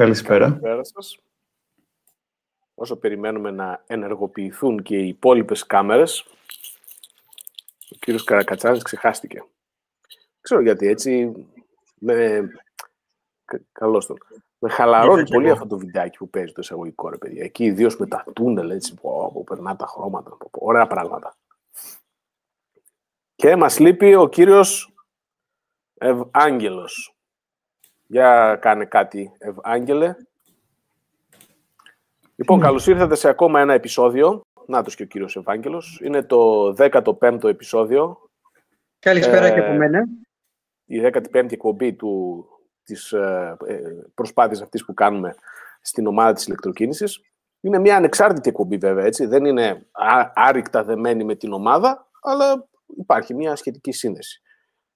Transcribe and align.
Καλησπέρα. 0.00 0.46
Καλησπέρα 0.46 0.84
σας. 0.84 1.18
Όσο 2.74 2.96
περιμένουμε 2.96 3.50
να 3.50 3.84
ενεργοποιηθούν 3.86 4.82
και 4.82 4.96
οι 4.96 5.08
υπόλοιπες 5.08 5.66
κάμερες, 5.66 6.24
ο 7.90 7.96
κύριος 7.98 8.24
Καρακατσάνης 8.24 8.82
ξεχάστηκε. 8.82 9.44
ξέρω 10.40 10.60
γιατί 10.60 10.86
έτσι, 10.86 11.32
με... 11.94 12.48
Καλώς 13.72 14.06
τον. 14.06 14.18
Με 14.58 14.68
χαλαρώνει 14.70 15.28
πολύ 15.30 15.50
αυτό 15.50 15.66
το 15.66 15.78
βιντεάκι 15.78 16.16
που 16.16 16.30
παίζει 16.30 16.52
το 16.52 16.60
εισαγωγικό, 16.60 17.08
ρε 17.08 17.18
παιδιά. 17.18 17.44
Εκεί 17.44 17.64
ιδίως 17.64 17.96
με 17.98 18.06
τα 18.06 18.24
τούνελ, 18.32 18.70
έτσι, 18.70 18.94
που, 18.94 19.30
που 19.32 19.44
περνά 19.44 19.76
τα 19.76 19.86
χρώματα, 19.86 20.36
που, 20.36 20.50
ωραία 20.52 20.86
πράγματα. 20.86 21.36
Και 23.34 23.56
μας 23.56 23.78
λείπει 23.78 24.14
ο 24.14 24.28
κύριος 24.28 24.94
Ευάγγελος. 25.94 27.14
Για 28.10 28.58
κάνε 28.60 28.84
κάτι, 28.84 29.32
Ευάγγελε. 29.38 30.14
Λοιπόν, 32.36 32.58
mm. 32.58 32.62
καλώς 32.62 32.86
ήρθατε 32.86 33.14
σε 33.14 33.28
ακόμα 33.28 33.60
ένα 33.60 33.72
επεισόδιο. 33.72 34.42
Νάτος 34.66 34.94
και 34.94 35.02
ο 35.02 35.06
κύριος 35.06 35.36
Ευάγγελος. 35.36 36.00
Είναι 36.04 36.22
το 36.22 36.74
15ο 36.78 37.44
επεισόδιο. 37.44 38.30
Καλησπέρα 38.98 39.46
ε, 39.46 39.52
και 39.52 39.60
από 39.60 39.72
μένα. 39.72 40.08
Η 40.84 41.00
15η 41.12 41.52
εκπομπή 41.52 41.92
του, 41.92 42.44
της 42.84 43.12
ε, 43.12 43.56
ε, 43.66 43.78
προσπάθειας 44.14 44.62
αυτής 44.62 44.84
που 44.84 44.94
κάνουμε 44.94 45.34
στην 45.80 46.06
ομάδα 46.06 46.32
της 46.32 46.46
ηλεκτροκίνησης. 46.46 47.20
Είναι 47.60 47.78
μια 47.78 47.96
ανεξάρτητη 47.96 48.48
εκπομπή 48.48 48.76
βέβαια, 48.76 49.04
έτσι. 49.04 49.26
Δεν 49.26 49.44
είναι 49.44 49.86
άρρηκτα 50.34 50.84
δεμένη 50.84 51.24
με 51.24 51.34
την 51.34 51.52
ομάδα, 51.52 52.08
αλλά 52.22 52.68
υπάρχει 52.96 53.34
μια 53.34 53.56
σχετική 53.56 53.92
σύνδεση. 53.92 54.42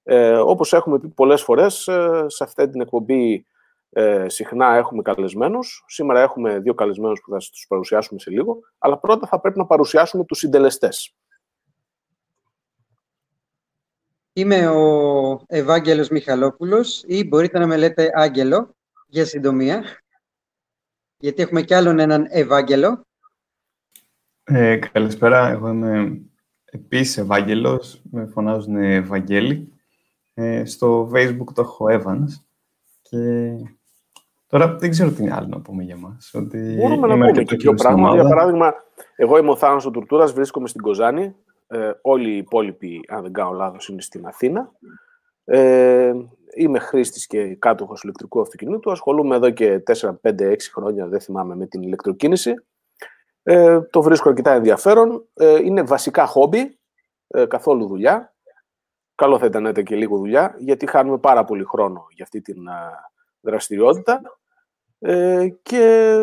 Ε, 0.07 0.37
όπως 0.37 0.73
έχουμε 0.73 0.99
πει 0.99 1.07
πολλές 1.07 1.41
φορές, 1.41 1.87
ε, 1.87 2.25
σε 2.27 2.43
αυτή 2.43 2.69
την 2.69 2.81
εκπομπή 2.81 3.45
ε, 3.89 4.29
συχνά 4.29 4.75
έχουμε 4.75 5.01
καλεσμένους. 5.01 5.83
Σήμερα 5.87 6.21
έχουμε 6.21 6.59
δύο 6.59 6.73
καλεσμένους 6.73 7.21
που 7.21 7.31
θα 7.31 7.39
σας 7.39 7.49
τους 7.49 7.65
παρουσιάσουμε 7.67 8.19
σε 8.19 8.29
λίγο, 8.29 8.59
αλλά 8.77 8.97
πρώτα 8.97 9.27
θα 9.27 9.39
πρέπει 9.39 9.57
να 9.57 9.65
παρουσιάσουμε 9.65 10.25
τους 10.25 10.37
συντελεστές. 10.37 11.15
Είμαι 14.33 14.67
ο 14.67 15.43
Ευάγγελος 15.47 16.09
Μιχαλόπουλος 16.09 17.03
ή 17.07 17.27
μπορείτε 17.27 17.59
να 17.59 17.67
με 17.67 17.77
λέτε 17.77 18.11
Άγγελο 18.13 18.75
για 19.07 19.25
συντομία, 19.25 19.83
γιατί 21.17 21.41
έχουμε 21.41 21.61
κι 21.61 21.73
άλλον 21.73 21.99
έναν 21.99 22.25
Ευάγγελο. 22.29 23.05
Ε, 24.43 24.77
καλησπέρα, 24.77 25.47
εγώ 25.47 25.69
είμαι 25.69 26.21
επίσης 26.65 27.17
Ευάγγελος, 27.17 28.01
με 28.11 28.25
φωνάζουν 28.25 28.75
Ευαγγέλη. 28.75 29.74
Ε, 30.37 30.65
στο 30.65 31.09
Facebook 31.13 31.53
το 31.53 31.61
έχω 31.61 31.85
Evans 31.89 32.45
και 33.01 33.51
τώρα 34.47 34.75
δεν 34.75 34.89
ξέρω 34.89 35.11
τι 35.11 35.23
είναι 35.23 35.33
άλλο 35.33 35.47
να 35.47 35.61
πούμε 35.61 35.83
για 35.83 35.97
μας. 35.97 36.33
Ότι 36.33 36.75
Μπορούμε 36.79 37.07
να 37.07 37.13
πούμε 37.13 37.43
και 37.43 37.55
δύο 37.55 37.73
πράγματα. 37.73 38.15
Για 38.15 38.29
παράδειγμα, 38.29 38.73
εγώ 39.15 39.37
είμαι 39.37 39.49
ο 39.49 39.55
Θάνος 39.55 39.85
ο 39.85 39.91
Τουρτούρας, 39.91 40.33
βρίσκομαι 40.33 40.67
στην 40.67 40.81
Κοζάνη. 40.81 41.35
Ε, 41.67 41.91
όλοι 42.01 42.29
οι 42.29 42.37
υπόλοιποι, 42.37 43.05
αν 43.07 43.21
δεν 43.21 43.33
κάνω 43.33 43.51
λάθος, 43.51 43.87
είναι 43.87 44.01
στην 44.01 44.25
Αθήνα. 44.25 44.71
Ε, 45.45 46.13
είμαι 46.55 46.79
χρήστης 46.79 47.27
και 47.27 47.55
κάτοχος 47.55 48.03
ηλεκτρικού 48.03 48.41
αυτοκινήτου. 48.41 48.91
Ασχολούμαι 48.91 49.35
εδώ 49.35 49.49
και 49.49 49.79
4, 49.79 50.19
5, 50.21 50.49
6 50.49 50.71
χρόνια, 50.73 51.07
δεν 51.07 51.19
θυμάμαι, 51.19 51.55
με 51.55 51.67
την 51.67 51.81
ηλεκτροκίνηση. 51.81 52.53
Ε, 53.43 53.81
το 53.81 54.01
βρίσκω 54.01 54.29
αρκετά 54.29 54.51
ενδιαφέρον. 54.51 55.27
Ε, 55.33 55.63
είναι 55.63 55.81
βασικά 55.81 56.25
χόμπι, 56.25 56.79
ε, 57.27 57.45
καθόλου 57.45 57.87
δουλειά 57.87 58.34
καλό 59.15 59.39
θα 59.39 59.45
ήταν 59.45 59.63
να 59.63 59.71
και 59.71 59.95
λίγο 59.95 60.17
δουλειά, 60.17 60.55
γιατί 60.59 60.85
χάνουμε 60.89 61.17
πάρα 61.17 61.45
πολύ 61.45 61.63
χρόνο 61.63 62.07
για 62.09 62.23
αυτή 62.23 62.41
την 62.41 62.67
δραστηριότητα 63.41 64.21
ε, 64.99 65.47
και 65.61 66.15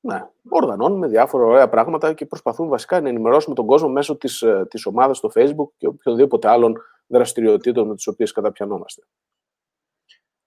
ναι, 0.00 0.28
οργανώνουμε 0.48 1.08
διάφορα 1.08 1.44
ωραία 1.44 1.68
πράγματα 1.68 2.12
και 2.12 2.26
προσπαθούμε 2.26 2.68
βασικά 2.68 3.00
να 3.00 3.08
ενημερώσουμε 3.08 3.54
τον 3.54 3.66
κόσμο 3.66 3.88
μέσω 3.88 4.16
της, 4.16 4.42
ε, 4.42 4.66
της 4.70 4.86
ομάδας 4.86 5.16
στο 5.16 5.30
Facebook 5.34 5.68
και 5.76 5.86
οποιοδήποτε 5.86 6.48
άλλων 6.48 6.76
δραστηριοτήτων 7.06 7.88
με 7.88 7.94
τις 7.94 8.06
οποίες 8.06 8.32
καταπιανόμαστε. 8.32 9.02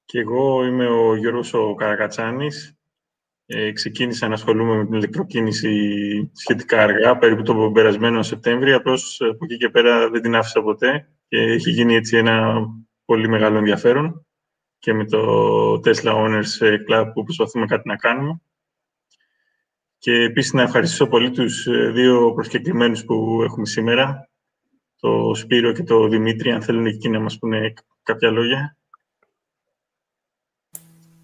Και 0.05 0.19
εγώ 0.19 0.63
είμαι 0.63 0.87
ο 0.87 1.15
Γιώργος 1.15 1.53
ο 1.53 1.75
Καρακατσάνης. 1.75 2.77
Ε, 3.45 3.71
ξεκίνησα 3.71 4.27
να 4.27 4.33
ασχολούμαι 4.33 4.75
με 4.75 4.85
την 4.85 4.93
ηλεκτροκίνηση 4.93 5.71
σχετικά 6.33 6.81
αργά, 6.81 7.17
περίπου 7.17 7.41
το 7.41 7.71
περασμένο 7.73 8.23
Σεπτέμβριο. 8.23 8.75
Απλώς 8.75 9.21
από 9.21 9.45
εκεί 9.45 9.57
και 9.57 9.69
πέρα 9.69 10.09
δεν 10.09 10.21
την 10.21 10.35
άφησα 10.35 10.61
ποτέ 10.61 11.07
και 11.33 11.39
έχει 11.39 11.71
γίνει 11.71 11.95
έτσι 11.95 12.17
ένα 12.17 12.65
πολύ 13.05 13.27
μεγάλο 13.27 13.57
ενδιαφέρον 13.57 14.25
και 14.79 14.93
με 14.93 15.05
το 15.05 15.73
Tesla 15.73 16.13
Owners 16.13 16.61
Club 16.89 17.11
που 17.13 17.23
προσπαθούμε 17.23 17.65
κάτι 17.65 17.87
να 17.87 17.95
κάνουμε. 17.95 18.41
Και 19.97 20.11
επίσης 20.11 20.53
να 20.53 20.61
ευχαριστήσω 20.61 21.07
πολύ 21.07 21.31
τους 21.31 21.67
ε, 21.67 21.91
δύο 21.91 22.33
προσκεκλημένους 22.33 23.05
που 23.05 23.41
έχουμε 23.43 23.65
σήμερα, 23.65 24.29
το 24.99 25.33
Σπύρο 25.35 25.71
και 25.71 25.83
το 25.83 26.07
Δημήτρη, 26.07 26.51
αν 26.51 26.61
θέλουν 26.61 26.85
εκεί 26.85 27.09
να 27.09 27.19
μας 27.19 27.37
πούνε 27.37 27.73
κάποια 28.03 28.31
λόγια. 28.31 28.77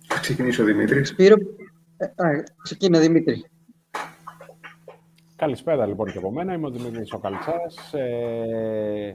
Θα 0.07 0.19
ξεκινήσει 0.19 0.61
ο 0.61 0.65
Δημήτρης. 0.65 1.09
Σπύρο, 1.09 1.35
ε, 1.97 2.43
ξεκινά 2.63 2.99
Δημήτρη. 2.99 3.49
Καλησπέρα 5.35 5.85
λοιπόν 5.85 6.11
και 6.11 6.17
από 6.17 6.31
μένα. 6.31 6.53
Είμαι 6.53 6.67
ο 6.67 6.69
Δημήτρης 6.69 7.11
ο 7.11 7.21
Ε, 7.97 9.13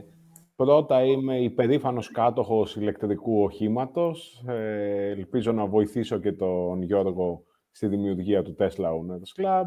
Πρώτα 0.55 1.03
είμαι 1.03 1.39
υπερήφανος 1.39 2.11
κάτοχος 2.11 2.75
ηλεκτρικού 2.75 3.43
οχήματος. 3.43 4.43
Ε, 4.47 5.09
ελπίζω 5.09 5.51
να 5.51 5.65
βοηθήσω 5.65 6.19
και 6.19 6.31
τον 6.31 6.81
Γιώργο 6.81 7.43
στη 7.71 7.87
δημιουργία 7.87 8.43
του 8.43 8.55
Tesla 8.59 8.85
Owners 8.85 9.41
Club 9.41 9.63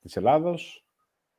της 0.00 0.16
Ελλάδος. 0.16 0.86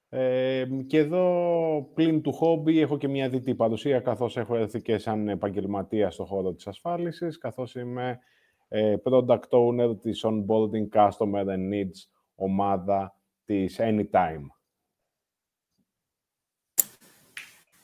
Ε, 0.10 0.66
και 0.88 0.98
εδώ, 0.98 1.92
πλην 1.94 2.22
του 2.22 2.34
χόμπι, 2.34 2.80
έχω 2.80 2.98
και 2.98 3.08
μια 3.08 3.30
διτή 3.30 3.56
παρουσία, 3.56 4.00
καθώς 4.00 4.38
έχω 4.38 4.56
έρθει 4.56 4.82
και 4.82 4.98
σαν 4.98 5.30
επαγγελματία 5.30 6.12
στο 6.12 6.26
χώρο 6.26 6.54
της 6.54 6.68
ασφάλισης, 6.68 7.38
καθώς 7.38 7.76
είμαι 7.76 8.20
ε, 8.68 8.96
product 9.04 9.50
owner 9.50 10.00
της 10.02 10.26
Onboarding 10.26 10.96
Customer 10.96 11.46
and 11.46 11.74
Needs 11.74 12.10
ομάδα 12.36 13.16
της 13.46 13.80
Anytime. 13.82 14.59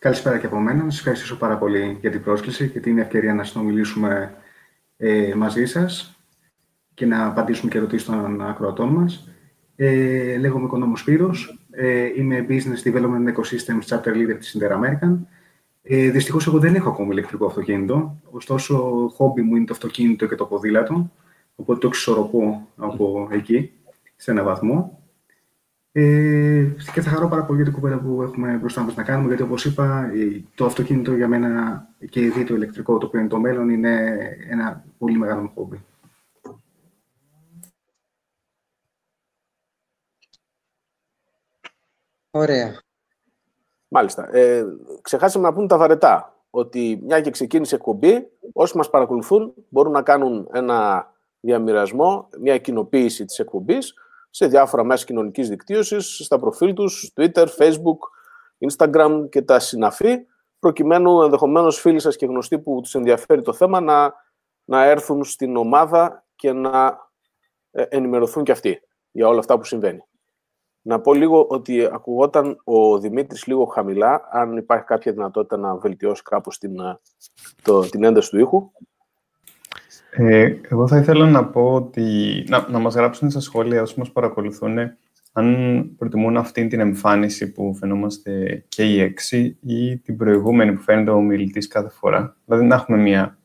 Καλησπέρα 0.06 0.38
και 0.38 0.46
από 0.46 0.60
μένα. 0.60 0.84
Σας 0.84 0.98
ευχαριστήσω 0.98 1.38
πάρα 1.38 1.58
πολύ 1.58 1.98
για 2.02 2.12
την 2.12 2.24
πρόσκληση 2.24 2.70
και 2.70 2.80
την 2.80 2.98
ευκαιρία 2.98 3.34
να 3.34 3.44
συνομιλήσουμε 3.44 4.34
ε, 4.98 5.34
μαζί 5.36 5.66
σας 5.66 6.20
και 6.94 7.06
να 7.06 7.26
απαντήσουμε 7.26 7.72
και 7.72 7.78
ερωτήσεις 7.78 8.06
των 8.06 8.42
ακροατών 8.42 8.90
μας. 8.90 9.30
Ε, 9.76 10.38
λέγομαι 10.38 10.66
Οικονόμος 10.66 11.00
Σπύρος. 11.00 11.60
Ε, 11.72 12.10
είμαι 12.16 12.46
Business 12.50 12.88
Development 12.88 13.34
Ecosystems 13.34 13.88
Chapter 13.88 14.14
Leader 14.14 14.36
της 14.40 14.58
Interamerican. 14.60 15.18
Ε, 15.82 16.10
δυστυχώς, 16.10 16.48
εγώ 16.48 16.60
δεν 16.60 16.76
έχω 16.76 16.90
ακόμη 16.90 17.10
ηλεκτρικό 17.12 17.46
αυτοκίνητο. 17.46 18.22
Ωστόσο, 18.32 19.08
χόμπι 19.16 19.42
μου 19.42 19.56
είναι 19.56 19.66
το 19.66 19.74
αυτοκίνητο 19.74 20.28
και 20.28 20.36
το 20.36 20.46
ποδήλατο. 20.46 21.12
Οπότε 21.56 21.80
το 21.80 21.88
εξισορροπώ 21.88 22.68
από 22.76 23.28
εκεί, 23.32 23.72
σε 24.16 24.32
έναν 24.32 24.46
βαθμό. 24.46 25.05
Ε, 25.98 26.76
και 26.94 27.02
θα 27.02 27.10
χαρώ 27.10 27.28
πάρα 27.28 27.46
πολύ 27.46 27.62
για 27.62 27.72
την 27.72 27.82
κουβέντα 27.82 28.00
που 28.00 28.22
έχουμε 28.22 28.58
μπροστά 28.58 28.82
μας 28.82 28.96
να 28.96 29.04
κάνουμε, 29.04 29.28
γιατί 29.28 29.44
όπως 29.44 29.66
είπα, 29.66 30.12
το 30.56 30.66
αυτοκίνητο 30.66 31.16
για 31.16 31.28
μένα 31.28 31.88
και 32.10 32.22
ήδη 32.22 32.44
το 32.44 32.56
ηλεκτρικό, 32.56 32.98
το 32.98 33.06
οποίο 33.06 33.20
είναι 33.20 33.30
το 33.30 33.40
μέλλον, 33.40 33.70
είναι 33.70 34.18
ένα 34.50 34.84
πολύ 34.98 35.18
μεγάλο 35.18 35.52
χόμπι. 35.56 35.86
Ωραία. 42.32 42.80
Μάλιστα. 43.88 44.36
Ε, 44.36 44.66
ξεχάσαμε 45.02 45.48
να 45.48 45.54
πούμε 45.54 45.68
τα 45.68 45.78
βαρετά. 45.78 46.40
Ότι 46.50 47.00
μια 47.04 47.22
και 47.22 47.32
ξεκίνησε 47.32 47.76
εκπομπή, 47.76 48.28
όσοι 48.54 48.78
μας 48.78 48.90
παρακολουθούν 48.90 49.54
μπορούν 49.70 49.92
να 49.92 50.02
κάνουν 50.02 50.50
ένα 50.54 51.10
διαμοιρασμό, 51.40 52.30
μια 52.40 52.58
κοινοποίηση 52.58 53.26
της 53.26 53.40
εκπομπής, 53.40 53.94
σε 54.36 54.48
διάφορα 54.48 54.84
μέσα 54.84 55.06
κοινωνικής 55.06 55.50
δικτύωσης, 55.50 56.22
στα 56.24 56.40
προφίλ 56.40 56.74
τους, 56.74 57.12
Twitter, 57.16 57.48
Facebook, 57.58 57.98
Instagram 58.70 59.28
και 59.30 59.42
τα 59.42 59.60
συναφή, 59.60 60.26
προκειμένου 60.60 61.22
ενδεχομένως 61.22 61.80
φίλοι 61.80 62.00
σας 62.00 62.16
και 62.16 62.26
γνωστοί 62.26 62.60
που 62.60 62.80
τους 62.82 62.96
ενδιαφέρει 62.96 63.42
το 63.42 63.54
θέμα 63.54 63.80
να, 63.80 64.14
να 64.64 64.84
έρθουν 64.84 65.24
στην 65.24 65.56
ομάδα 65.56 66.26
και 66.36 66.54
να 66.54 66.98
ε, 67.72 67.84
ενημερωθούν 67.90 68.44
και 68.44 68.52
αυτοί 68.52 68.82
για 69.12 69.28
όλα 69.28 69.40
αυτά 69.40 69.58
που 69.58 69.64
συμβαίνει. 69.64 70.04
Να 70.82 71.02
πω 71.02 71.14
λίγο 71.14 71.48
ότι 71.50 71.86
ακουγόταν 71.86 72.62
ο 72.64 73.00
Δημήτρης 73.00 73.46
λίγο 73.46 73.66
χαμηλά, 73.66 74.28
αν 74.32 74.58
υπάρχει 74.58 74.86
κάποια 74.86 75.12
δυνατότητα 75.12 75.58
να 75.58 75.76
βελτιώσει 75.76 76.22
κάπως 76.22 76.58
την, 76.58 76.80
ε, 76.80 77.00
το, 77.62 77.80
την 77.80 78.04
ένταση 78.04 78.30
του 78.30 78.40
ήχου. 78.40 78.72
Ε, 80.18 80.56
εγώ 80.70 80.88
θα 80.88 80.98
ήθελα 80.98 81.26
να 81.26 81.46
πω 81.46 81.74
ότι 81.74 82.04
να, 82.48 82.68
να 82.70 82.80
μας 82.80 82.96
γράψουν 82.96 83.30
στα 83.30 83.40
σχόλια 83.40 83.82
όσοι 83.82 84.00
μας 84.00 84.12
παρακολουθούν 84.12 84.78
αν 85.38 85.90
προτιμούν 85.98 86.38
αυτή 86.38 86.68
την 86.68 86.80
εμφάνιση 86.80 87.52
που 87.52 87.76
φαινόμαστε 87.76 88.64
και 88.68 88.84
οι 88.84 89.02
έξι 89.02 89.58
ή 89.62 89.98
την 89.98 90.18
προηγούμενη 90.18 90.74
που 90.74 90.82
φαίνεται 90.82 91.12
ο 91.12 91.20
μιλητής 91.20 91.68
κάθε 91.68 91.90
φορά. 91.90 92.36
Δηλαδή 92.46 92.66
να 92.66 92.76
έχουμε 92.76 92.98
μια, 92.98 93.38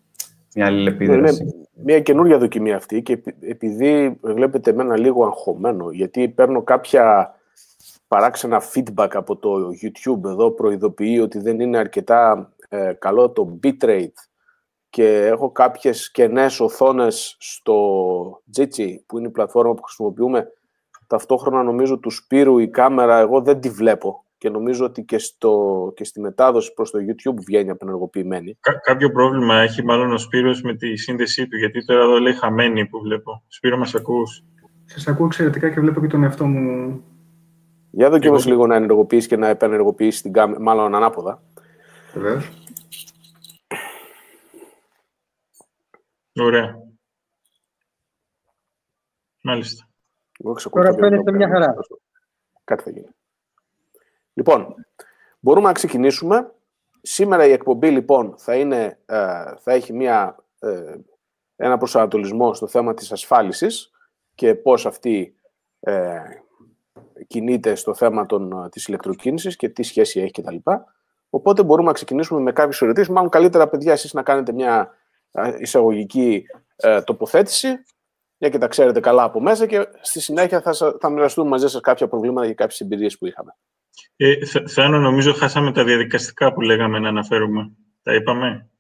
μια 0.55 0.67
άλλη 0.67 0.89
επίδραση. 0.89 1.69
μια 1.85 2.01
καινούργια 2.01 2.39
δοκιμή 2.39 2.73
αυτή 2.73 3.03
και 3.03 3.23
επειδή 3.41 4.19
βλέπετε 4.21 4.71
εμένα 4.71 4.99
λίγο 4.99 5.25
αγχωμένο, 5.25 5.91
γιατί 5.91 6.29
παίρνω 6.29 6.63
κάποια 6.63 7.35
παράξενα 8.09 8.63
feedback 8.75 9.11
από 9.13 9.37
το 9.37 9.57
YouTube 9.83 10.25
εδώ, 10.25 10.51
προειδοποιεί 10.51 11.21
ότι 11.23 11.39
δεν 11.39 11.61
είναι 11.61 11.79
αρκετά 11.79 12.53
ε, 12.69 12.93
καλό 12.99 13.31
το 13.31 13.59
bitrate 13.63 14.30
και 14.91 15.27
έχω 15.27 15.51
κάποιες 15.51 16.11
κενές 16.11 16.61
οθόνες 16.61 17.37
στο 17.39 17.75
Jitsi, 18.57 18.95
που 19.07 19.19
είναι 19.19 19.29
η 19.29 19.31
πλατφόρμα 19.31 19.75
που 19.75 19.83
χρησιμοποιούμε. 19.83 20.47
Ταυτόχρονα 21.07 21.63
νομίζω 21.63 21.99
του 21.99 22.11
Σπύρου 22.11 22.59
η 22.59 22.69
κάμερα 22.69 23.19
εγώ 23.19 23.41
δεν 23.41 23.61
τη 23.61 23.71
βλέπω 23.71 24.25
και 24.39 24.51
νομίζω 24.51 24.85
ότι 24.85 25.03
και, 25.03 25.19
στο, 25.19 25.93
και 25.97 26.05
στη 26.05 26.21
μετάδοση 26.21 26.73
προς 26.75 26.91
το 26.91 26.99
YouTube 26.99 27.43
βγαίνει 27.47 27.71
απενεργοποιημένη. 27.71 28.57
Κά- 28.61 28.81
κάποιο 28.83 29.11
πρόβλημα 29.11 29.55
έχει 29.61 29.85
μάλλον 29.85 30.13
ο 30.13 30.19
Σπύρος 30.19 30.63
με 30.63 30.75
τη 30.75 30.97
σύνδεσή 30.97 31.49
του, 31.49 31.57
γιατί 31.57 31.85
τώρα 31.85 32.01
εδώ 32.01 32.19
λέει 32.19 32.33
χαμένη 32.33 32.87
που 32.87 33.01
βλέπω. 33.01 33.43
Σπύρο, 33.49 33.77
μας 33.77 33.95
ακούς; 33.95 34.45
Σας 34.85 35.07
ακούω 35.07 35.27
εξαιρετικά 35.27 35.71
και 35.71 35.81
βλέπω 35.81 36.01
και 36.01 36.07
τον 36.07 36.23
εαυτό 36.23 36.47
μου. 36.47 37.03
Για 37.91 38.11
δοκίμασε 38.11 38.49
λίγο 38.49 38.67
να 38.67 38.77
ενεργοποιήσει 38.77 39.29
και 39.29 39.37
να 39.37 39.49
επενεργοποιήσει 39.49 40.23
την 40.23 40.33
κάμερα, 40.33 40.61
μάλλον 40.61 40.95
ανάποδα. 40.95 41.43
Βεβαίως. 42.15 42.60
Ωραία. 46.37 46.79
Μάλιστα. 49.43 49.89
Εγώ 50.39 50.53
ξεκολουθώ 50.53 50.91
Τώρα 50.95 51.03
και 51.03 51.09
δεν 51.09 51.11
φαίνεται 51.11 51.31
το 51.31 51.37
μια 51.37 51.49
κάνω. 51.49 51.65
χαρά. 51.65 51.77
Κάτι 52.65 52.83
θα 52.83 52.91
γίνει. 52.91 53.09
Λοιπόν, 54.33 54.75
μπορούμε 55.41 55.67
να 55.67 55.73
ξεκινήσουμε. 55.73 56.53
Σήμερα 57.03 57.47
η 57.47 57.53
εκπομπή, 57.53 57.91
λοιπόν, 57.91 58.35
θα, 58.39 58.55
είναι, 58.57 58.99
ε, 59.07 59.55
θα 59.59 59.73
έχει 59.73 59.93
μια, 59.93 60.37
ε, 60.59 60.95
ένα 61.57 61.79
προσανατολισμό 61.79 62.55
στο 62.55 62.67
θέμα 62.67 62.95
της 62.95 63.13
ασφάλισης 63.13 63.91
και 64.35 64.55
πώς 64.55 64.87
αυτή 64.87 65.35
ε, 65.81 66.21
κινείται 67.27 67.75
στο 67.75 67.95
θέμα 67.95 68.27
των, 68.27 68.69
της 68.71 68.87
ηλεκτροκίνησης 68.87 69.57
και 69.57 69.69
τι 69.69 69.83
σχέση 69.83 70.21
έχει 70.21 70.31
κτλ. 70.31 70.57
Οπότε 71.31 71.63
μπορούμε 71.63 71.89
να 71.89 71.95
ξεκινήσουμε 71.95 72.41
με 72.41 72.53
κάποιες 72.53 72.83
ερωτήσεις. 72.83 73.09
Μάλλον 73.09 73.31
καλύτερα, 73.31 73.69
παιδιά, 73.69 73.93
εσείς 73.93 74.13
να 74.13 74.23
κάνετε 74.23 74.53
μια 74.53 74.81
ε, 74.81 75.00
εισαγωγική 75.61 76.45
ε, 76.77 77.03
τοποθέτηση 77.03 77.69
για 78.39 78.49
και 78.49 78.59
τα 78.59 78.69
ξέρετε 78.69 79.01
καλά 79.01 79.23
από 79.23 79.41
μέσα 79.41 79.67
και 79.67 79.89
στη 80.01 80.21
συνέχεια 80.21 80.61
θα, 80.61 80.73
σα- 80.73 80.93
θα 80.99 81.11
μοιραστούμε 81.11 81.49
μαζί 81.49 81.69
σας 81.69 81.81
κάποια 81.81 82.09
προβλήματα 82.09 82.47
και 82.47 82.55
κάποιες 82.55 82.81
εμπειρίες 82.81 83.19
που 83.19 83.27
είχαμε. 83.27 83.57
Ε, 84.17 84.47
Θε- 84.47 84.69
Θεάνο, 84.69 84.99
νομίζω 84.99 85.33
χάσαμε 85.33 85.73
τα 85.73 85.85
διαδικαστικά 85.85 86.53
που 86.53 86.61
λέγαμε 86.61 86.99
να 86.99 87.09
αναφέρουμε. 87.09 87.71
Τα 88.03 88.15
είπαμε; 88.15 88.71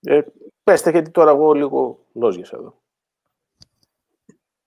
Ε, 0.00 0.20
πέστε, 0.64 0.90
γιατί 0.90 1.10
τώρα 1.10 1.30
εγώ 1.30 1.52
λίγο 1.52 2.06
λόγιασα 2.14 2.56
εδώ. 2.56 2.82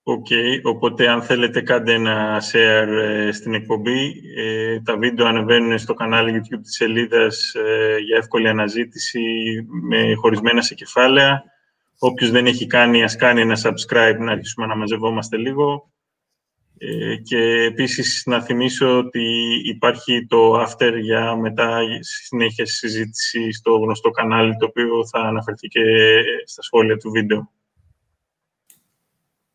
Οκ, 0.04 0.26
οπότε 0.62 1.08
αν 1.08 1.22
θέλετε 1.22 1.60
κάντε 1.60 1.92
ένα 1.92 2.42
share 2.52 2.88
ε, 2.88 3.32
στην 3.32 3.54
εκπομπή. 3.54 4.22
Ε, 4.36 4.80
τα 4.80 4.96
βίντεο 4.96 5.26
ανεβαίνουν 5.26 5.78
στο 5.78 5.94
κανάλι 5.94 6.40
YouTube 6.40 6.60
της 6.62 6.74
σελίδας 6.74 7.54
ε, 7.54 7.96
για 7.98 8.16
εύκολη 8.16 8.48
αναζήτηση 8.48 9.20
με 9.82 10.14
χωρισμένα 10.14 10.62
σε 10.62 10.74
κεφάλαια. 10.74 11.44
Όποιος 11.98 12.30
δεν 12.30 12.46
έχει 12.46 12.66
κάνει, 12.66 13.02
ας 13.02 13.16
κάνει 13.16 13.40
ένα 13.40 13.56
subscribe 13.62 14.16
να 14.18 14.32
αρχίσουμε 14.32 14.66
να 14.66 14.76
μαζευόμαστε 14.76 15.36
λίγο. 15.36 15.90
Ε, 16.78 17.16
και 17.16 17.38
επίσης 17.62 18.22
να 18.26 18.40
θυμίσω 18.42 18.98
ότι 18.98 19.24
υπάρχει 19.64 20.26
το 20.26 20.62
after 20.62 20.92
για 21.00 21.36
μετά 21.36 21.80
στη 22.00 22.24
συνέχεια 22.24 22.66
συζήτηση 22.66 23.52
στο 23.52 23.76
γνωστό 23.76 24.10
κανάλι, 24.10 24.56
το 24.56 24.66
οποίο 24.66 25.06
θα 25.06 25.18
αναφερθεί 25.18 25.68
και 25.68 25.80
στα 26.44 26.62
σχόλια 26.62 26.96
του 26.96 27.10
βίντεο. 27.10 27.50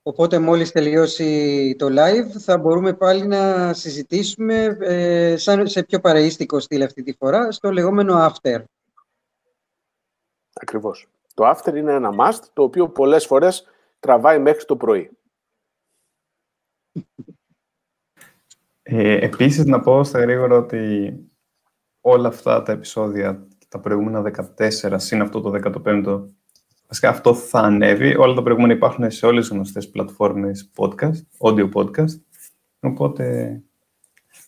Οπότε 0.08 0.40
μόλις 0.40 0.72
τελειώσει 0.72 1.76
το 1.78 1.88
live 1.90 2.40
θα 2.40 2.58
μπορούμε 2.58 2.94
πάλι 2.94 3.28
να 3.28 3.74
συζητήσουμε 3.74 4.78
ε, 4.80 5.38
σαν 5.38 5.68
σε 5.68 5.84
πιο 5.84 6.00
παραίστικο 6.00 6.60
στυλ 6.60 6.84
αυτή 6.84 7.04
τη 7.04 7.14
φορά 7.14 7.52
στο 7.52 7.72
λεγόμενο 7.72 8.16
after. 8.28 8.64
Ακριβώς. 10.54 11.08
Το 11.34 11.50
after 11.50 11.76
είναι 11.76 11.94
ένα 11.94 12.10
must, 12.20 12.40
το 12.54 12.64
οποίο 12.64 12.90
πολλές 12.90 13.26
φορές 13.26 13.68
τραβάει 14.00 14.40
μέχρι 14.40 14.66
το 14.66 14.76
πρωί. 14.78 15.12
Ε, 18.84 19.26
επίσης, 19.26 19.66
να 19.66 19.80
πω 19.80 20.04
στα 20.04 20.20
γρήγορα 20.20 20.56
ότι 20.56 21.14
όλα 22.02 22.28
αυτά 22.28 22.64
τα 22.64 22.72
επεισόδια, 22.72 23.48
τα 23.68 23.80
προηγούμενα 23.80 24.22
14, 24.22 24.96
συν 24.96 25.22
αυτό 25.22 25.42
το 25.42 25.60
15ο, 25.86 26.37
βασικά 26.88 27.10
αυτό 27.10 27.34
θα 27.34 27.60
ανέβει. 27.60 28.16
Όλα 28.16 28.34
τα 28.34 28.42
προηγούμενα 28.42 28.74
υπάρχουν 28.74 29.12
σε 29.12 29.26
όλες 29.26 29.48
τις 29.48 29.56
γνωστές 29.56 29.90
πλατφόρμες 29.90 30.72
podcast, 30.76 31.22
audio 31.40 31.70
podcast. 31.74 32.22
Οπότε, 32.80 33.62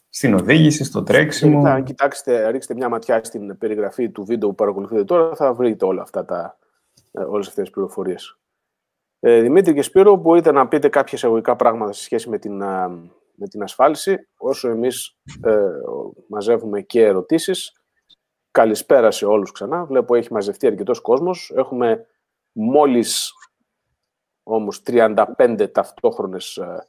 στην 0.09 0.33
οδήγηση, 0.33 0.83
στο 0.83 1.03
τρέξιμο... 1.03 1.63
Αν 1.65 1.83
κοιτάξετε, 1.83 2.49
ρίξετε 2.49 2.73
μια 2.73 2.89
ματιά 2.89 3.23
στην 3.23 3.57
περιγραφή 3.57 4.09
του 4.09 4.23
βίντεο 4.23 4.49
που 4.49 4.55
παρακολουθείτε 4.55 5.03
τώρα, 5.03 5.35
θα 5.35 5.53
βρείτε 5.53 5.85
όλα 5.85 6.01
αυτά 6.01 6.25
τα, 6.25 6.57
ε, 7.11 7.21
όλες 7.21 7.47
αυτές 7.47 7.63
τις 7.63 7.73
πληροφορίες. 7.73 8.39
Ε, 9.19 9.41
Δημήτρη 9.41 9.73
και 9.73 9.81
Σπύρο, 9.81 10.15
μπορείτε 10.15 10.51
να 10.51 10.67
πείτε 10.67 10.89
κάποια 10.89 11.17
εισαγωγικά 11.17 11.55
πράγματα 11.55 11.91
σε 11.91 12.03
σχέση 12.03 12.29
με 12.29 12.37
την, 12.37 12.63
α, 12.63 12.89
με 13.35 13.47
την 13.47 13.63
ασφάλιση, 13.63 14.27
όσο 14.37 14.69
εμείς 14.69 15.17
ε, 15.41 15.57
μαζεύουμε 16.27 16.81
και 16.81 17.03
ερωτήσεις. 17.03 17.73
Καλησπέρα 18.51 19.11
σε 19.11 19.25
όλους 19.25 19.51
ξανά. 19.51 19.85
Βλέπω 19.85 20.15
έχει 20.15 20.33
μαζευτεί 20.33 20.67
αρκετός 20.67 21.01
κόσμος. 21.01 21.51
Έχουμε 21.55 22.05
μόλις 22.51 23.31
όμως 24.43 24.81
35 24.85 25.67
ταυτόχρονες 25.71 26.57
ε, 26.57 26.87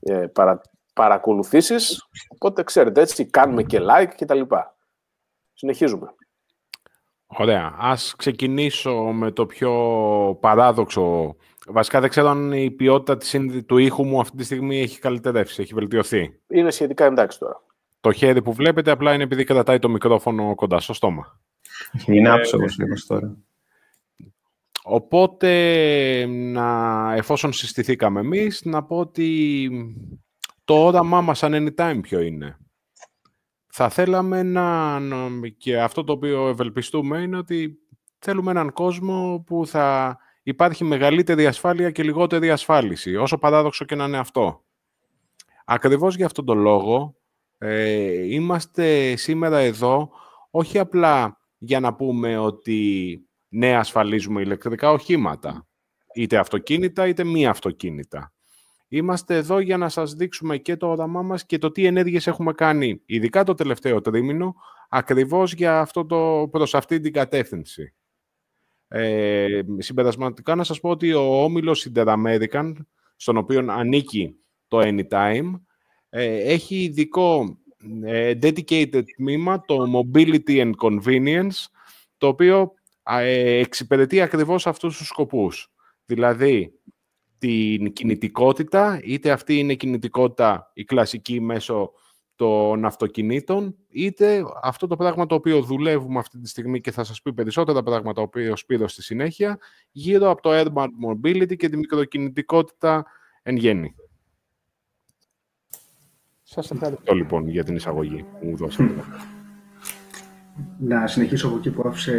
ε, 0.00 0.26
παρα, 0.26 0.60
παρακολουθήσεις. 0.94 2.08
Οπότε 2.28 2.62
ξέρετε, 2.62 3.00
έτσι 3.00 3.24
κάνουμε 3.26 3.62
και 3.62 3.80
like 3.82 4.12
και 4.16 4.24
τα 4.24 4.34
λοιπά. 4.34 4.76
Συνεχίζουμε. 5.54 6.14
Ωραία. 7.26 7.74
Ας 7.78 8.14
ξεκινήσω 8.16 8.94
με 8.94 9.30
το 9.30 9.46
πιο 9.46 9.72
παράδοξο. 10.40 11.36
Βασικά 11.66 12.00
δεν 12.00 12.10
ξέρω 12.10 12.28
αν 12.28 12.52
η 12.52 12.70
ποιότητα 12.70 13.16
της, 13.16 13.28
συνδε- 13.28 13.66
του 13.66 13.78
ήχου 13.78 14.04
μου 14.04 14.20
αυτή 14.20 14.36
τη 14.36 14.44
στιγμή 14.44 14.80
έχει 14.80 14.98
καλυτερεύσει, 14.98 15.62
έχει 15.62 15.74
βελτιωθεί. 15.74 16.40
Είναι 16.46 16.70
σχετικά 16.70 17.04
εντάξει 17.04 17.38
τώρα. 17.38 17.62
Το 18.00 18.12
χέρι 18.12 18.42
που 18.42 18.52
βλέπετε 18.52 18.90
απλά 18.90 19.14
είναι 19.14 19.22
επειδή 19.22 19.44
κρατάει 19.44 19.78
το 19.78 19.88
μικρόφωνο 19.88 20.54
κοντά 20.54 20.80
στο 20.80 20.92
στόμα. 20.92 21.40
Είναι 22.06 22.28
άψογος 22.30 22.78
λίγο 22.78 22.94
τώρα. 23.06 23.36
Οπότε, 24.90 26.26
να, 26.26 27.12
εφόσον 27.14 27.52
συστηθήκαμε 27.52 28.20
εμείς, 28.20 28.64
να 28.64 28.84
πω 28.84 28.96
ότι 28.98 29.70
το 30.64 30.84
όραμά 30.84 31.20
μας 31.20 31.38
σαν 31.38 31.52
anytime 31.76 31.98
ποιο 32.02 32.20
είναι. 32.20 32.58
Θα 33.66 33.88
θέλαμε 33.88 34.42
να, 34.42 34.98
να- 35.00 35.48
και 35.48 35.80
αυτό 35.80 36.04
το 36.04 36.12
οποίο 36.12 36.48
ευελπιστούμε 36.48 37.18
είναι 37.18 37.36
ότι 37.36 37.78
θέλουμε 38.18 38.50
έναν 38.50 38.72
κόσμο 38.72 39.42
που 39.46 39.66
θα 39.66 40.18
υπάρχει 40.42 40.84
μεγαλύτερη 40.84 41.46
ασφάλεια 41.46 41.90
και 41.90 42.02
λιγότερη 42.02 42.50
ασφάλιση, 42.50 43.16
όσο 43.16 43.38
παράδοξο 43.38 43.84
και 43.84 43.94
να 43.94 44.04
είναι 44.04 44.18
αυτό. 44.18 44.64
Ακριβώς 45.64 46.16
για 46.16 46.26
αυτόν 46.26 46.44
τον 46.44 46.58
λόγο 46.58 47.16
ε, 47.58 48.34
είμαστε 48.34 49.16
σήμερα 49.16 49.58
εδώ 49.58 50.10
όχι 50.50 50.78
απλά 50.78 51.40
για 51.58 51.80
να 51.80 51.94
πούμε 51.94 52.38
ότι 52.38 53.20
ναι, 53.48 53.76
ασφαλίζουμε 53.76 54.40
ηλεκτρικά 54.40 54.90
οχήματα, 54.90 55.66
είτε 56.14 56.36
αυτοκίνητα 56.36 57.06
είτε 57.06 57.24
μη 57.24 57.46
αυτοκίνητα. 57.46 58.32
Είμαστε 58.88 59.36
εδώ 59.36 59.58
για 59.58 59.76
να 59.76 59.88
σας 59.88 60.14
δείξουμε 60.14 60.58
και 60.58 60.76
το 60.76 60.88
όραμά 60.88 61.22
μας 61.22 61.46
και 61.46 61.58
το 61.58 61.70
τι 61.70 61.84
ενέργειες 61.84 62.26
έχουμε 62.26 62.52
κάνει, 62.52 63.02
ειδικά 63.06 63.44
το 63.44 63.54
τελευταίο 63.54 64.00
τρίμηνο, 64.00 64.54
ακριβώς 64.88 65.52
για 65.52 65.80
αυτό 65.80 66.06
το, 66.06 66.48
προς 66.50 66.74
αυτή 66.74 67.00
την 67.00 67.12
κατεύθυνση. 67.12 67.94
Ε, 68.88 69.60
συμπερασματικά 69.78 70.54
να 70.54 70.64
σας 70.64 70.80
πω 70.80 70.90
ότι 70.90 71.12
ο 71.12 71.42
όμιλος 71.44 71.88
Interamerican, 71.94 72.72
στον 73.16 73.36
οποίο 73.36 73.64
ανήκει 73.68 74.36
το 74.68 74.78
Anytime, 74.82 75.60
ε, 76.08 76.52
έχει 76.52 76.82
ειδικό 76.82 77.58
ε, 78.04 78.32
dedicated 78.42 79.02
τμήμα, 79.16 79.60
το 79.60 79.84
Mobility 79.94 80.40
and 80.46 80.72
Convenience, 80.82 81.64
το 82.18 82.26
οποίο 82.26 82.58
α, 82.60 82.62
ε, 82.62 82.77
εξυπηρετεί 83.16 84.20
ακριβώς 84.20 84.66
αυτούς 84.66 84.96
τους 84.96 85.06
σκοπούς. 85.06 85.72
Δηλαδή, 86.04 86.72
την 87.38 87.92
κινητικότητα, 87.92 89.00
είτε 89.02 89.30
αυτή 89.30 89.58
είναι 89.58 89.74
κινητικότητα 89.74 90.70
η 90.74 90.84
κλασική 90.84 91.40
μέσω 91.40 91.92
των 92.36 92.84
αυτοκινήτων, 92.84 93.76
είτε 93.88 94.44
αυτό 94.62 94.86
το 94.86 94.96
πράγμα 94.96 95.26
το 95.26 95.34
οποίο 95.34 95.62
δουλεύουμε 95.62 96.18
αυτή 96.18 96.38
τη 96.38 96.48
στιγμή 96.48 96.80
και 96.80 96.90
θα 96.90 97.04
σας 97.04 97.22
πει 97.22 97.32
περισσότερα 97.32 97.82
πράγματα, 97.82 98.12
το 98.14 98.20
οποίος 98.20 98.60
Σπύρος 98.60 98.92
στη 98.92 99.02
συνέχεια, 99.02 99.58
γύρω 99.90 100.30
από 100.30 100.42
το 100.42 100.50
Urban 100.52 100.86
Mobility 101.06 101.56
και 101.56 101.68
τη 101.68 101.76
μικροκινητικότητα 101.76 103.06
εν 103.42 103.56
γέννη. 103.56 103.94
Σας 106.42 106.70
ευχαριστώ 106.70 107.14
λοιπόν 107.14 107.48
για 107.48 107.64
την 107.64 107.76
εισαγωγή 107.76 108.24
που 108.40 108.46
μου 108.46 108.56
δώσατε. 108.56 109.04
Να 110.78 111.06
συνεχίσω 111.06 111.46
από 111.48 111.56
εκεί 111.56 111.70
που 111.70 111.82
άφησε 111.88 112.12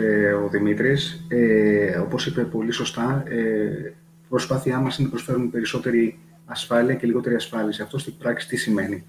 ο 0.45 0.49
Δημήτρης. 0.49 1.25
Ε, 1.27 1.97
όπως 1.97 2.27
είπε 2.27 2.43
πολύ 2.43 2.71
σωστά, 2.71 3.23
ε, 3.27 3.93
προσπάθειά 4.29 4.79
μας 4.79 4.97
είναι 4.97 5.07
να 5.07 5.13
προσφέρουμε 5.13 5.47
περισσότερη 5.47 6.19
ασφάλεια 6.45 6.95
και 6.95 7.07
λιγότερη 7.07 7.35
ασφάλιση. 7.35 7.81
Αυτό 7.81 7.97
στην 7.97 8.17
πράξη 8.17 8.47
τι 8.47 8.57
σημαίνει; 8.57 9.05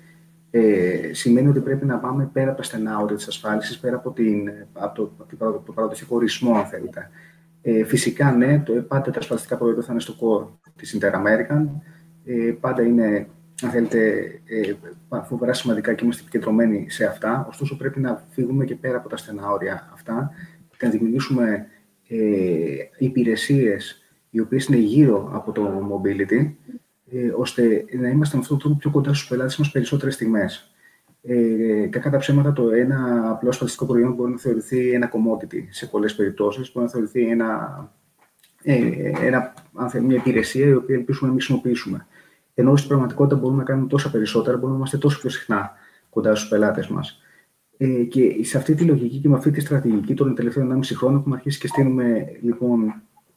Ε, 0.51 1.11
σημαίνει 1.13 1.49
ότι 1.49 1.61
πρέπει 1.61 1.87
να 1.87 1.99
πάμε 1.99 2.31
πέρα 2.33 2.49
από 2.49 2.57
τα 2.57 2.63
στενά 2.63 2.99
όρια 2.99 3.17
της 3.17 3.29
ασφάλισης, 3.29 3.79
πέρα 3.79 3.97
από, 3.97 4.11
την, 4.11 4.51
από 4.73 4.95
το, 4.95 5.13
από 5.39 5.63
το 5.67 5.73
παραδοσιακό 5.73 6.17
ορισμό, 6.17 6.55
αν 6.55 6.67
θέλετε. 6.67 7.11
Ε, 7.63 7.85
φυσικά, 7.85 8.33
ναι, 8.33 8.59
το, 8.59 8.73
πάντα 8.73 9.11
τα 9.11 9.19
ασφαλιστικά 9.19 9.57
προϊόντα 9.57 9.83
θα 9.83 9.93
είναι 9.93 10.01
στο 10.01 10.15
core 10.21 10.71
της 10.77 10.99
Inter-American. 10.99 11.67
Ε, 12.25 12.53
πάντα 12.61 12.83
είναι, 12.83 13.29
αν 13.63 13.71
θέλετε, 13.71 14.23
ε, 14.45 14.75
φοβερά 15.25 15.53
σημαντικά 15.53 15.95
και 15.95 16.05
είμαστε 16.05 16.23
επικεντρωμένοι 16.23 16.91
σε 16.91 17.05
αυτά. 17.05 17.47
Ωστόσο, 17.49 17.77
πρέπει 17.77 18.01
να 18.01 18.25
φύγουμε 18.31 18.65
και 18.65 18.75
πέρα 18.75 18.97
από 18.97 19.09
τα 19.09 19.17
στενά 19.17 19.51
όρια 19.51 19.91
αυτά 19.93 20.31
και 20.77 20.87
να 20.87 20.93
δημιουργήσουμε 20.93 21.67
ε, 22.09 22.19
υπηρεσίες 22.99 24.03
οι 24.31 24.41
οποίες 24.41 24.65
είναι 24.65 24.77
γύρω 24.77 25.31
από 25.33 25.53
το 25.53 25.91
mobility, 25.93 26.53
ε, 27.13 27.31
ώστε 27.37 27.85
να 28.01 28.09
είμαστε 28.09 28.37
με 28.37 28.43
αυτόν 28.43 28.59
τον 28.59 28.59
τρόπο 28.59 28.77
πιο 28.77 28.91
κοντά 28.91 29.15
στους 29.15 29.29
πελάτες 29.29 29.57
μας 29.57 29.71
περισσότερες 29.71 30.15
στιγμές. 30.15 30.75
Ε, 31.23 31.87
κακά 31.87 32.11
τα 32.11 32.19
ψέματα, 32.19 32.53
το 32.53 32.71
ένα 32.71 33.31
απλό 33.31 33.49
ασφαλιστικό 33.49 33.87
προϊόν 33.87 34.13
μπορεί 34.13 34.33
να 34.33 34.39
θεωρηθεί 34.39 34.91
ένα 34.91 35.11
commodity 35.13 35.63
σε 35.69 35.87
πολλές 35.87 36.15
περιπτώσεις, 36.15 36.73
μπορεί 36.73 36.87
να 36.87 36.93
θεωρηθεί 36.93 37.29
ένα, 37.29 37.93
ε, 38.63 39.11
ένα, 39.27 39.55
μια 40.03 40.17
υπηρεσία 40.17 40.67
η 40.67 40.75
οποία 40.75 40.97
ελπίζουμε 40.97 41.27
να 41.27 41.33
μην 41.35 41.43
χρησιμοποιήσουμε. 41.43 42.07
Ενώ 42.55 42.77
στην 42.77 42.89
πραγματικότητα 42.89 43.37
μπορούμε 43.37 43.59
να 43.59 43.65
κάνουμε 43.65 43.89
τόσα 43.89 44.11
περισσότερα, 44.11 44.57
μπορούμε 44.57 44.73
να 44.73 44.77
είμαστε 44.77 44.99
τόσο 44.99 45.21
πιο 45.21 45.31
συχνά 45.31 45.73
κοντά 46.11 46.35
στους 46.35 46.49
πελάτες 46.49 46.89
μας. 46.89 47.21
Ε, 47.77 47.87
και 47.87 48.45
σε 48.45 48.59
αυτή 48.59 48.75
τη 48.75 48.85
λογική 48.85 49.19
και 49.19 49.29
με 49.29 49.37
αυτή 49.37 49.51
τη 49.51 49.61
στρατηγική 49.61 50.15
των 50.15 50.35
τελευταίων 50.35 50.81
1,5 50.83 50.83
χρόνων 50.95 51.19
έχουμε 51.21 51.37
αρχίσει 51.37 51.59
και 51.59 51.67
στείλουμε 51.67 52.39
λοιπόν, 52.43 52.95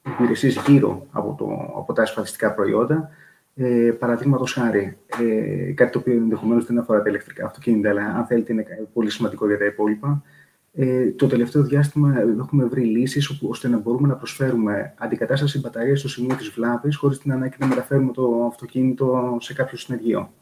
υπηρεσίες 0.08 0.64
γύρω 0.68 1.08
από, 1.12 1.36
το, 1.38 1.74
από 1.80 1.94
τα 1.94 2.02
ασφαλιστικά 2.02 2.54
προϊόντα. 2.54 3.10
Ε, 3.56 3.92
Παραδείγματος 4.00 4.54
χάρη, 4.54 4.98
ε, 5.22 5.72
κάτι 5.72 5.92
το 5.92 6.00
οποίο 6.00 6.14
ενδεχομένως 6.14 6.66
δεν 6.66 6.80
αφορά 6.80 7.02
τα 7.02 7.10
ηλεκτρικά 7.10 7.46
αυτοκίνητα, 7.46 7.90
αλλά 7.90 8.02
αν 8.02 8.26
θέλετε 8.26 8.54
είναι 8.54 8.66
πολύ 8.94 9.10
σημαντικό 9.10 9.48
για 9.48 9.58
τα 9.58 9.66
υπόλοιπα. 9.66 10.24
Ε, 10.76 11.12
το 11.12 11.28
τελευταίο 11.28 11.64
διάστημα 11.64 12.16
έχουμε 12.40 12.66
βρει 12.66 12.84
λύσεις 12.84 13.42
ώστε 13.42 13.68
να 13.68 13.78
μπορούμε 13.78 14.08
να 14.08 14.16
προσφέρουμε 14.16 14.94
αντικατάσταση 14.98 15.60
μπαταρίας 15.60 16.00
στο 16.00 16.10
σημείο 16.10 16.36
της 16.36 16.50
βλάβης, 16.50 16.96
χωρίς 16.96 17.18
την 17.18 17.32
ανάγκη 17.32 17.56
να 17.60 17.68
μεταφέρουμε 17.68 18.12
το 18.12 18.46
αυτοκίνητο 18.46 19.38
σε 19.40 19.54
κάποιο 19.54 19.78
συνεργείο. 19.78 20.34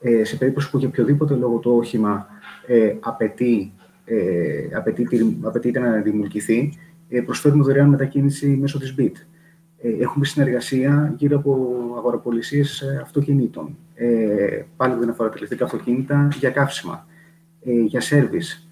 Ε, 0.00 0.24
σε 0.24 0.36
περίπτωση 0.36 0.70
που 0.70 0.78
για 0.78 0.88
οποιοδήποτε 0.88 1.34
λόγο 1.34 1.58
το 1.58 1.76
όχημα 1.76 2.26
ε, 2.66 2.94
απαιτεί, 3.00 3.72
ε, 4.04 4.76
απαιτεί, 4.76 5.08
απαιτείται 5.42 5.78
να 5.78 6.00
δημιουργηθεί, 6.00 6.72
ε, 7.08 7.20
προσφέρουμε 7.20 7.64
δωρεάν 7.64 7.88
μετακίνηση 7.88 8.46
μέσω 8.46 8.78
της 8.78 8.94
BIT. 8.98 9.12
Ε, 9.82 10.02
έχουμε 10.02 10.24
συνεργασία 10.24 11.14
γύρω 11.16 11.36
από 11.36 11.76
αγοραπολισίες 11.96 12.80
ε, 12.80 13.00
αυτοκινήτων. 13.02 13.76
Ε, 13.94 14.62
πάλι 14.76 14.94
δεν 14.98 15.08
αφορά 15.10 15.28
τα 15.28 15.64
αυτοκίνητα, 15.64 16.28
για 16.38 16.50
καύσιμα, 16.50 17.06
ε, 17.64 17.72
για 17.72 18.00
σέρβις, 18.00 18.69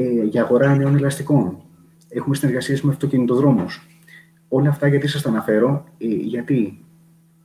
ε, 0.00 0.24
για 0.24 0.42
αγορά 0.42 0.76
νέων 0.76 0.96
ελαστικών. 0.96 1.56
Έχουμε 2.08 2.34
συνεργασίες 2.34 2.82
με 2.82 2.90
αυτοκινητοδρόμους. 2.90 3.86
Όλα 4.48 4.68
αυτά 4.68 4.86
γιατί 4.86 5.08
σας 5.08 5.22
τα 5.22 5.28
αναφέρω, 5.28 5.84
ε, 5.98 6.06
γιατί 6.06 6.78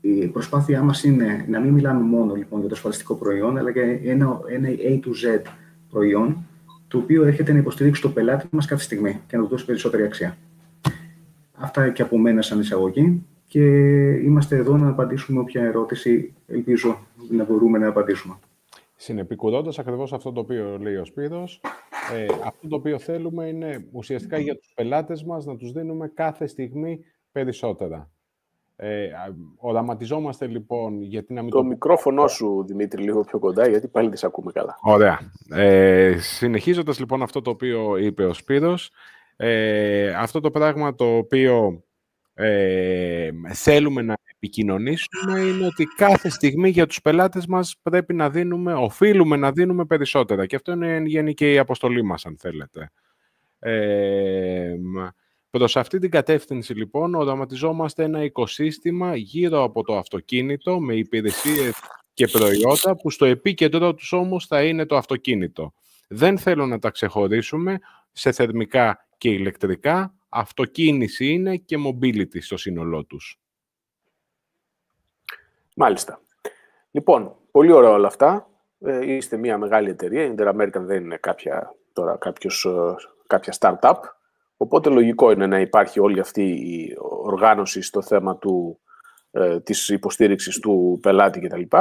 η 0.02 0.28
προσπάθειά 0.28 0.82
μας 0.84 1.04
είναι 1.04 1.46
να 1.48 1.60
μην 1.60 1.74
μιλάμε 1.74 2.02
μόνο 2.02 2.36
λοιπόν, 2.36 2.60
για 2.60 2.70
το 2.70 2.76
ασφαλιστικό 2.76 3.16
προϊόν, 3.16 3.58
αλλά 3.58 3.70
για 3.70 4.00
ένα, 4.04 4.40
ένα 4.48 4.70
A 4.70 4.92
to 4.92 5.08
Z 5.08 5.42
προϊόν, 5.90 6.48
το 6.88 6.98
οποίο 6.98 7.24
έρχεται 7.24 7.52
να 7.52 7.58
υποστηρίξει 7.58 8.02
το 8.02 8.10
πελάτη 8.10 8.48
μας 8.52 8.66
κάθε 8.66 8.84
στιγμή 8.84 9.22
και 9.28 9.38
να 9.38 9.44
του 9.44 9.50
δώσει 9.50 9.66
περισσότερη 9.66 10.04
αξία. 10.04 10.38
Αυτά 11.54 11.90
και 11.90 12.02
από 12.02 12.18
μένα 12.18 12.42
σαν 12.42 12.60
εισαγωγή 12.60 13.24
και 13.48 13.64
είμαστε 14.24 14.56
εδώ 14.56 14.78
να 14.78 14.90
απαντήσουμε 14.90 15.40
όποια 15.40 15.64
ερώτηση 15.64 16.34
ελπίζω 16.48 16.98
να 17.30 17.44
μπορούμε 17.44 17.78
να 17.78 17.88
απαντήσουμε. 17.88 18.36
Συνεπικουρώντας 18.96 19.80
ακριβώς 19.80 20.14
αυτό 20.14 20.32
το 20.32 20.40
οποίο 20.40 20.78
λέει 20.82 20.96
ο 20.96 21.06
Σπύρος, 21.06 21.62
ε, 22.14 22.26
αυτό 22.46 22.68
το 22.68 22.76
οποίο 22.76 23.00
θέλουμε 23.00 23.48
είναι 23.48 23.88
ουσιαστικά 23.92 24.38
για 24.38 24.58
τους 24.58 24.72
πελάτες 24.76 25.24
μας 25.24 25.46
να 25.46 25.56
τους 25.56 25.72
δίνουμε 25.72 26.08
κάθε 26.08 26.48
στιγμή 26.48 27.00
περισσότερα. 27.32 28.10
Ε, 28.78 29.10
οραματιζόμαστε 29.58 30.48
λοιπόν 30.48 31.02
γιατί 31.02 31.34
να 31.34 31.42
μην 31.42 31.52
το... 31.52 31.58
Το 31.58 31.64
μικρόφωνο 31.64 32.28
σου, 32.28 32.64
Δημήτρη, 32.68 33.04
λίγο 33.04 33.22
πιο 33.22 33.40
κοντά, 33.40 33.68
γιατί 33.68 33.88
πάλι 33.88 34.08
δεν 34.08 34.18
σε 34.18 34.26
ακούμε 34.26 34.52
καλά. 34.52 34.80
Ωραία. 34.82 35.20
Ε, 35.50 36.18
συνεχίζοντας 36.18 37.00
λοιπόν 37.00 37.22
αυτό 37.22 37.42
το 37.42 37.50
οποίο 37.50 37.98
είπε 37.98 38.26
ο 38.26 38.34
Σπύρος, 38.34 38.92
ε, 39.36 40.14
αυτό 40.14 40.40
το 40.40 40.52
πράγμα 40.52 40.96
το 40.96 41.18
οποίο 41.18 41.84
ε, 42.34 43.30
θέλουμε 43.54 44.02
να 44.02 44.16
επικοινωνήσουμε 44.46 45.40
είναι 45.40 45.66
ότι 45.66 45.86
κάθε 45.86 46.30
στιγμή 46.30 46.70
για 46.70 46.86
τους 46.86 47.02
πελάτες 47.02 47.46
μας 47.46 47.75
πρέπει 47.82 48.14
να 48.14 48.30
δίνουμε, 48.30 48.74
οφείλουμε 48.74 49.36
να 49.36 49.52
δίνουμε 49.52 49.86
περισσότερα. 49.86 50.46
Και 50.46 50.56
αυτό 50.56 50.72
είναι 50.72 51.02
γενική 51.06 51.52
η 51.52 51.58
αποστολή 51.58 52.04
μας, 52.04 52.25
αν 52.25 52.38
θέλετε. 52.40 52.92
Ε, 53.60 54.75
Προς 55.56 55.78
αυτή 55.78 56.00
την 56.00 56.10
κατεύθυνση, 56.10 56.74
λοιπόν, 56.74 57.16
οραματιζόμαστε 57.16 58.04
ένα 58.04 58.24
οικοσύστημα 58.24 59.16
γύρω 59.16 59.64
από 59.64 59.84
το 59.84 59.98
αυτοκίνητο 59.98 60.80
με 60.80 60.96
υπηρεσίες 60.96 61.74
και 62.14 62.28
προϊόντα 62.28 62.96
που 63.02 63.10
στο 63.10 63.25
επίκεντρό 63.25 63.94
τους 63.94 64.12
όμως 64.12 64.46
θα 64.46 64.64
είναι 64.64 64.86
το 64.86 64.98
αυτοκίνητο. 64.98 65.74
Δεν 66.08 66.38
θέλω 66.38 66.66
να 66.66 66.80
τα 66.80 66.90
ξεχωρίσουμε 66.90 67.80
σε 68.12 68.32
θερμικά 68.32 69.08
και 69.18 69.30
ηλεκτρικά. 69.30 70.14
Αυτοκίνηση 70.30 71.25
είναι 71.25 71.58
και 71.58 71.78
mobility 71.88 72.42
στο 72.42 72.58
σύνολό 72.58 73.04
τους. 73.06 73.40
Μάλιστα. 75.77 76.20
Λοιπόν, 76.91 77.36
πολύ 77.51 77.72
ωραία 77.72 77.89
όλα 77.89 78.08
αυτά. 78.08 78.50
Ε, 78.79 79.13
είστε 79.13 79.38
μια 79.38 79.58
μεγάλη 79.58 79.89
εταιρεία. 79.89 80.24
Η 80.24 80.34
Inter-American 80.38 80.79
δεν 80.79 81.03
είναι 81.03 81.17
κάποια, 81.17 81.75
τώρα 81.94 82.17
κάποιος, 82.17 82.65
ε, 82.65 82.96
κάποια 83.27 83.53
startup. 83.60 84.00
Οπότε 84.58 84.89
λογικό 84.89 85.32
είναι 85.32 85.48
να 85.48 85.60
υπάρχει 85.60 86.00
όλη 86.00 86.20
αυτή 86.20 86.44
η 86.44 86.96
οργάνωση 86.98 87.82
στο 87.82 88.01
θέμα 88.01 88.38
του, 88.38 88.79
ε, 89.32 89.60
της 89.60 89.89
υποστήριξης 89.89 90.60
του 90.60 91.00
πελάτη 91.01 91.39
κτλ. 91.39 91.62
Και, 91.62 91.77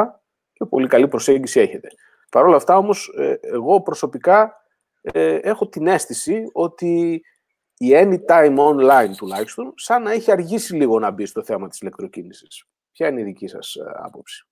και 0.53 0.65
πολύ 0.65 0.87
καλή 0.87 1.09
προσέγγιση 1.09 1.61
έχετε. 1.61 1.89
Παρ' 2.31 2.45
όλα 2.45 2.57
αυτά 2.57 2.77
όμως, 2.77 3.15
ε, 3.19 3.39
εγώ 3.43 3.81
προσωπικά 3.81 4.65
ε, 5.01 5.35
έχω 5.35 5.69
την 5.69 5.87
αίσθηση 5.87 6.51
ότι 6.53 7.23
η 7.79 7.91
Anytime 7.93 8.57
Online 8.59 9.11
τουλάχιστον, 9.17 9.73
σαν 9.77 10.03
να 10.03 10.13
έχει 10.13 10.31
αργήσει 10.31 10.75
λίγο 10.75 10.99
να 10.99 11.11
μπει 11.11 11.27
στο 11.27 11.45
θέμα 11.45 11.69
της 11.69 11.81
ηλεκτροκίνησης. 11.81 12.67
Ποια 12.95 13.09
είναι 13.09 13.21
η 13.21 13.25
δική 13.25 13.47
σας 13.47 13.75
ε, 13.75 13.83
άποψη; 13.95 14.47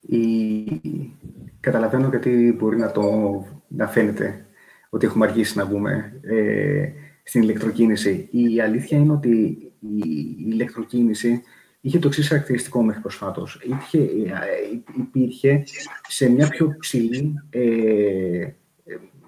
Η... 0.00 0.80
Καταλαβαίνω 1.60 2.08
γιατί 2.08 2.54
μπορεί 2.58 2.76
να, 2.76 2.90
το... 2.92 3.02
να 3.68 3.88
φαίνεται 3.88 4.46
ότι 4.90 5.06
έχουμε 5.06 5.26
αργήσει 5.26 5.58
να 5.58 5.64
μπούμε 5.64 6.20
ε, 6.22 6.88
στην 7.22 7.42
ηλεκτροκίνηση. 7.42 8.28
Η 8.30 8.60
αλήθεια 8.60 8.98
είναι 8.98 9.12
ότι 9.12 9.30
η 9.80 10.36
ηλεκτροκίνηση 10.38 11.42
είχε 11.80 11.98
το 11.98 12.08
εξής 12.08 12.28
χαρακτηριστικό 12.28 12.82
μέχρι 12.82 13.00
προσφάτως. 13.00 13.60
Υπήρχε 14.96 15.64
σε 16.08 16.28
μια 16.28 16.48
πιο 16.48 16.76
ψηλή, 16.78 17.34
ε, 17.50 18.52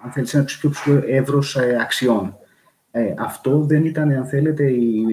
αν 0.02 0.12
θέλετε, 0.12 0.30
σε 0.30 0.36
ένα 0.36 0.46
πιο 0.46 0.70
ψηλό 0.70 1.02
εύρος 1.06 1.56
ε, 1.56 1.76
αξιών. 1.80 2.38
Ε, 2.96 3.14
αυτό 3.18 3.60
δεν 3.60 3.84
ήταν, 3.84 4.10
αν 4.10 4.26
θέλετε, 4.26 4.70
η, 4.70 5.06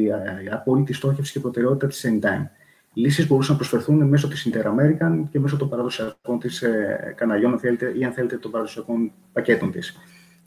η 0.45 0.49
απόλυτη 0.51 0.93
στόχευση 0.93 1.31
και 1.31 1.39
προτεραιότητα 1.39 1.87
της 1.87 2.05
Anytime. 2.09 2.47
Οι 2.93 3.01
λύσεις 3.01 3.27
μπορούσαν 3.27 3.51
να 3.51 3.57
προσφερθούν 3.57 4.07
μέσω 4.07 4.27
της 4.27 4.49
Inter-American 4.49 5.23
και 5.29 5.39
μέσω 5.39 5.57
των 5.57 5.69
παραδοσιακών 5.69 6.39
της 6.39 6.61
ε, 6.61 7.13
καναλιών, 7.17 7.51
αν 7.51 7.59
θέλετε, 7.59 7.93
ή 7.97 8.03
αν 8.03 8.11
θέλετε, 8.11 8.37
των 8.37 8.51
παραδοσιακών 8.51 9.11
πακέτων 9.33 9.71
της. 9.71 9.97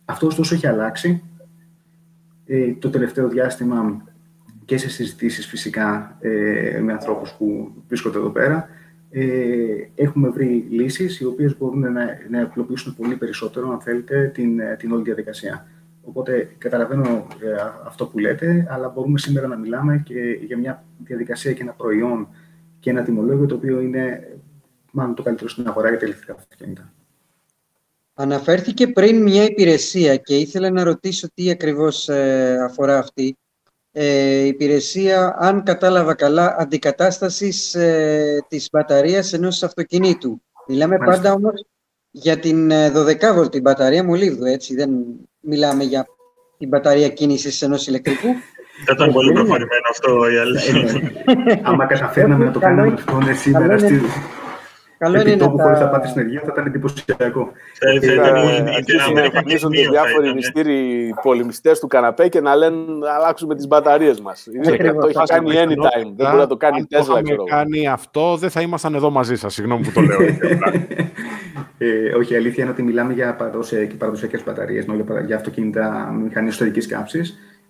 Αυτό 0.04 0.26
ωστόσο 0.26 0.54
έχει 0.54 0.66
αλλάξει. 0.66 1.22
Ε, 2.46 2.72
το 2.72 2.90
τελευταίο 2.90 3.28
διάστημα 3.28 4.04
και 4.64 4.76
σε 4.76 4.88
συζητήσεις 4.88 5.46
φυσικά 5.46 6.16
ε, 6.20 6.80
με 6.82 6.92
ανθρώπους 6.92 7.32
που 7.32 7.72
βρίσκονται 7.88 8.18
εδώ 8.18 8.30
πέρα, 8.30 8.68
ε, 9.10 9.24
έχουμε 9.94 10.28
βρει 10.28 10.66
λύσεις 10.70 11.20
οι 11.20 11.24
οποίες 11.24 11.58
μπορούν 11.58 11.80
να, 11.80 12.18
να 12.30 12.42
απλοποιήσουν 12.42 12.94
πολύ 12.94 13.16
περισσότερο, 13.16 13.70
αν 13.70 13.80
θέλετε, 13.80 14.30
την, 14.34 14.60
την 14.78 14.92
όλη 14.92 15.02
διαδικασία. 15.02 15.66
Οπότε 16.04 16.54
καταλαβαίνω 16.58 17.26
ε, 17.40 17.52
αυτό 17.84 18.06
που 18.06 18.18
λέτε, 18.18 18.66
αλλά 18.70 18.88
μπορούμε 18.88 19.18
σήμερα 19.18 19.46
να 19.46 19.56
μιλάμε 19.56 20.02
και 20.04 20.20
για 20.46 20.58
μια 20.58 20.84
διαδικασία 20.98 21.52
και 21.52 21.62
ένα 21.62 21.72
προϊόν 21.72 22.28
και 22.80 22.90
ένα 22.90 23.02
τιμολόγιο 23.02 23.46
το 23.46 23.54
οποίο 23.54 23.80
είναι 23.80 24.28
μάλλον 24.92 25.14
το 25.14 25.22
καλύτερο 25.22 25.48
στην 25.48 25.68
αγορά 25.68 25.88
για 25.88 25.98
τα 25.98 26.04
ηλεκτρικά 26.04 26.32
αυτοκίνητα. 26.32 26.92
Αναφέρθηκε 28.14 28.86
πριν 28.86 29.22
μια 29.22 29.44
υπηρεσία 29.44 30.16
και 30.16 30.36
ήθελα 30.36 30.70
να 30.70 30.84
ρωτήσω 30.84 31.28
τι 31.34 31.50
ακριβώς 31.50 32.08
ε, 32.08 32.58
αφορά 32.64 32.98
αυτή. 32.98 33.36
Ε, 33.92 34.44
υπηρεσία, 34.44 35.36
αν 35.38 35.62
κατάλαβα 35.62 36.14
καλά, 36.14 36.56
αντικατάστασης 36.58 37.74
ε, 37.74 38.44
της 38.48 38.68
μπαταρίας 38.72 39.32
ενός 39.32 39.62
αυτοκινήτου. 39.62 40.42
Μιλάμε 40.66 40.96
πάντα 40.96 41.32
όμως 41.32 41.66
για 42.10 42.38
την 42.38 42.70
12V 42.72 43.62
μπαταρία 43.62 44.04
μολύβδου, 44.04 44.44
έτσι. 44.44 44.74
Δεν 44.74 44.90
μιλάμε 45.46 45.84
για 45.84 46.06
την 46.58 46.68
μπαταρία 46.68 47.08
κίνησης 47.08 47.62
ενός 47.62 47.86
ηλεκτρικού. 47.86 48.28
Θα 48.86 48.92
ήταν 48.92 49.12
πολύ 49.12 49.32
προχωρημένο 49.32 49.86
αυτό 49.90 50.30
η 50.30 50.36
αλήθεια. 50.36 51.00
Άμα 51.62 51.86
καταφέρναμε 51.86 52.44
να 52.44 52.50
το 52.50 52.58
κάνουμε 52.58 52.94
αυτό 52.94 53.18
σήμερα 53.34 53.78
στη, 53.78 54.00
Καλό 55.04 55.20
είναι 55.20 55.34
να 55.36 55.54
τα... 55.54 55.62
χωρίς 55.62 55.80
να 55.80 55.88
πάτε 55.88 56.08
στην 56.08 56.20
ενεργεία 56.20 56.40
θα 56.44 56.50
ήταν 56.52 56.66
εντυπωσιακό. 56.66 57.52
Αρχίζουν 58.76 59.14
να 59.14 59.22
εμφανίζονται 59.22 59.88
διάφοροι 59.90 60.34
μυστήριοι 60.34 61.14
πολεμιστές 61.22 61.78
του 61.80 61.86
καναπέ 61.86 62.28
και 62.28 62.40
να 62.40 62.56
λένε 62.56 62.76
να 62.76 63.12
αλλάξουμε 63.12 63.54
τις 63.54 63.66
μπαταρίες 63.66 64.20
μας. 64.20 64.48
Το 65.00 65.06
έχει 65.08 65.18
κάνει 65.26 65.50
anytime, 65.50 66.12
δεν 66.16 66.26
μπορεί 66.26 66.36
να 66.36 66.46
το 66.46 66.56
κάνει 66.56 66.80
η 66.80 66.86
Tesla. 66.90 67.16
Αν 67.16 67.24
κάνει 67.48 67.88
αυτό, 67.88 68.36
δεν 68.36 68.50
θα 68.50 68.60
ήμασταν 68.60 68.94
εδώ 68.94 69.10
μαζί 69.10 69.36
σας. 69.36 69.54
Συγγνώμη 69.54 69.82
που 69.82 69.92
το 69.92 70.00
λέω. 70.00 70.20
ε, 71.78 72.14
όχι, 72.18 72.32
η 72.32 72.36
αλήθεια 72.36 72.62
είναι 72.62 72.72
ότι 72.72 72.82
μιλάμε 72.82 73.12
για 73.12 73.36
παραδοσιακέ 73.98 74.42
μπαταρίε, 74.46 74.84
για 75.26 75.36
αυτοκίνητα 75.36 76.14
μηχανή 76.24 76.48
ιστορική 76.48 76.86
κάψη. 76.86 77.20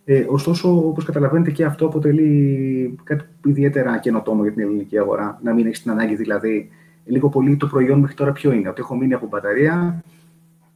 Ε, 0.05 0.25
ωστόσο, 0.29 0.69
όπω 0.69 1.03
καταλαβαίνετε, 1.03 1.51
και 1.51 1.65
αυτό 1.65 1.87
αποτελεί 1.87 2.99
κάτι 3.05 3.25
ιδιαίτερα 3.45 3.99
καινοτόμο 3.99 4.43
για 4.43 4.53
την 4.53 4.63
ελληνική 4.63 4.99
αγορά. 4.99 5.39
Να 5.43 5.53
μην 5.53 5.67
έχει 5.67 5.83
την 5.83 5.91
ανάγκη 5.91 6.15
δηλαδή 6.15 6.71
λίγο 7.05 7.29
πολύ 7.29 7.57
το 7.57 7.67
προϊόν 7.67 7.99
μέχρι 7.99 8.17
τώρα 8.17 8.33
ποιο 8.33 8.53
είναι. 8.53 8.69
Ότι 8.69 8.81
έχω 8.81 8.97
μείνει 8.97 9.15
από 9.15 9.27
μπαταρία, 9.27 10.05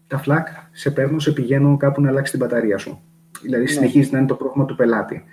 τα 0.06 0.18
φλακ, 0.18 0.48
σε 0.72 0.90
παίρνω, 0.90 1.18
σε 1.18 1.32
πηγαίνω 1.32 1.76
κάπου 1.76 2.00
να 2.00 2.08
αλλάξει 2.08 2.32
την 2.32 2.40
μπαταρία 2.40 2.78
σου. 2.78 3.02
Δηλαδή 3.42 3.62
ναι. 3.62 3.70
συνεχίζει 3.70 4.10
να 4.12 4.18
είναι 4.18 4.26
το 4.26 4.34
πρόβλημα 4.34 4.66
του 4.66 4.74
πελάτη. 4.76 5.24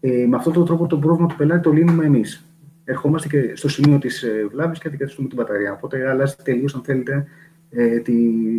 Ε, 0.00 0.26
με 0.26 0.36
αυτόν 0.36 0.52
τον 0.52 0.66
τρόπο 0.66 0.86
το 0.86 0.98
πρόβλημα 0.98 1.28
του 1.28 1.36
πελάτη 1.36 1.62
το 1.62 1.72
λύνουμε 1.72 2.04
εμείς. 2.04 2.46
Ερχόμαστε 2.84 3.28
και 3.28 3.56
στο 3.56 3.68
σημείο 3.68 3.98
της 3.98 4.22
ε, 4.22 4.46
βλάβης 4.50 4.78
και 4.78 4.88
αντικαθιστούμε 4.88 5.28
την 5.28 5.36
μπαταρία. 5.36 5.72
Οπότε 5.72 6.08
αλλάζει 6.10 6.34
τελείως, 6.42 6.74
αν 6.74 6.82
θέλετε, 6.82 7.26
ε, 7.70 7.98
τη, 7.98 8.14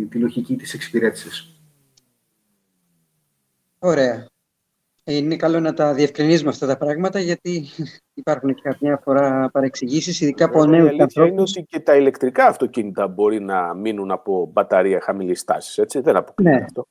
τη 0.06 0.18
λογική 0.18 0.56
της 0.56 0.74
εξυπηρέτησης. 0.74 1.60
Ωραία. 3.78 4.26
Είναι 5.08 5.36
καλό 5.36 5.60
να 5.60 5.74
τα 5.74 5.94
διευκρινίζουμε 5.94 6.50
αυτά 6.50 6.66
τα 6.66 6.76
πράγματα, 6.76 7.20
γιατί 7.20 7.66
υπάρχουν 8.14 8.54
και 8.54 8.60
κάποια 8.62 9.00
φορά 9.04 9.50
παρεξηγήσεις, 9.52 10.20
ειδικά 10.20 10.44
από 10.44 10.64
νέους 10.64 10.88
ανθρώπου. 10.88 10.96
Η 10.96 11.02
αλήθεια 11.02 11.26
είναι 11.26 11.40
ότι 11.40 11.62
και 11.62 11.80
τα 11.80 11.96
ηλεκτρικά 11.96 12.46
αυτοκίνητα 12.46 13.08
μπορεί 13.08 13.40
να 13.40 13.74
μείνουν 13.74 14.10
από 14.10 14.50
μπαταρία 14.52 15.00
χαμηλής 15.00 15.44
τάσης. 15.44 15.78
Έτσι, 15.78 16.00
δεν 16.00 16.16
αποκλείεται 16.16 16.58
ναι. 16.58 16.64
αυτό. 16.64 16.86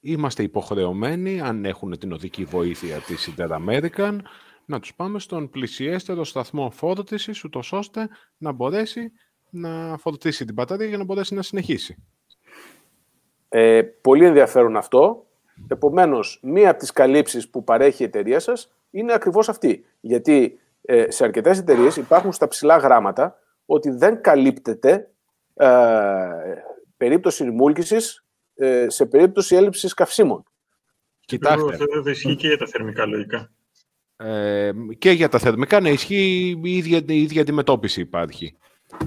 Είμαστε 0.00 0.42
υποχρεωμένοι, 0.42 1.40
αν 1.40 1.64
έχουν 1.64 1.98
την 1.98 2.12
οδική 2.12 2.44
βοήθεια 2.44 2.96
της 2.96 3.34
Inter 3.36 3.48
American, 3.48 4.18
να 4.64 4.80
τους 4.80 4.94
πάμε 4.94 5.18
στον 5.18 5.50
πλησιέστερο 5.50 6.24
σταθμό 6.24 6.70
φόρτισης, 6.70 7.44
ούτως 7.44 7.72
ώστε 7.72 8.08
να 8.36 8.52
μπορέσει 8.52 9.12
να 9.50 9.96
φορτίσει 9.96 10.44
την 10.44 10.54
μπαταρία 10.54 10.86
για 10.86 10.98
να 10.98 11.04
μπορέσει 11.04 11.34
να 11.34 11.42
συνεχίσει. 11.42 12.04
Ε, 13.48 13.82
πολύ 13.82 14.24
ενδιαφέρον 14.24 14.76
αυτό. 14.76 15.24
Επομένως, 15.68 16.40
μία 16.42 16.70
από 16.70 16.78
τις 16.78 16.92
καλύψεις 16.92 17.48
που 17.48 17.64
παρέχει 17.64 18.02
η 18.02 18.06
εταιρεία 18.06 18.40
σας 18.40 18.72
είναι 18.90 19.12
ακριβώς 19.12 19.48
αυτή. 19.48 19.84
Γιατί 20.00 20.58
ε, 20.82 21.10
σε 21.10 21.24
αρκετές 21.24 21.58
εταιρείες 21.58 21.96
υπάρχουν 21.96 22.32
στα 22.32 22.48
ψηλά 22.48 22.76
γράμματα 22.76 23.38
ότι 23.66 23.90
δεν 23.90 24.20
καλύπτεται 24.20 25.10
ε, 25.54 25.68
περίπτωση 26.96 27.44
ρημούλκησης 27.44 28.24
ε, 28.54 28.86
σε 28.88 29.06
περίπτωση 29.06 29.56
έλλειψης 29.56 29.94
καυσίμων. 29.94 30.44
Κοιτάξτε. 31.20 31.72
Αυτό 31.72 32.02
δεν 32.02 32.12
ισχύει 32.12 32.36
και 32.36 32.46
για 32.46 32.58
τα 32.58 32.66
θερμικά 32.66 33.06
λογικά. 33.06 33.50
Ε, 34.16 34.70
και 34.98 35.10
για 35.10 35.28
τα 35.28 35.38
θερμικά, 35.38 35.80
ναι, 35.80 35.90
ισχύει 35.90 36.60
η 36.62 36.76
ίδια, 36.76 37.02
η 37.06 37.22
ίδια 37.22 37.40
αντιμετώπιση 37.40 38.00
υπάρχει. 38.00 38.56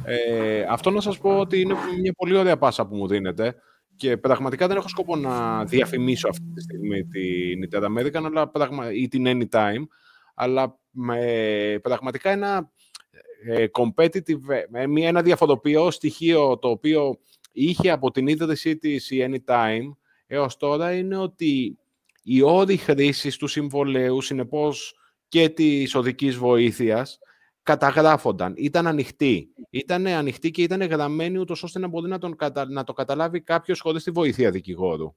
Ε, 0.03 0.65
αυτό 0.69 0.89
να 0.89 1.01
σας 1.01 1.17
πω 1.17 1.39
ότι 1.39 1.61
είναι 1.61 1.75
μια 2.01 2.13
πολύ 2.17 2.37
ωραία 2.37 2.57
πάσα 2.57 2.87
που 2.87 2.95
μου 2.95 3.07
δίνετε 3.07 3.55
και 4.03 4.17
πραγματικά 4.17 4.67
δεν 4.67 4.77
έχω 4.77 4.87
σκοπό 4.87 5.15
να 5.15 5.65
διαφημίσω 5.65 6.27
αυτή 6.27 6.51
τη 6.53 6.61
στιγμή 6.61 7.05
την 7.05 7.69
Nintendo 7.69 7.85
American 7.85 8.49
αλλά 8.53 8.91
ή 8.93 9.07
την 9.07 9.25
Anytime, 9.27 9.87
αλλά 10.33 10.79
με, 10.89 11.79
πραγματικά 11.81 12.29
ένα 12.29 12.71
ε, 13.45 13.65
competitive, 13.71 14.49
ε, 14.71 14.87
μια, 14.87 15.07
ένα 15.07 15.21
διαφοροποιό 15.21 15.91
στοιχείο 15.91 16.57
το 16.57 16.69
οποίο 16.69 17.17
είχε 17.51 17.91
από 17.91 18.11
την 18.11 18.27
ίδρυσή 18.27 18.77
της 18.77 19.11
η 19.11 19.25
Anytime 19.29 19.95
έως 20.27 20.57
τώρα 20.57 20.93
είναι 20.93 21.17
ότι 21.17 21.77
οι 22.23 22.41
όροι 22.41 22.77
χρήσης 22.77 23.37
του 23.37 23.47
συμβολέου, 23.47 24.21
συνεπώς 24.21 24.95
και 25.27 25.49
της 25.49 25.95
οδικής 25.95 26.35
βοήθειας, 26.35 27.19
καταγράφονταν, 27.63 28.53
ήταν 28.57 28.87
ανοιχτή. 28.87 29.49
Ήταν 29.69 30.07
ανοιχτή 30.07 30.51
και 30.51 30.61
ήταν 30.61 30.81
γραμμένη 30.81 31.37
ούτως 31.37 31.63
ώστε 31.63 31.79
να 31.79 31.87
μπορεί 31.87 32.09
να, 32.09 32.17
τον 32.17 32.35
να 32.67 32.83
το 32.83 32.93
καταλάβει 32.93 33.41
κάποιος 33.41 33.79
χωρίς 33.79 34.03
τη 34.03 34.11
βοήθεια 34.11 34.51
δικηγόρου. 34.51 35.15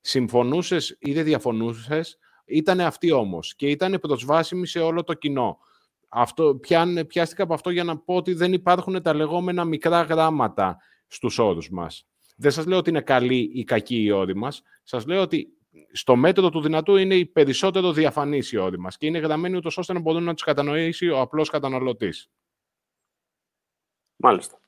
Συμφωνούσες 0.00 0.96
ή 0.98 1.12
δεν 1.12 1.24
διαφωνούσες, 1.24 2.18
ήταν 2.44 2.80
αυτή 2.80 3.10
όμως 3.10 3.54
και 3.54 3.68
ήταν 3.68 3.98
προσβάσιμη 4.00 4.66
σε 4.66 4.78
όλο 4.78 5.04
το 5.04 5.14
κοινό. 5.14 5.58
Αυτό, 6.08 6.54
πιάν, 6.54 7.06
πιάστηκα 7.06 7.42
από 7.42 7.54
αυτό 7.54 7.70
για 7.70 7.84
να 7.84 7.98
πω 7.98 8.14
ότι 8.14 8.34
δεν 8.34 8.52
υπάρχουν 8.52 9.02
τα 9.02 9.14
λεγόμενα 9.14 9.64
μικρά 9.64 10.02
γράμματα 10.02 10.76
στους 11.06 11.38
όρους 11.38 11.70
μας. 11.70 12.06
Δεν 12.36 12.50
σας 12.50 12.66
λέω 12.66 12.78
ότι 12.78 12.90
είναι 12.90 13.00
καλή 13.00 13.50
ή 13.54 13.64
κακή 13.64 14.02
η 14.02 14.10
όρη 14.10 14.36
μας. 14.36 14.62
Σας 14.82 15.06
λέω 15.06 15.20
ότι 15.20 15.48
στο 15.92 16.16
μέτρο 16.16 16.50
του 16.50 16.60
δυνατού 16.60 16.96
είναι 16.96 17.14
η 17.14 17.26
περισσότερο 17.26 17.92
διαφανής 17.92 18.52
η 18.52 18.56
όρη 18.56 18.78
μας 18.78 18.96
και 18.96 19.06
είναι 19.06 19.18
γραμμένη 19.18 19.56
ούτως 19.56 19.78
ώστε 19.78 19.92
να 19.92 20.00
μπορούν 20.00 20.22
να 20.22 20.34
του 20.34 20.44
κατανοήσει 20.44 21.08
ο 21.08 21.20
απλός 21.20 21.48
καταναλωτής. 21.48 22.30
Μάλιστα. 24.16 24.58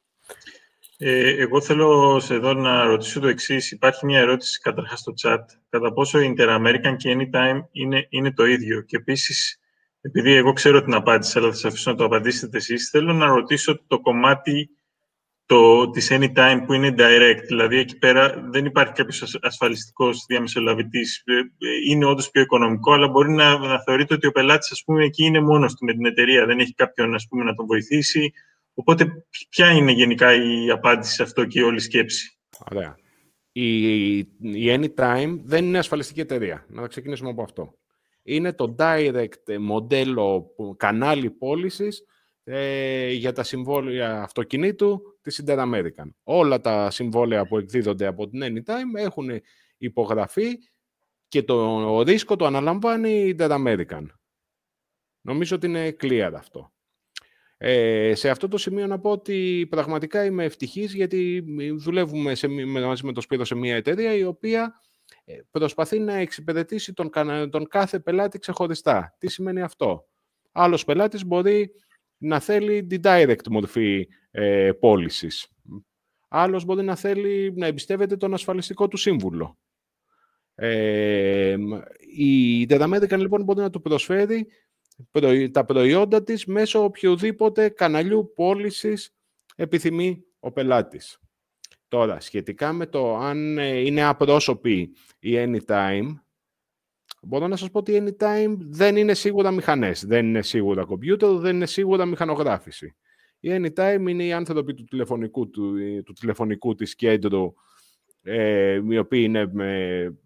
Ε, 0.99 1.43
εγώ 1.43 1.61
θέλω 1.61 2.21
εδώ 2.31 2.55
να 2.55 2.85
ρωτήσω 2.85 3.21
το 3.21 3.29
εξής. 3.29 3.71
Υπάρχει 3.71 4.07
μια 4.07 4.19
ερώτηση 4.19 4.61
καταρχάς 4.61 5.01
στο 5.01 5.13
chat. 5.23 5.45
Κατά 5.69 5.93
πόσο 5.93 6.19
Inter-American 6.19 6.95
και 6.97 7.17
Anytime 7.19 7.61
είναι, 7.71 8.07
είναι 8.11 8.33
το 8.33 8.45
ίδιο; 8.45 8.81
Και 8.81 8.97
επίσης, 8.97 9.61
επειδή 10.01 10.33
εγώ 10.33 10.53
ξέρω 10.53 10.83
την 10.83 10.95
απάντηση, 10.95 11.39
αλλά 11.39 11.49
θα 11.49 11.55
σας 11.55 11.65
αφήσω 11.65 11.91
να 11.91 11.97
το 11.97 12.05
απαντήσετε 12.05 12.57
εσείς, 12.57 12.89
θέλω 12.89 13.13
να 13.13 13.27
ρωτήσω 13.27 13.85
το 13.87 14.01
κομμάτι 14.01 14.76
το, 15.47 15.91
της 15.91 16.09
Anytime 16.13 16.63
που 16.67 16.73
είναι 16.73 16.95
direct. 16.99 17.43
Δηλαδή, 17.47 17.77
εκεί 17.77 17.99
πέρα 17.99 18.49
δεν 18.51 18.65
υπάρχει 18.65 18.93
κάποιος 18.93 19.39
ασφαλιστικός 19.43 20.25
διαμεσολαβητής. 20.29 21.23
Ε, 21.25 21.41
είναι 21.89 22.05
όντως 22.05 22.31
πιο 22.31 22.43
οικονομικό, 22.43 22.93
αλλά 22.93 23.09
μπορεί 23.09 23.31
να, 23.31 23.59
να 23.59 23.83
θεωρείται 23.83 24.15
ότι 24.15 24.27
ο 24.27 24.31
πελάτης, 24.31 24.71
ας 24.71 24.83
πούμε, 24.85 25.05
εκεί 25.05 25.25
είναι 25.25 25.41
μόνος 25.41 25.75
του 25.75 25.85
με 25.85 25.93
την 25.93 26.07
εταιρεία. 26.07 26.47
Δεν 26.47 26.59
έχει 26.59 26.75
κάποιον, 26.75 27.15
ας 27.15 27.27
πούμε, 27.29 27.45
να 27.45 27.55
τον 27.55 27.67
βοηθήσει. 27.67 28.33
Οπότε, 28.75 29.27
ποια 29.49 29.71
είναι 29.71 29.93
γενικά 29.93 30.35
η 30.35 30.71
απάντηση 30.71 31.13
σε 31.15 31.23
αυτό 31.23 31.45
και 31.45 31.59
η 31.59 31.63
όλη 31.63 31.81
σκέψη; 31.81 32.39
Ωραία. 32.71 32.97
Η, 33.53 34.19
η 34.41 34.67
Anytime 34.69 35.39
δεν 35.45 35.65
είναι 35.65 35.79
ασφαλιστική 35.79 36.21
εταιρεία. 36.21 36.67
Να 36.69 36.87
ξεκινήσουμε 36.87 37.31
από 37.31 37.43
αυτό. 37.43 37.75
Είναι 38.23 38.53
το 38.53 38.75
direct 38.79 39.59
μοντέλο, 39.61 40.47
κανάλι 40.77 41.31
πώλησης 41.31 42.05
ε, 42.49 43.11
για 43.11 43.33
τα 43.33 43.43
συμβόλαια 43.43 44.23
αυτοκινήτου 44.23 45.19
της 45.21 45.43
Inter 45.47 45.59
American. 45.59 46.11
Όλα 46.23 46.61
τα 46.61 46.91
συμβόλαια 46.91 47.47
που 47.47 47.59
εκδίδονται 47.59 48.07
από 48.07 48.29
την 48.29 48.41
Anytime 48.45 48.99
έχουν 48.99 49.31
υπογραφεί 49.77 50.59
και 51.29 51.43
το 51.43 52.03
ρίσκο 52.03 52.37
το 52.37 52.47
αναλαμβάνει 52.47 53.11
η 53.11 53.37
Inter 53.39 53.51
American. 53.51 54.07
Νομίζω 55.21 55.57
ότι 55.57 55.67
είναι 55.67 55.97
clear 56.01 56.33
αυτό. 56.35 56.73
Ε, 57.59 58.15
σε 58.15 58.31
αυτό 58.31 58.49
το 58.49 58.59
σημείο 58.59 58.87
να 58.87 59.01
πω 59.01 59.11
ότι 59.11 59.67
πραγματικά 59.71 60.25
είμαι 60.25 60.45
ευτυχής 60.45 60.95
γιατί 60.95 61.45
δουλεύουμε 61.77 62.35
σε, 62.35 62.49
μαζί 62.49 63.07
με 63.07 63.13
το 63.13 63.21
Σπύρο 63.21 63.45
σε 63.45 63.55
μια 63.55 63.77
εταιρεία 63.77 64.15
η 64.15 64.25
οποία 64.25 64.81
ε, 65.25 65.39
προσπαθεί 65.51 65.99
να 65.99 66.15
εξυπηρετήσει 66.15 66.93
τον, 66.93 67.11
τον 67.51 67.69
κάθε 67.69 67.99
πελάτη 68.01 68.39
ξεχωριστά. 68.39 69.17
Τι 69.19 69.29
σημαίνει 69.29 69.63
αυτό; 69.63 70.09
Άλλος 70.53 70.85
πελάτης 70.85 71.25
μπορεί 71.25 71.71
να 72.19 72.41
θέλει 72.41 72.87
την 72.87 73.01
direct 73.05 73.49
μορφή 73.51 74.09
ε, 74.31 74.73
πώλησης. 74.73 75.49
Άλλος 76.29 76.65
μπορεί 76.65 76.85
να 76.85 76.97
θέλει 76.97 77.53
να 77.57 77.67
εμπιστεύεται 77.67 78.17
τον 78.17 78.35
ασφαλιστικό 78.35 78.89
του 78.89 78.97
σύμβουλο. 78.97 79.59
Ε, 80.55 81.57
η 82.17 82.67
Data 82.69 83.17
λοιπόν 83.17 83.43
μπορεί 83.43 83.61
να 83.61 83.71
του 83.71 83.81
προσφέρει 83.81 84.47
τα 85.51 85.65
προϊόντα 85.65 86.23
της 86.23 86.47
μέσω 86.47 86.85
οποιοδήποτε 86.85 87.69
καναλιού 87.69 88.33
πώλησης 88.35 89.15
επιθυμεί 89.57 90.25
ο 90.41 90.53
πελάτης. 90.53 91.19
Τώρα, 91.89 92.21
σχετικά 92.21 92.73
με 92.73 92.87
το 92.87 93.17
αν 93.17 93.59
ε, 93.59 93.79
είναι 93.79 94.03
απρόσωπη 94.03 94.93
η 95.19 95.33
Anytime, 95.37 96.09
Μπορώ 97.23 97.49
να 97.49 97.57
σας 97.57 97.71
πω 97.71 97.79
ότι 97.79 98.03
Anytime 98.05 98.57
δεν 98.59 98.97
είναι 98.97 99.15
σίγουρα 99.15 99.51
μηχανές, 99.51 100.07
δεν 100.07 100.27
είναι 100.27 100.43
σίγουρα 100.43 100.85
κομπιούτερ, 100.85 101.31
δεν 101.31 101.55
είναι 101.55 101.67
σίγουρα 101.67 102.05
μηχανογράφηση. 102.05 102.97
Η 103.41 103.51
Anytime 103.53 104.05
είναι 104.09 104.25
οι 104.25 104.33
άνθρωποι 104.33 104.75
του 104.75 104.85
τηλεφωνικού, 104.85 105.51
του, 105.51 105.75
του 106.05 106.13
τηλεφωνικού 106.13 106.75
της 106.75 106.95
κέντρου, 106.95 107.55
ε, 108.23 108.81
οι 108.91 108.99
οποίοι 108.99 109.23
είναι 109.25 109.47
με 109.53 110.19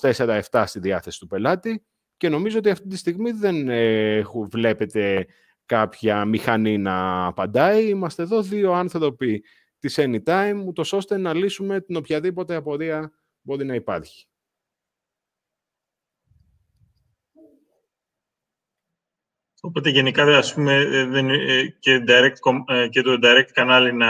24-7 0.00 0.64
στη 0.66 0.78
διάθεση 0.78 1.18
του 1.18 1.26
πελάτη 1.26 1.84
και 2.16 2.28
νομίζω 2.28 2.58
ότι 2.58 2.70
αυτή 2.70 2.88
τη 2.88 2.96
στιγμή 2.96 3.30
δεν 3.30 3.68
ε, 3.68 4.22
βλέπετε 4.50 5.26
κάποια 5.66 6.24
μηχανή 6.24 6.78
να 6.78 7.26
απαντάει. 7.26 7.88
Είμαστε 7.88 8.22
εδώ 8.22 8.42
δύο 8.42 8.72
άνθρωποι 8.72 9.44
της 9.78 9.98
Anytime, 9.98 10.62
ούτως 10.66 10.92
ώστε 10.92 11.16
να 11.16 11.34
λύσουμε 11.34 11.80
την 11.80 11.96
οποιαδήποτε 11.96 12.54
απορία 12.54 13.12
μπορεί 13.40 13.64
να 13.64 13.74
υπάρχει. 13.74 14.26
Οπότε 19.66 19.90
γενικά 19.90 20.36
ας 20.36 20.54
πούμε, 20.54 20.74
ε, 20.74 21.04
δεν, 21.04 21.30
ε, 21.30 21.74
και, 21.78 22.04
direct, 22.08 22.74
ε, 22.74 22.88
και 22.88 23.02
το 23.02 23.18
direct 23.22 23.50
κανάλι 23.52 23.92
να 23.92 24.08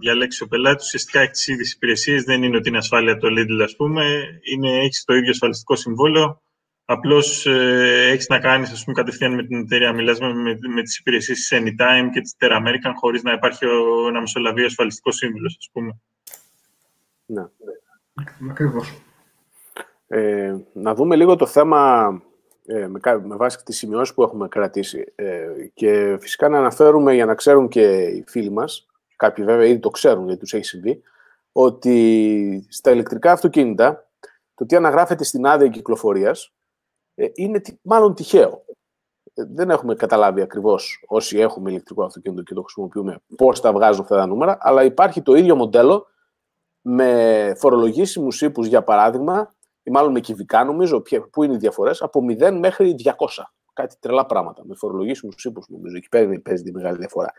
διαλέξει 0.00 0.42
ο 0.42 0.46
πελάτης, 0.46 0.86
ουσιαστικά 0.86 1.20
έχεις 1.20 1.36
τις 1.38 1.46
ίδιες 1.46 1.72
υπηρεσίες, 1.72 2.24
δεν 2.24 2.42
είναι 2.42 2.56
ότι 2.56 2.68
είναι 2.68 2.78
ασφάλεια 2.78 3.16
το 3.16 3.28
Lidl, 3.30 3.62
ας 3.62 3.76
πούμε, 3.76 4.04
είναι, 4.52 4.70
έχεις 4.78 5.04
το 5.04 5.14
ίδιο 5.14 5.30
ασφαλιστικό 5.30 5.76
συμβόλαιο, 5.76 6.42
απλώς 6.84 7.46
ε, 7.46 8.08
έχεις 8.12 8.28
να 8.28 8.38
κάνεις, 8.38 8.72
ας 8.72 8.84
πούμε, 8.84 8.96
κατευθείαν 8.96 9.34
με 9.34 9.42
την 9.42 9.58
εταιρεία, 9.58 9.92
μιλάς 9.92 10.20
με, 10.20 10.34
με, 10.34 10.58
με 10.74 10.82
τις 10.82 10.98
υπηρεσίες 10.98 11.38
της 11.38 11.58
Anytime 11.60 12.08
και 12.12 12.20
της 12.20 12.36
Terra 12.38 12.56
American, 12.56 12.92
χωρίς 13.00 13.22
να 13.22 13.32
υπάρχει 13.32 13.66
ο, 13.66 14.08
ένα 14.08 14.20
μεσολαβείο 14.20 14.66
ασφαλιστικός 14.66 15.16
σύμβουλος, 15.16 15.56
ας 15.58 15.68
πούμε. 15.72 15.98
Ναι. 17.26 17.42
Ακριβώς. 18.50 18.92
Ε, 20.06 20.56
να 20.72 20.94
δούμε 20.94 21.16
λίγο 21.16 21.36
το 21.36 21.46
θέμα 21.46 22.10
ε, 22.16 22.31
με, 22.66 23.00
με 23.22 23.36
βάση 23.36 23.64
τις 23.64 23.76
σημειώσεις 23.76 24.14
που 24.14 24.22
έχουμε 24.22 24.48
κρατήσει 24.48 25.12
ε, 25.14 25.46
και 25.74 26.16
φυσικά 26.20 26.48
να 26.48 26.58
αναφέρουμε 26.58 27.14
για 27.14 27.26
να 27.26 27.34
ξέρουν 27.34 27.68
και 27.68 28.02
οι 28.02 28.24
φίλοι 28.26 28.50
μας, 28.50 28.86
κάποιοι 29.16 29.44
βέβαια 29.44 29.66
ήδη 29.66 29.78
το 29.78 29.90
ξέρουν 29.90 30.24
γιατί 30.24 30.40
τους 30.40 30.54
έχει 30.54 30.64
συμβεί, 30.64 31.02
ότι 31.52 32.66
στα 32.68 32.90
ηλεκτρικά 32.90 33.32
αυτοκίνητα 33.32 34.08
το 34.54 34.66
τι 34.66 34.76
αναγράφεται 34.76 35.24
στην 35.24 35.46
άδεια 35.46 35.68
κυκλοφορίας 35.68 36.52
ε, 37.14 37.26
είναι 37.34 37.60
μάλλον 37.82 38.14
τυχαίο. 38.14 38.64
Ε, 39.34 39.44
δεν 39.44 39.70
έχουμε 39.70 39.94
καταλάβει 39.94 40.40
ακριβώς 40.40 41.04
όσοι 41.06 41.38
έχουμε 41.38 41.70
ηλεκτρικό 41.70 42.04
αυτοκίνητο 42.04 42.42
και 42.42 42.54
το 42.54 42.62
χρησιμοποιούμε 42.62 43.18
πώς 43.36 43.60
τα 43.60 43.72
βγάζουν 43.72 44.02
αυτά 44.02 44.16
τα 44.16 44.26
νούμερα, 44.26 44.58
αλλά 44.60 44.84
υπάρχει 44.84 45.22
το 45.22 45.34
ίδιο 45.34 45.56
μοντέλο 45.56 46.06
με 46.80 47.52
φορολογήσιμους 47.56 48.42
ύπους, 48.42 48.66
για 48.66 48.82
παράδειγμα, 48.82 49.54
ή 49.82 49.90
μάλλον 49.90 50.12
με 50.12 50.20
κυβικά 50.20 50.64
νομίζω, 50.64 51.02
πού 51.30 51.42
είναι 51.42 51.54
οι 51.54 51.56
διαφορές, 51.56 52.02
από 52.02 52.20
0 52.28 52.58
μέχρι 52.58 52.94
200. 53.04 53.12
Κάτι 53.72 53.96
τρελά 54.00 54.26
πράγματα. 54.26 54.62
Με 54.66 54.74
φορολογήσιμου 54.74 55.32
ύπου, 55.44 55.62
νομίζω, 55.68 55.96
εκεί 55.96 56.08
πέρα 56.08 56.40
παίζει 56.42 56.62
τη 56.62 56.72
μεγάλη 56.72 56.96
διαφορά. 56.96 57.32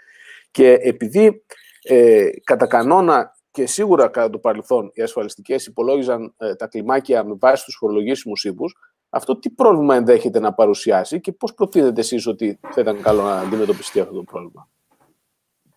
Και 0.52 0.72
επειδή 0.72 1.44
ε, 1.84 2.30
κατά 2.44 2.68
κανόνα 2.68 3.36
και 3.52 3.66
σίγουρα 3.66 4.08
κατά 4.08 4.30
το 4.30 4.40
παρελθόν 4.40 4.92
οι 4.94 5.02
ασφαλιστικές 5.02 5.66
υπολόγιζαν 5.66 6.34
ε, 6.38 6.56
τα 6.56 6.68
κλιμάκια 6.68 7.24
με 7.24 7.36
βάση 7.40 7.66
τους 7.66 7.76
φορολογήσιμους 7.76 8.44
ύπου, 8.44 8.66
αυτό 9.10 9.40
τι 9.40 9.50
πρόβλημα 9.50 9.96
ενδέχεται 9.96 10.40
να 10.40 10.54
παρουσιάσει 10.54 11.20
και 11.20 11.32
πώς 11.32 11.54
προτείνετε 11.54 12.00
εσείς 12.00 12.28
ότι 12.28 12.60
θα 12.62 12.82
ήταν 12.82 13.02
καλό 13.02 13.22
να 13.22 13.40
αντιμετωπιστεί 13.40 14.00
αυτό 14.00 14.14
το 14.14 14.24
πρόβλημα; 14.24 14.70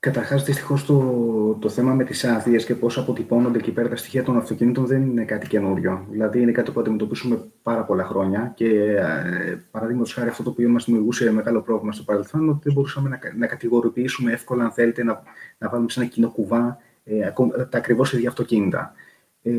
Καταρχάς, 0.07 0.45
δυστυχώς 0.45 0.85
το, 0.85 1.59
το 1.61 1.69
θέμα 1.69 1.95
με 1.95 2.05
τις 2.05 2.25
άδειες 2.25 2.64
και 2.64 2.75
πώς 2.75 2.99
αποτυπώνονται 2.99 3.59
εκεί 3.59 3.71
πέρα 3.71 3.88
τα 3.88 3.97
στοιχεία 3.97 4.23
των 4.23 4.37
αυτοκινήτων 4.37 4.87
δεν 4.87 5.03
είναι 5.03 5.25
κάτι 5.25 5.47
καινούριο. 5.47 6.07
Δηλαδή, 6.11 6.40
είναι 6.40 6.53
κάτι 6.53 6.71
που 6.71 6.81
αντιμετωπίσουμε 6.81 7.38
πάρα 7.62 7.85
πολλά 7.85 8.05
χρόνια. 8.05 8.53
Και 8.57 8.69
ε, 8.97 9.59
παραδείγματος 9.71 10.12
χάρη, 10.14 10.29
αυτό 10.29 10.42
το 10.42 10.51
οποίο 10.51 10.69
μας 10.69 10.85
δημιουργούσε 10.85 11.33
μεγάλο 11.33 11.62
πρόβλημα 11.62 11.92
στο 11.92 12.03
παρελθόν, 12.03 12.49
ότι 12.49 12.61
δεν 12.62 12.73
μπορούσαμε 12.73 13.09
να, 13.09 13.19
να 13.37 13.47
κατηγοροποιήσουμε 13.47 14.33
εύκολα, 14.33 14.64
αν 14.64 14.71
θέλετε, 14.71 15.05
να, 15.05 15.23
να 15.59 15.69
βάλουμε 15.69 15.90
σε 15.90 16.01
ένα 16.01 16.09
κοινό 16.09 16.31
κουβά 16.31 16.79
ε, 17.05 17.31
τα 17.71 17.79
ακριβώς 17.79 18.12
ίδια 18.12 18.29
αυτοκίνητα. 18.29 18.92
Ε, 19.42 19.53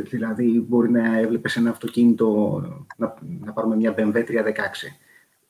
δηλαδή, 0.00 0.64
μπορεί 0.68 0.90
να 0.90 1.18
έβλεπες 1.18 1.56
ένα 1.56 1.70
αυτοκίνητο, 1.70 2.60
να, 2.96 3.14
να 3.40 3.52
πάρουμε 3.52 3.76
μια 3.76 3.94
BMW 3.96 4.14
316 4.14 4.20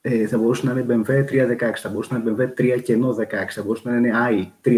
ε, 0.00 0.26
θα 0.26 0.38
μπορούσε 0.38 0.66
να 0.66 0.72
είναι 0.72 0.86
BMW 0.88 1.10
316, 1.10 1.72
θα 1.74 1.88
μπορούσε 1.88 2.14
να 2.14 2.20
είναι 2.20 2.52
BMW 2.56 2.60
3 2.60 2.82
κενό 2.82 3.16
16, 3.18 3.24
θα 3.48 3.62
μπορούσε 3.62 3.88
να 3.88 3.96
είναι 3.96 4.10
i 4.30 4.68
316. 4.68 4.72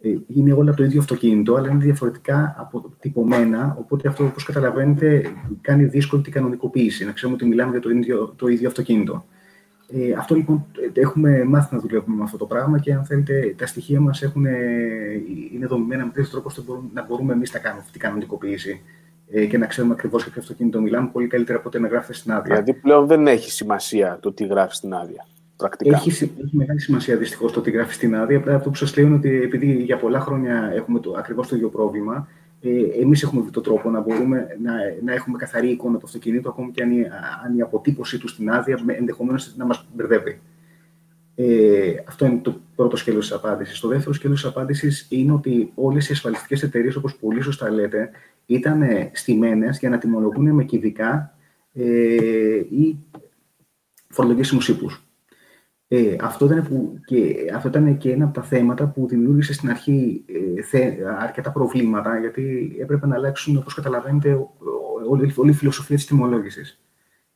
Ε, 0.00 0.14
είναι 0.26 0.52
όλα 0.52 0.74
το 0.74 0.84
ίδιο 0.84 1.00
αυτοκίνητο, 1.00 1.54
αλλά 1.54 1.70
είναι 1.70 1.84
διαφορετικά 1.84 2.54
αποτυπωμένα, 2.58 3.76
οπότε 3.78 4.08
αυτό, 4.08 4.24
όπως 4.24 4.44
καταλαβαίνετε, 4.44 5.24
κάνει 5.60 5.84
δύσκολη 5.84 6.22
την 6.22 6.32
κανονικοποίηση, 6.32 7.04
να 7.04 7.12
ξέρουμε 7.12 7.36
ότι 7.36 7.46
μιλάμε 7.46 7.70
για 7.70 7.80
το 7.80 7.90
ίδιο, 7.90 8.34
το 8.36 8.48
ίδιο 8.48 8.68
αυτοκίνητο. 8.68 9.24
Ε, 9.88 10.12
αυτό 10.12 10.34
λοιπόν 10.34 10.66
έχουμε 10.92 11.44
μάθει 11.44 11.74
να 11.74 11.80
δουλεύουμε 11.80 12.16
με 12.16 12.22
αυτό 12.22 12.36
το 12.36 12.46
πράγμα 12.46 12.78
και 12.78 12.92
αν 12.92 13.04
θέλετε 13.04 13.54
τα 13.58 13.66
στοιχεία 13.66 14.00
μας 14.00 14.22
έχουν, 14.22 14.44
είναι 15.52 15.66
δομημένα 15.66 16.04
με 16.04 16.10
τέτοιο 16.12 16.30
τρόπο 16.30 16.48
ώστε 16.48 16.62
να 16.94 17.04
μπορούμε 17.04 17.32
εμείς 17.32 17.52
να 17.52 17.58
κάνουμε 17.58 17.80
αυτή 17.80 17.92
την 17.92 18.00
κανονικοποίηση 18.00 18.70
ε, 18.70 19.01
και 19.48 19.58
να 19.58 19.66
ξέρουμε 19.66 19.92
ακριβώς 19.92 20.22
για 20.22 20.32
ποιο 20.32 20.40
αυτοκίνητο 20.40 20.80
μιλάμε, 20.80 21.08
πολύ 21.12 21.26
καλύτερα 21.26 21.58
από 21.58 21.68
ότι 21.68 21.80
να 21.80 21.88
γράφετε 21.88 22.12
στην 22.12 22.32
άδεια. 22.32 22.54
Δηλαδή 22.54 22.80
πλέον 22.80 23.06
δεν 23.06 23.26
έχει 23.26 23.50
σημασία 23.50 24.18
το 24.22 24.32
τι 24.32 24.46
γράφεις 24.46 24.76
στην 24.76 24.94
άδεια. 24.94 25.26
Πρακτικά. 25.56 25.96
Έχει, 25.96 26.08
έχει 26.10 26.56
μεγάλη 26.56 26.80
σημασία 26.80 27.16
δυστυχώς 27.16 27.52
το 27.52 27.60
τι 27.60 27.70
γράφεις 27.70 27.94
στην 27.94 28.16
άδεια. 28.16 28.38
Απλά 28.38 28.54
αυτό 28.54 28.68
που 28.68 28.76
σας 28.76 28.96
λέω 28.96 29.06
είναι 29.06 29.14
ότι 29.14 29.42
επειδή 29.42 29.72
για 29.72 29.96
πολλά 29.96 30.20
χρόνια 30.20 30.72
έχουμε 30.74 31.00
ακριβώς 31.18 31.48
το 31.48 31.56
ίδιο 31.56 31.68
πρόβλημα, 31.68 32.28
ε, 32.60 33.00
εμείς 33.00 33.22
έχουμε 33.22 33.42
βρει 33.42 33.50
τον 33.50 33.62
τρόπο 33.62 33.90
να 33.90 34.00
μπορούμε 34.00 34.46
να, 34.62 34.72
να 35.04 35.12
έχουμε 35.12 35.38
καθαρή 35.38 35.68
εικόνα 35.68 35.98
του 35.98 36.06
αυτοκινήτου, 36.06 36.48
ακόμη 36.48 36.70
και 36.70 36.82
αν 36.82 36.90
η, 36.90 37.02
αν 37.44 37.56
η 37.56 37.60
αποτύπωσή 37.60 38.18
του 38.18 38.28
στην 38.28 38.50
άδεια 38.50 38.78
ενδεχομένως 38.86 39.54
να 39.56 39.64
μας 39.64 39.86
μπερδεύει. 39.94 40.40
Ε, 41.34 41.94
αυτό 42.08 42.26
είναι 42.26 42.40
το 42.42 42.60
πρώτο 42.76 42.96
σκέλος 42.96 43.28
της 43.28 43.36
απάντησης. 43.36 43.80
Το 43.80 43.88
δεύτερο 43.88 44.14
σκέλος 44.14 44.40
της 44.40 44.50
απάντησης 44.50 45.06
είναι 45.10 45.32
ότι 45.32 45.72
όλες 45.74 46.08
οι 46.08 46.12
ασφαλιστικές 46.12 46.62
εταιρείες, 46.62 46.96
όπως 46.96 47.16
πολύ 47.16 47.40
σωστά 47.40 47.70
λέτε, 47.70 48.10
ήταν 48.46 48.82
στημένες 49.12 49.78
για 49.78 49.88
να 49.88 49.98
τιμολογούν 49.98 50.54
με 50.54 50.64
κυβικά 50.64 51.36
ε, 51.72 51.84
ή 52.56 52.98
φορολογήσιμους 54.08 54.68
ύπους. 54.68 55.06
Ε, 55.88 56.16
αυτό, 56.20 56.46
ήταν 56.46 56.66
που, 56.68 56.98
και, 57.04 57.34
αυτό 57.54 57.68
ήταν 57.68 57.96
και 57.96 58.10
ένα 58.10 58.24
από 58.24 58.34
τα 58.34 58.42
θέματα 58.42 58.86
που 58.86 59.06
δημιούργησε 59.08 59.52
στην 59.52 59.70
αρχή 59.70 60.24
ε, 60.56 60.62
θε, 60.62 60.92
αρκετά 61.18 61.52
προβλήματα, 61.52 62.18
γιατί 62.18 62.76
έπρεπε 62.80 63.06
να 63.06 63.14
αλλάξουν, 63.14 63.56
όπως 63.56 63.74
καταλαβαίνετε, 63.74 64.48
όλη, 65.08 65.32
όλη 65.36 65.50
η 65.50 65.54
φιλοσοφία 65.54 65.96
της 65.96 66.06
τιμολόγησης. 66.06 66.82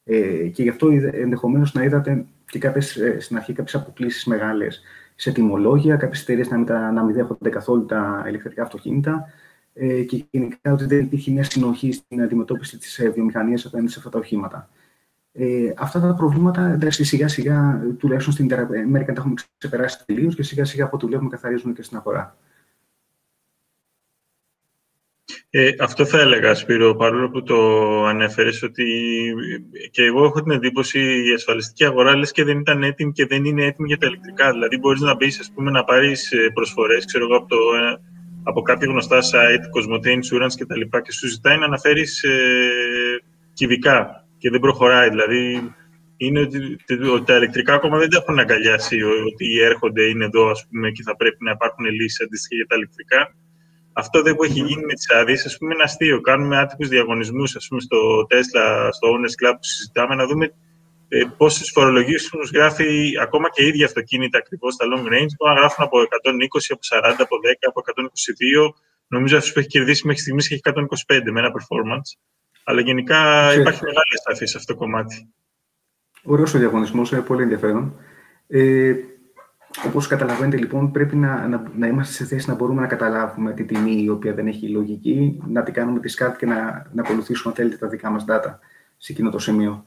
Ε, 0.04 0.48
και 0.48 0.62
γι' 0.62 0.68
αυτό 0.68 0.88
ενδεχομένως 1.12 1.74
να 1.74 1.84
είδατε 1.84 2.24
και 2.50 2.58
κάποιες, 2.58 2.96
ε, 2.96 3.20
στην 3.20 3.36
αρχή 3.36 3.52
κάποιες 3.52 3.74
αποκλήσεις 3.74 4.24
μεγάλες 4.24 4.82
σε 5.14 5.32
τιμολόγια, 5.32 5.96
κάποιες 5.96 6.22
εταιρείες 6.22 6.48
να, 6.48 6.90
να 6.92 7.04
μην 7.04 7.14
δέχονται 7.14 7.50
καθόλου 7.50 7.86
τα 7.86 8.24
ηλεκτρικά 8.28 8.62
αυτοκίνητα, 8.62 9.24
ε, 9.78 10.02
και 10.02 10.24
γενικά 10.30 10.72
ότι 10.72 10.84
δεν 10.84 10.98
υπήρχε 10.98 11.30
μια 11.30 11.44
συνοχή 11.44 11.92
στην 11.92 12.22
αντιμετώπιση 12.22 12.78
της 12.78 12.98
ε, 12.98 13.08
βιομηχανίας 13.08 13.64
απέναντι 13.64 13.90
σε 13.90 13.98
αυτά 13.98 14.10
τα 14.10 14.18
οχήματα. 14.18 14.68
Ε, 15.32 15.72
αυτά 15.76 16.00
τα 16.00 16.14
προβλήματα, 16.14 16.66
εντάξει, 16.66 17.04
σιγά 17.04 17.28
σιγά, 17.28 17.82
τουλάχιστον 17.98 18.32
στην 18.32 18.54
Αμερική, 18.54 19.12
τα 19.12 19.20
έχουμε 19.20 19.34
ξεπεράσει 19.58 20.04
τελείως 20.06 20.34
και 20.34 20.42
σιγά 20.42 20.64
σιγά 20.64 20.84
από 20.84 20.96
ό,τι 20.96 21.06
βλέπουμε 21.06 21.30
καθαρίζουν 21.30 21.74
και 21.74 21.82
στην 21.82 21.96
αγορά. 21.96 22.36
Ε, 25.50 25.70
αυτό 25.78 26.06
θα 26.06 26.20
έλεγα, 26.20 26.54
Σπύρο, 26.54 26.94
παρόλο 26.94 27.30
που 27.30 27.42
το 27.42 27.56
ανέφερες, 28.04 28.62
ότι 28.62 28.84
και 29.90 30.02
εγώ 30.02 30.24
έχω 30.24 30.42
την 30.42 30.52
εντύπωση 30.52 30.98
η 31.28 31.32
ασφαλιστική 31.32 31.84
αγορά 31.84 32.16
λες 32.16 32.32
και 32.32 32.44
δεν 32.44 32.58
ήταν 32.58 32.82
έτοιμη 32.82 33.12
και 33.12 33.26
δεν 33.26 33.44
είναι 33.44 33.64
έτοιμη 33.64 33.88
για 33.88 33.98
τα 33.98 34.06
ηλεκτρικά. 34.06 34.52
Δηλαδή, 34.52 34.78
μπορείς 34.78 35.00
να 35.00 35.14
μπεις, 35.14 35.40
ας 35.40 35.50
πούμε, 35.54 35.70
να 35.70 35.84
πάρεις 35.84 36.32
ε, 36.32 36.50
προσφορές, 36.54 37.04
ξέρω 37.04 37.24
εγώ, 37.24 37.36
από 37.36 37.48
το 37.48 37.56
από 38.48 38.62
κάποια 38.62 38.88
γνωστά 38.90 39.18
site, 39.20 39.64
Cosmote 39.74 40.06
Insurance 40.06 40.54
και 40.56 40.66
τα 40.66 40.76
λοιπά 40.76 41.00
και 41.00 41.12
σου 41.12 41.28
ζητάει 41.28 41.58
να 41.58 41.64
αναφέρεις 41.64 42.22
ε, 42.22 42.38
κυβικά 43.52 44.26
και 44.38 44.50
δεν 44.50 44.60
προχωράει. 44.60 45.08
Δηλαδή, 45.08 45.74
είναι 46.16 46.40
ότι, 46.40 46.58
ότι 47.12 47.24
τα 47.24 47.36
ηλεκτρικά 47.36 47.74
ακόμα 47.74 47.98
δεν 47.98 48.10
τα 48.10 48.18
έχουν 48.22 48.38
αγκαλιάσει 48.38 49.02
ότι 49.02 49.58
έρχονται, 49.60 50.02
είναι 50.02 50.24
εδώ 50.24 50.50
ας 50.50 50.66
πούμε, 50.66 50.90
και 50.90 51.02
θα 51.02 51.16
πρέπει 51.16 51.44
να 51.44 51.50
υπάρχουν 51.50 51.84
λύσεις 51.84 52.20
αντίστοιχα 52.20 52.54
για 52.54 52.66
τα 52.66 52.76
ηλεκτρικά. 52.76 53.34
Αυτό 53.92 54.22
δεν 54.22 54.34
που 54.34 54.44
έχει 54.44 54.60
γίνει 54.60 54.84
με 54.84 54.92
τις 54.92 55.10
άδειες, 55.10 55.46
ας 55.46 55.56
πούμε, 55.58 55.74
είναι 55.74 55.82
αστείο. 55.82 56.20
Κάνουμε 56.20 56.58
άτυπους 56.58 56.88
διαγωνισμούς, 56.88 57.56
ας 57.56 57.66
πούμε, 57.68 57.80
στο 57.80 58.26
Tesla, 58.30 58.88
στο 58.90 59.08
Owners 59.12 59.36
Club 59.46 59.52
που 59.52 59.64
συζητάμε, 59.64 60.14
να 60.14 60.26
δούμε 60.26 60.52
ε, 61.08 61.22
πόσες 61.36 61.70
φορολογήσει 61.70 62.30
τους 62.30 62.50
γράφει 62.50 63.12
ακόμα 63.20 63.50
και 63.50 63.62
οι 63.62 63.66
ίδια 63.66 63.86
αυτοκίνητα 63.86 64.38
ακριβώς 64.38 64.74
στα 64.74 64.84
long 64.86 65.06
range. 65.06 65.32
Μπορεί 65.36 65.54
να 65.54 65.58
γράφουν 65.58 65.84
από 65.84 65.98
120, 66.00 66.04
από 66.68 66.80
40, 66.82 67.14
από 67.18 67.36
10, 67.36 67.52
από 67.68 67.80
122. 67.80 68.74
Νομίζω 69.06 69.36
αυτός 69.36 69.52
που 69.52 69.58
έχει 69.58 69.68
κερδίσει 69.68 70.06
μέχρι 70.06 70.22
στιγμής 70.22 70.50
έχει 70.50 70.60
125 70.64 71.30
με 71.32 71.40
ένα 71.40 71.48
performance. 71.48 72.18
Αλλά 72.64 72.80
γενικά 72.80 73.52
υπάρχει 73.54 73.82
μεγάλη 73.82 74.12
αστάθεια 74.14 74.46
σε 74.46 74.56
αυτό 74.56 74.72
το 74.72 74.78
κομμάτι. 74.78 75.32
Ωραίος 76.22 76.54
ο 76.54 76.58
διαγωνισμός, 76.58 77.10
είναι 77.10 77.20
πολύ 77.20 77.42
ενδιαφέρον. 77.42 78.00
Ε, 78.46 78.94
Όπως 79.84 80.06
καταλαβαίνετε, 80.06 80.56
λοιπόν, 80.56 80.90
πρέπει 80.90 81.16
να, 81.16 81.48
να, 81.48 81.62
να, 81.76 81.86
είμαστε 81.86 82.12
σε 82.12 82.24
θέση 82.24 82.48
να 82.48 82.54
μπορούμε 82.54 82.80
να 82.80 82.86
καταλάβουμε 82.86 83.52
τη 83.52 83.64
τιμή 83.64 84.02
η 84.02 84.08
οποία 84.08 84.34
δεν 84.34 84.46
έχει 84.46 84.68
λογική, 84.68 85.42
να 85.46 85.62
την 85.62 85.74
κάνουμε 85.74 86.00
τη 86.00 86.08
σκάρτη 86.08 86.38
και 86.38 86.46
να, 86.46 86.90
να 86.92 87.02
ακολουθήσουμε, 87.02 87.48
αν 87.48 87.54
θέλετε, 87.54 87.76
τα 87.76 87.88
δικά 87.88 88.10
μας 88.10 88.24
data 88.28 88.58
σε 88.96 89.12
εκείνο 89.12 89.30
το 89.30 89.38
σημείο. 89.38 89.84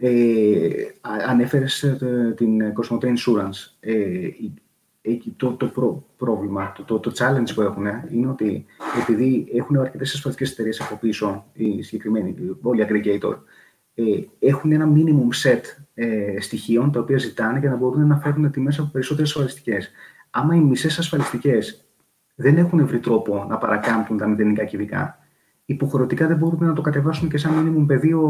Ε, 0.00 0.70
ανέφερες 1.28 1.82
ε, 1.82 2.34
την 2.36 2.60
Cosmote 2.72 3.04
Insurance. 3.04 3.76
Ε, 3.80 4.28
το, 5.36 5.52
το 5.52 6.04
πρόβλημα, 6.16 6.72
το, 6.86 6.98
το, 6.98 7.12
challenge 7.18 7.54
που 7.54 7.60
έχουν 7.60 7.86
είναι 8.10 8.28
ότι 8.28 8.66
επειδή 9.00 9.48
έχουν 9.52 9.76
αρκετές 9.76 10.14
ασφαλιστικέ 10.14 10.50
εταιρείες 10.50 10.80
από 10.80 10.96
πίσω, 10.96 11.44
οι 11.52 11.82
συγκεκριμένοι, 11.82 12.34
όλοι 12.62 12.82
οι 12.82 12.86
aggregator, 12.88 13.36
ε, 13.94 14.02
έχουν 14.38 14.72
ένα 14.72 14.92
minimum 14.94 15.48
set 15.48 15.60
ε, 15.94 16.40
στοιχείων 16.40 16.92
τα 16.92 17.00
οποία 17.00 17.18
ζητάνε 17.18 17.58
για 17.58 17.70
να 17.70 17.76
μπορούν 17.76 18.06
να 18.06 18.16
φέρουν 18.16 18.50
τιμέ 18.50 18.74
από 18.78 18.88
περισσότερες 18.92 19.30
ασφαλιστικές. 19.30 19.90
άμα 20.30 20.54
οι 20.54 20.60
μισές 20.60 20.98
ασφαλιστικές 20.98 21.84
δεν 22.34 22.56
έχουν 22.56 22.86
βρει 22.86 22.98
τρόπο 22.98 23.46
να 23.48 23.58
παρακάμπτουν 23.58 24.16
τα 24.16 24.26
μηδενικά 24.26 24.64
κυβικά, 24.64 25.18
υποχρεωτικά 25.70 26.26
δεν 26.26 26.36
μπορούν 26.36 26.66
να 26.66 26.72
το 26.72 26.80
κατεβάσουν 26.80 27.28
και 27.28 27.38
σαν 27.38 27.52
μήνυμο 27.52 27.86
πεδίο 27.86 28.20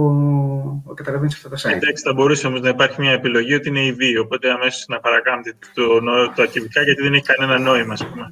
καταλαβαίνεις 0.94 1.34
αυτά 1.34 1.48
τα 1.48 1.56
site. 1.56 1.76
Εντάξει, 1.76 2.02
θα 2.02 2.12
μπορούσε 2.12 2.46
όμως 2.46 2.60
να 2.60 2.68
υπάρχει 2.68 3.00
μια 3.00 3.12
επιλογή 3.12 3.54
ότι 3.54 3.68
είναι 3.68 3.84
η 3.84 3.92
δύο, 3.92 4.22
οπότε 4.22 4.50
αμέσως 4.50 4.86
να 4.88 5.00
παρακάμπτει 5.00 5.54
το, 5.74 5.82
το 6.34 6.42
ακυβικά 6.42 6.82
γιατί 6.82 7.02
δεν 7.02 7.14
έχει 7.14 7.24
κανένα 7.24 7.58
νόημα, 7.58 7.92
ας 7.92 8.06
πούμε. 8.06 8.28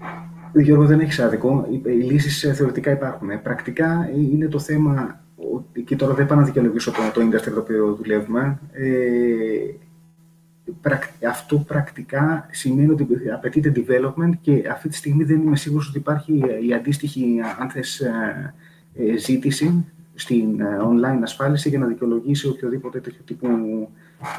Γιώργο, 0.53 0.85
δεν 0.85 1.01
έχεις 1.01 1.21
άδικο. 1.21 1.69
Οι 1.71 1.90
λύσεις 1.90 2.45
ε, 2.45 2.53
θεωρητικά 2.53 2.90
υπάρχουν. 2.90 3.42
Πρακτικά 3.42 4.09
ε, 4.14 4.21
είναι 4.33 4.49
το 4.49 4.59
θέμα. 4.59 5.21
Και 5.85 5.97
τώρα 5.97 6.14
δεν 6.14 6.27
πάω 6.27 6.38
να 6.38 6.45
δικαιολογήσω 6.45 6.90
το, 6.90 6.99
το 7.14 7.27
industry 7.27 7.53
το 7.55 7.61
οποίο 7.61 7.95
δουλεύουμε. 7.95 8.59
Ε, 8.73 8.87
αυτό 11.29 11.57
πρακτικά 11.59 12.49
σημαίνει 12.51 12.90
ότι 12.90 13.07
απαιτείται 13.35 13.73
development 13.77 14.33
και 14.40 14.69
αυτή 14.71 14.88
τη 14.88 14.97
στιγμή 14.97 15.25
δεν 15.25 15.40
είμαι 15.40 15.57
σίγουρος 15.57 15.88
ότι 15.88 15.99
υπάρχει 15.99 16.42
η 16.69 16.75
αντίστοιχη, 16.75 17.40
αν 17.61 17.71
θες, 17.71 18.01
ε, 18.01 18.55
ζήτηση 19.16 19.85
στην 20.14 20.61
ε, 20.61 20.78
online 20.82 21.22
ασφάλιση 21.22 21.68
για 21.68 21.78
να 21.78 21.87
δικαιολογήσει 21.87 22.48
οποιοδήποτε 22.48 23.00
τέτοιο 23.00 23.20
τύπου 23.24 23.48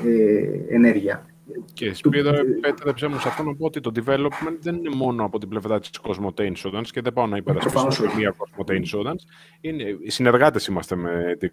ε, 0.05 0.75
ενέργεια. 0.75 1.25
Και 1.73 1.93
Σπύρο, 1.93 2.29
επέτρεψε 2.29 3.07
μου 3.07 3.19
σε 3.19 3.27
αυτό 3.27 3.43
να 3.43 3.55
πω 3.55 3.65
ότι 3.65 3.79
το 3.79 3.91
development 3.95 4.57
δεν 4.59 4.75
είναι 4.75 4.95
μόνο 4.95 5.23
από 5.23 5.39
την 5.39 5.49
πλευρά 5.49 5.79
της 5.79 5.89
Cosmote 6.03 6.51
Insurance 6.51 6.87
και 6.91 7.01
δεν 7.01 7.13
πάω 7.13 7.27
να 7.27 7.37
υπερασπίσω 7.37 8.03
μία 8.17 8.35
Cosmote 8.37 8.71
Insurance. 8.71 9.21
Είναι, 9.61 9.83
οι 9.99 10.09
συνεργάτες 10.09 10.67
είμαστε 10.67 10.95
με 10.95 11.37
τη 11.39 11.49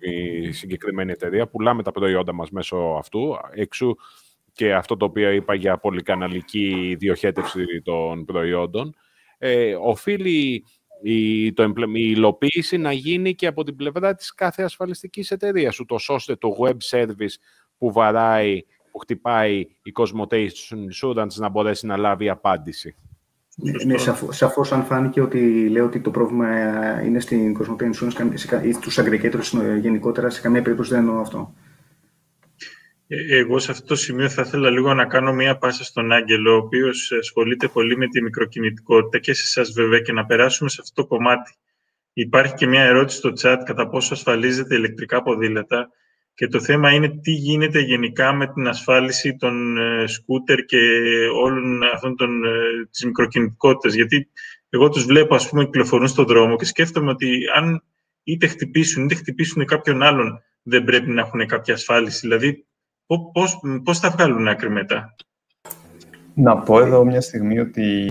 συγκεκριμένη 0.52 1.10
εταιρεία, 1.10 1.46
πουλάμε 1.46 1.82
τα 1.82 1.92
προϊόντα 1.92 2.34
μας 2.34 2.50
μέσω 2.50 2.76
αυτού. 2.76 3.36
Εξού 3.54 3.96
και 4.52 4.74
αυτό 4.74 4.96
το 4.96 5.04
οποίο 5.04 5.30
είπα 5.30 5.54
για 5.54 5.78
πολυκαναλική 5.78 6.96
διοχέτευση 6.98 7.64
των 7.84 8.24
προϊόντων. 8.24 8.94
Ε, 9.38 9.74
οφείλει 9.74 10.64
η, 11.06 11.52
το, 11.52 11.62
η 11.94 12.12
υλοποίηση 12.16 12.76
να 12.76 12.92
γίνει 12.92 13.34
και 13.34 13.46
από 13.46 13.64
την 13.64 13.76
πλευρά 13.76 14.14
της 14.14 14.34
κάθε 14.34 14.62
ασφαλιστικής 14.62 15.30
εταιρείας, 15.30 15.80
ούτως 15.80 16.08
ώστε 16.08 16.36
το 16.36 16.48
web 16.60 16.76
service 16.90 17.34
που 17.78 17.92
βαράει, 17.92 18.62
που 18.92 18.98
χτυπάει 18.98 19.58
η 19.82 19.92
Cosmotation 19.94 20.76
Insurance 20.90 21.34
να 21.34 21.48
μπορέσει 21.48 21.86
να 21.86 21.96
λάβει 21.96 22.28
απάντηση. 22.28 22.96
Ναι, 23.56 23.72
ναι 23.84 23.98
σαφώς, 24.30 24.72
αν 24.72 24.84
φάνηκε 24.84 25.20
ότι 25.20 25.68
λέω 25.68 25.84
ότι 25.84 26.00
το 26.00 26.10
πρόβλημα 26.10 26.48
είναι 27.02 27.20
στην 27.20 27.56
Cosmote 27.58 27.82
Insurance 27.82 28.64
ή 28.64 28.72
στους 28.72 28.98
aggregators 29.00 29.78
γενικότερα, 29.80 30.30
σε 30.30 30.40
καμία 30.40 30.62
περίπτωση 30.62 30.90
δεν 30.90 30.98
εννοώ 30.98 31.20
αυτό. 31.20 31.54
Ε, 33.06 33.36
εγώ 33.36 33.58
σε 33.58 33.70
αυτό 33.70 33.86
το 33.86 33.94
σημείο 33.94 34.28
θα 34.28 34.42
ήθελα 34.42 34.70
λίγο 34.70 34.94
να 34.94 35.06
κάνω 35.06 35.32
μία 35.32 35.58
πάσα 35.58 35.84
στον 35.84 36.12
Άγγελο, 36.12 36.52
ο 36.52 36.56
οποίος 36.56 37.12
ασχολείται 37.12 37.68
πολύ 37.68 37.96
με 37.96 38.08
τη 38.08 38.22
μικροκινητικότητα 38.22 39.18
και 39.18 39.32
σε 39.32 39.42
εσάς 39.42 39.72
βέβαια 39.72 40.00
και 40.00 40.12
να 40.12 40.26
περάσουμε 40.26 40.70
σε 40.70 40.78
αυτό 40.80 41.02
το 41.02 41.08
κομμάτι. 41.08 41.54
Υπάρχει 42.12 42.54
και 42.54 42.66
μία 42.66 42.82
ερώτηση 42.82 43.16
στο 43.16 43.32
chat 43.40 43.56
κατά 43.64 43.88
πόσο 43.88 44.14
ασφαλίζεται 44.14 44.74
ηλεκτρικά 44.74 45.22
ποδήλατα 45.22 45.90
και 46.34 46.48
το 46.48 46.60
θέμα 46.60 46.90
είναι 46.90 47.08
τι 47.08 47.30
γίνεται 47.30 47.80
γενικά 47.80 48.32
με 48.32 48.52
την 48.52 48.68
ασφάλιση 48.68 49.36
των 49.36 49.78
ε, 49.78 50.06
σκούτερ 50.06 50.64
και 50.64 50.78
όλων 51.42 51.82
αυτών 51.82 52.16
των, 52.16 52.44
ε, 52.44 52.50
της 52.90 53.04
μικροκινητικότητας. 53.04 53.94
Γιατί 53.94 54.28
εγώ 54.68 54.88
τους 54.88 55.04
βλέπω, 55.04 55.34
ας 55.34 55.48
πούμε, 55.48 55.64
κυκλοφορούν 55.64 56.08
στον 56.08 56.24
δρόμο 56.24 56.56
και 56.56 56.64
σκέφτομαι 56.64 57.10
ότι 57.10 57.42
αν 57.54 57.82
είτε 58.22 58.46
χτυπήσουν 58.46 59.04
είτε 59.04 59.14
χτυπήσουν 59.14 59.64
κάποιον 59.64 60.02
άλλον, 60.02 60.42
δεν 60.62 60.84
πρέπει 60.84 61.10
να 61.10 61.20
έχουν 61.20 61.46
κάποια 61.46 61.74
ασφάλιση. 61.74 62.18
Δηλαδή, 62.20 62.66
πώς, 63.06 63.60
πώς 63.84 63.98
θα 63.98 64.10
βγάλουν 64.10 64.48
άκρη 64.48 64.70
μετά; 64.70 65.14
Να 66.34 66.58
πω 66.58 66.80
εδώ 66.80 67.04
μια 67.04 67.20
στιγμή 67.20 67.58
ότι 67.58 68.08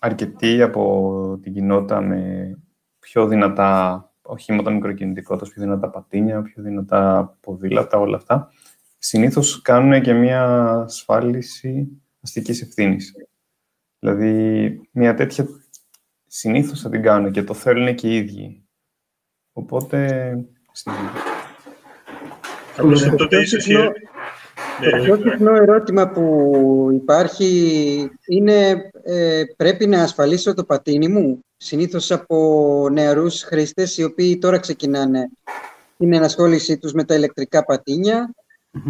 αρκετοί 0.00 0.62
από 0.62 1.38
την 1.42 1.52
κοινότητα 1.52 2.00
με 2.00 2.52
πιο 2.98 3.26
δυνατά 3.26 4.02
οχήματα 4.22 4.70
μικροκινητικότητας, 4.70 5.50
πιο 5.50 5.62
δυνατά 5.62 5.90
πατίνια, 5.90 6.42
πιο 6.42 6.62
δυνατά 6.62 7.36
ποδήλατα, 7.40 7.98
όλα 7.98 8.16
αυτά, 8.16 8.50
συνήθως 8.98 9.62
κάνουν 9.62 10.02
και 10.02 10.12
μια 10.12 10.70
ασφάλιση 10.70 11.88
αστικής 12.20 12.62
ευθύνης. 12.62 13.14
Δηλαδή, 13.98 14.80
μια 14.92 15.14
τέτοια 15.14 15.46
συνήθως 16.26 16.80
θα 16.80 16.88
την 16.90 17.02
κάνουν 17.02 17.32
και 17.32 17.42
το 17.42 17.54
θέλουν 17.54 17.94
και 17.94 18.08
οι 18.08 18.16
ίδιοι. 18.16 18.64
Οπότε, 19.52 20.32
το 24.80 25.02
πιο 25.02 25.16
συχνό 25.16 25.54
ερώτημα 25.54 26.08
που 26.08 26.88
υπάρχει 26.92 28.10
είναι 28.26 28.90
ε, 29.02 29.42
πρέπει 29.56 29.86
να 29.86 30.02
ασφαλίσω 30.02 30.54
το 30.54 30.64
πατίνι 30.64 31.08
μου. 31.08 31.40
Συνήθως 31.56 32.10
από 32.10 32.88
νεαρούς 32.92 33.42
χρήστες 33.42 33.98
οι 33.98 34.04
οποίοι 34.04 34.38
τώρα 34.38 34.58
ξεκινάνε 34.58 35.30
την 35.98 36.12
ενασχόλησή 36.12 36.78
τους 36.78 36.92
με 36.92 37.04
τα 37.04 37.14
ηλεκτρικά 37.14 37.64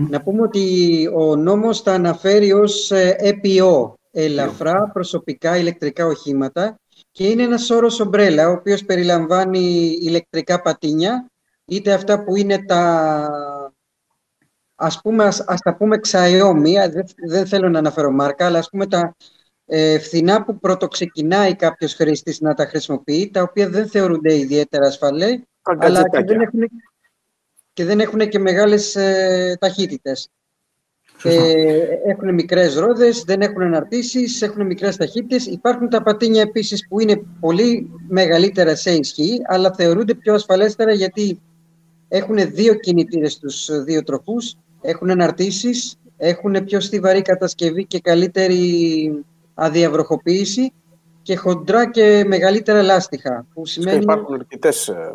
Να 0.09 0.23
πούμε 0.23 0.43
ότι 0.43 1.11
ο 1.15 1.37
νόμος 1.37 1.81
θα 1.81 1.93
αναφέρει 1.93 2.53
ως 2.53 2.93
EPO, 3.21 3.93
ε, 4.11 4.25
ελαφρά 4.25 4.91
προσωπικά 4.93 5.57
ηλεκτρικά 5.57 6.07
οχήματα 6.07 6.79
και 7.13 7.27
είναι 7.27 7.43
ένας 7.43 7.71
όρος 7.71 8.01
ομπρέλα, 8.01 8.49
ο 8.49 8.53
οποίος 8.53 8.85
περιλαμβάνει 8.85 9.97
ηλεκτρικά 10.01 10.63
πατίνια, 10.63 11.31
είτε 11.65 11.93
αυτά 11.93 12.25
που 12.25 12.37
είναι 12.37 12.65
τα 12.65 13.31
ας, 14.81 15.01
πούμε, 15.01 15.25
ας, 15.25 15.41
ας 15.41 15.61
τα 15.61 15.77
πούμε 15.77 15.99
ξαϊόμοι, 15.99 16.73
δεν, 16.73 17.05
δεν 17.27 17.47
θέλω 17.47 17.69
να 17.69 17.79
αναφέρω 17.79 18.11
μάρκα, 18.11 18.47
αλλά 18.47 18.59
ας 18.59 18.69
πούμε 18.71 18.87
τα 18.87 19.17
ε, 19.67 19.99
φθηνά 19.99 20.45
που 20.45 20.59
πρωτοξεκινάει 20.59 21.57
κάποιος 21.57 21.95
χρήστης 21.95 22.41
να 22.41 22.55
τα 22.55 22.67
χρησιμοποιεί, 22.67 23.31
τα 23.33 23.43
οποία 23.43 23.69
δεν 23.69 23.89
θεωρούνται 23.89 24.35
ιδιαίτερα 24.35 24.87
ασφαλή, 24.87 25.47
αλλά 25.63 26.09
και 26.09 26.25
δεν, 26.25 26.41
έχουν, 26.41 26.61
και 27.73 27.85
δεν 27.85 28.01
έχουν 28.01 28.29
και 28.29 28.39
μεγάλες 28.39 28.97
ε, 28.97 29.57
ταχύτητες. 29.61 30.29
Ε, 31.23 31.87
έχουν 32.07 32.35
μικρές 32.35 32.77
ρόδες, 32.77 33.23
δεν 33.27 33.41
έχουν 33.41 33.63
αναρτήσεις, 33.63 34.43
έχουν 34.43 34.67
μικρές 34.67 34.97
ταχύτητες. 34.97 35.47
Υπάρχουν 35.47 35.89
τα 35.89 36.03
πατίνια 36.03 36.43
επίσης 36.43 36.87
που 36.89 37.01
είναι 37.01 37.23
πολύ 37.41 37.91
μεγαλύτερα 38.09 38.75
σε 38.75 38.91
ισχύ, 38.91 39.41
αλλά 39.47 39.75
θεωρούνται 39.75 40.15
πιο 40.15 40.35
ασφαλέστερα 40.35 40.93
γιατί 40.93 41.41
έχουν 42.09 42.37
δύο 42.53 42.75
κινητήρες 42.75 43.33
στους 43.33 43.83
δύο 43.85 44.03
τροχούς 44.03 44.57
έχουν 44.81 45.11
αναρτήσεις, 45.11 45.99
έχουν 46.17 46.65
πιο 46.65 46.81
στιβαρή 46.81 47.23
κατασκευή 47.23 47.87
και 47.87 48.01
καλύτερη 48.01 49.25
αδιαβροχοποίηση 49.55 50.73
και 51.23 51.37
χοντρά 51.37 51.91
και 51.91 52.25
μεγαλύτερα 52.27 52.83
λάστιχα. 52.83 53.47
Που 53.55 53.67
σημαίνει... 53.67 54.03
Υπάρχουν 54.03 54.35
αρκετές, 54.35 54.89
ε, 54.89 55.15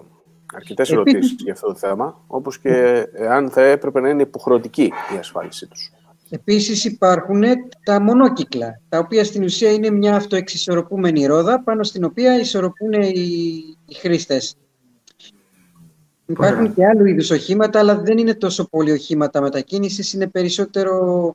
αρκετές 0.54 0.92
ερωτήσεις 0.92 1.36
για 1.38 1.54
αυτό 1.54 1.68
το 1.68 1.76
θέμα, 1.76 2.24
όπως 2.28 2.60
και 2.60 3.06
αν 3.30 3.50
θα 3.50 3.62
έπρεπε 3.62 4.00
να 4.00 4.10
είναι 4.10 4.22
υποχρεωτική 4.22 4.92
η 5.16 5.18
ασφάλιση 5.20 5.68
τους. 5.68 5.92
Επίσης 6.30 6.86
υπάρχουν 6.86 7.44
τα 7.84 8.02
μονόκυκλα, 8.02 8.82
τα 8.90 8.98
οποία 8.98 9.24
στην 9.24 9.44
ουσία 9.44 9.72
είναι 9.72 9.90
μια 9.90 10.16
αυτοεξισορροπούμενη 10.16 11.26
ρόδα 11.26 11.64
πάνω 11.64 11.84
στην 11.84 12.04
οποία 12.04 12.40
ισορροπούν 12.40 12.92
οι, 12.92 13.20
οι 13.86 13.94
χρήστες. 13.94 14.56
Υπάρχουν 16.26 16.74
και 16.74 16.86
άλλου 16.86 17.06
είδους 17.06 17.32
οχήματα, 17.32 17.80
αλλά 17.80 18.00
δεν 18.00 18.18
είναι 18.18 18.34
τόσο 18.34 18.70
πολύ 18.70 18.92
οχήματα 18.92 19.42
μετακίνησης, 19.42 20.14
είναι 20.14 20.28
περισσότερο. 20.28 21.34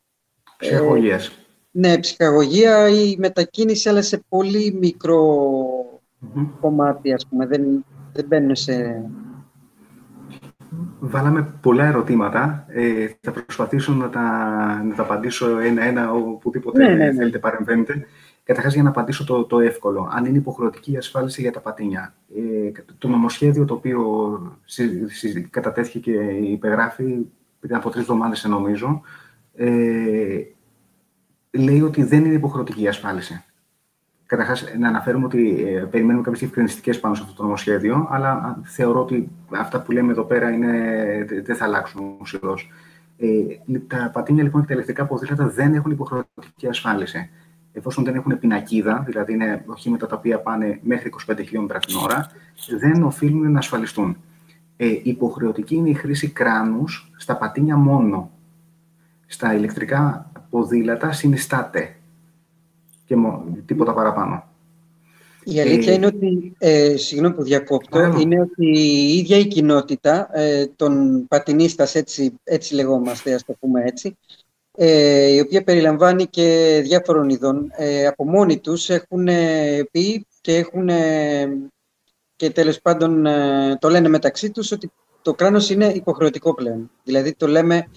Ψυχαγωγίας. 0.58 1.26
Ε, 1.26 1.30
ναι, 1.70 1.98
ψυχαγωγία 1.98 2.88
ή 2.88 3.16
μετακίνηση, 3.18 3.88
αλλά 3.88 4.02
σε 4.02 4.22
πολύ 4.28 4.96
κομμάτι, 6.60 7.12
ας 7.12 7.26
πούμε. 7.26 7.46
Δεν, 7.46 7.84
δεν 8.12 8.24
μπαίνουν 8.26 8.56
σε. 8.56 9.04
Βάλαμε 11.00 11.54
πολλά 11.60 11.84
ερωτήματα. 11.84 12.64
Ε, 12.68 13.06
θα 13.20 13.30
προσπαθήσω 13.32 13.92
να 13.92 14.10
τα, 14.10 14.22
να 14.84 14.94
τα 14.94 15.02
απαντήσω 15.02 15.58
ένα-ένα 15.58 16.12
οπουδήποτε 16.12 16.82
ναι, 16.82 16.94
ναι, 16.94 17.04
ναι. 17.04 17.12
θέλετε 17.12 17.38
παρεμβαίνετε. 17.38 18.06
Καταρχάς, 18.48 18.74
για 18.74 18.82
να 18.82 18.88
απαντήσω 18.88 19.24
το, 19.24 19.44
το 19.44 19.60
εύκολο, 19.60 20.08
αν 20.12 20.24
είναι 20.24 20.38
υποχρεωτική 20.38 20.92
η 20.92 20.96
ασφάλιση 20.96 21.40
για 21.40 21.52
τα 21.52 21.60
πατίνια. 21.60 22.14
Ε, 22.36 22.70
το 22.98 23.08
νομοσχέδιο 23.08 23.64
το 23.64 23.74
οποίο 23.74 24.58
κατατέθηκε 25.50 25.98
και 25.98 26.10
υπεγράφει 26.30 27.26
πριν 27.60 27.74
από 27.74 27.90
τρεις 27.90 28.02
εβδομάδες, 28.02 28.44
νομίζω, 28.44 29.00
ε, 29.54 30.40
λέει 31.50 31.80
ότι 31.80 32.02
δεν 32.02 32.24
είναι 32.24 32.34
υποχρεωτική 32.34 32.82
η 32.82 32.88
ασφάλιση. 32.88 33.44
Καταρχάς, 34.26 34.64
να 34.78 34.88
αναφέρουμε 34.88 35.24
ότι 35.24 35.64
ε, 35.66 35.80
περιμένουμε 35.80 36.22
κάποιες 36.22 36.40
διευκρινιστικές 36.40 37.00
πάνω 37.00 37.14
σε 37.14 37.22
αυτό 37.22 37.34
το 37.34 37.42
νομοσχέδιο, 37.42 38.06
αλλά 38.10 38.60
θεωρώ 38.64 39.00
ότι 39.00 39.30
αυτά 39.48 39.82
που 39.82 39.92
λέμε 39.92 40.12
εδώ 40.12 40.24
πέρα 40.24 40.50
είναι, 40.50 40.72
δεν 41.44 41.56
θα 41.56 41.64
αλλάξουν 41.64 42.16
ουσιοδός. 42.20 42.70
Ε, 43.18 43.28
τα 43.86 44.10
πατίνια 44.12 44.42
λοιπόν 44.42 44.60
και 44.60 44.66
τα 44.66 44.72
ηλεκτρικά 44.74 45.06
ποδήλατα 45.06 45.48
δεν 45.48 45.74
έχουν 45.74 45.90
υποχρεωτική 45.90 46.68
ασφάλιση 46.68 47.30
εφόσον 47.78 48.04
δεν 48.04 48.14
έχουν 48.14 48.38
πινακίδα, 48.38 49.02
δηλαδή 49.06 49.32
είναι 49.32 49.64
οχήματα 49.66 50.06
τα 50.06 50.16
οποία 50.16 50.40
πάνε 50.40 50.80
μέχρι 50.82 51.12
25 51.30 51.36
χιλιόμετρα 51.44 51.78
την 51.78 51.96
ώρα, 51.96 52.30
δεν 52.78 53.02
οφείλουν 53.02 53.52
να 53.52 53.58
ασφαλιστούν. 53.58 54.16
Ε, 54.76 55.00
υποχρεωτική 55.02 55.74
είναι 55.74 55.88
η 55.88 55.94
χρήση 55.94 56.28
κράνους 56.28 57.10
στα 57.16 57.36
πατίνια 57.36 57.76
μόνο. 57.76 58.30
Στα 59.26 59.54
ηλεκτρικά 59.54 60.30
ποδήλατα 60.50 61.12
συνιστάται. 61.12 61.96
και 63.04 63.16
τίποτα 63.66 63.94
παραπάνω. 63.94 64.48
Η 65.50 65.60
αλήθεια 65.60 65.92
ε, 65.92 65.94
είναι 65.94 66.06
ότι, 66.06 66.54
ε, 66.58 66.96
συγγνώμη 66.96 67.34
που 67.34 67.42
διακόπτω, 67.42 68.16
είναι 68.20 68.40
ότι 68.40 68.66
η 68.66 69.16
ίδια 69.18 69.38
η 69.38 69.46
κοινότητα 69.46 70.28
ε, 70.32 70.66
των 70.66 71.24
πατινίστας, 71.28 71.94
έτσι, 71.94 72.32
έτσι 72.44 72.74
λεγόμαστε, 72.74 73.34
ας 73.34 73.44
το 73.44 73.56
πούμε 73.60 73.82
έτσι, 73.84 74.16
ε, 74.80 75.26
η 75.26 75.40
οποία 75.40 75.64
περιλαμβάνει 75.64 76.26
και 76.26 76.80
διάφορων 76.84 77.28
ειδών, 77.28 77.70
ε, 77.76 78.06
από 78.06 78.24
μόνοι 78.24 78.58
τους 78.58 78.90
έχουν 78.90 79.28
πει 79.90 80.26
και 80.40 80.56
έχουν 80.56 80.88
και 82.36 82.50
τέλος 82.50 82.80
πάντων 82.80 83.26
το 83.78 83.88
λένε 83.88 84.08
μεταξύ 84.08 84.50
τους 84.50 84.72
ότι 84.72 84.90
το 85.22 85.34
κράνος 85.34 85.70
είναι 85.70 85.86
υποχρεωτικό 85.86 86.54
πλέον. 86.54 86.90
Δηλαδή 87.04 87.34
το 87.34 87.46
λέμε 87.46 87.88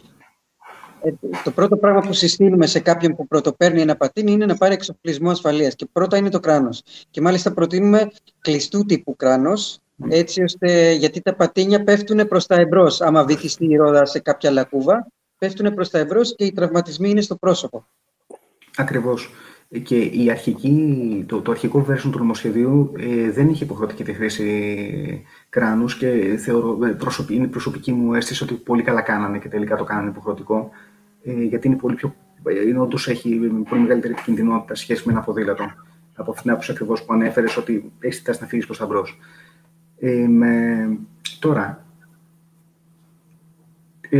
ε, 1.03 1.11
το 1.43 1.51
πρώτο 1.51 1.77
πράγμα 1.77 1.99
που 1.99 2.13
συστήνουμε 2.13 2.65
σε 2.65 2.79
κάποιον 2.79 3.15
που 3.15 3.27
πρωτοπαίρνει 3.27 3.81
ένα 3.81 3.95
πατίνι 3.95 4.31
είναι 4.31 4.45
να 4.45 4.55
πάρει 4.55 4.73
εξοπλισμό 4.73 5.29
ασφαλείας. 5.29 5.75
Και 5.75 5.85
πρώτα 5.91 6.17
είναι 6.17 6.29
το 6.29 6.39
κράνος. 6.39 6.83
Και 7.09 7.21
μάλιστα 7.21 7.53
προτείνουμε 7.53 8.11
κλειστού 8.41 8.85
τύπου 8.85 9.15
κράνος, 9.15 9.79
έτσι 10.09 10.43
ώστε 10.43 10.91
γιατί 10.91 11.21
τα 11.21 11.35
πατίνια 11.35 11.83
πέφτουν 11.83 12.27
προς 12.27 12.45
τα 12.45 12.55
εμπρός. 12.55 13.01
Άμα 13.01 13.25
βυθιστεί 13.25 13.65
η 13.65 13.75
ρόδα 13.75 14.05
σε 14.05 14.19
κάποια 14.19 14.51
λακκούβα, 14.51 15.07
πέφτουν 15.41 15.73
προς 15.73 15.89
τα 15.89 15.97
εμπρό 15.99 16.21
και 16.21 16.45
οι 16.45 16.51
τραυματισμοί 16.51 17.09
είναι 17.09 17.21
στο 17.21 17.35
πρόσωπο. 17.35 17.87
Ακριβώς. 18.75 19.33
Και 19.83 19.97
η 19.97 20.29
αρχική, 20.29 21.25
το, 21.27 21.41
το 21.41 21.51
αρχικό 21.51 21.85
version 21.89 22.09
του 22.11 22.17
νομοσχεδίου 22.17 22.91
ε, 22.97 23.31
δεν 23.31 23.49
είχε 23.49 23.63
υποχρεωτική 23.63 24.03
τη 24.03 24.13
χρήση 24.13 25.25
κράνους 25.49 25.97
και 25.97 26.37
θεωρώ, 26.37 26.85
ε, 26.85 26.89
προσωπική, 26.89 27.37
είναι 27.37 27.47
προσωπική 27.47 27.91
μου 27.91 28.13
αίσθηση 28.13 28.43
ότι 28.43 28.53
πολύ 28.53 28.83
καλά 28.83 29.01
κάνανε 29.01 29.39
και 29.39 29.47
τελικά 29.47 29.75
το 29.75 29.83
κάνανε 29.83 30.09
υποχρεωτικό. 30.09 30.69
Ε, 31.23 31.43
γιατί 31.43 31.67
είναι 31.67 31.75
πολύ 31.75 31.95
πιο. 31.95 32.15
Είναι 32.67 32.79
όντως 32.79 33.07
έχει 33.07 33.29
πολύ 33.69 33.81
μεγαλύτερη 33.81 34.13
κινδυνότητα 34.13 34.75
σχέση 34.75 35.03
με 35.05 35.11
ένα 35.11 35.21
ποδήλατο. 35.21 35.63
Από 36.15 36.29
αυτήν 36.29 36.41
την 36.41 36.51
άποψη 36.51 36.71
ακριβώς 36.71 37.03
που 37.03 37.13
ανέφερες 37.13 37.57
ότι 37.57 37.91
έχει 37.99 38.21
τάση 38.21 38.41
να 38.41 38.47
φύγεις 38.47 38.65
προς 38.65 38.77
τα 38.77 38.85
μπρος. 38.85 39.19
Ε, 39.99 40.27
τώρα, 41.39 41.85
ε, 44.13 44.19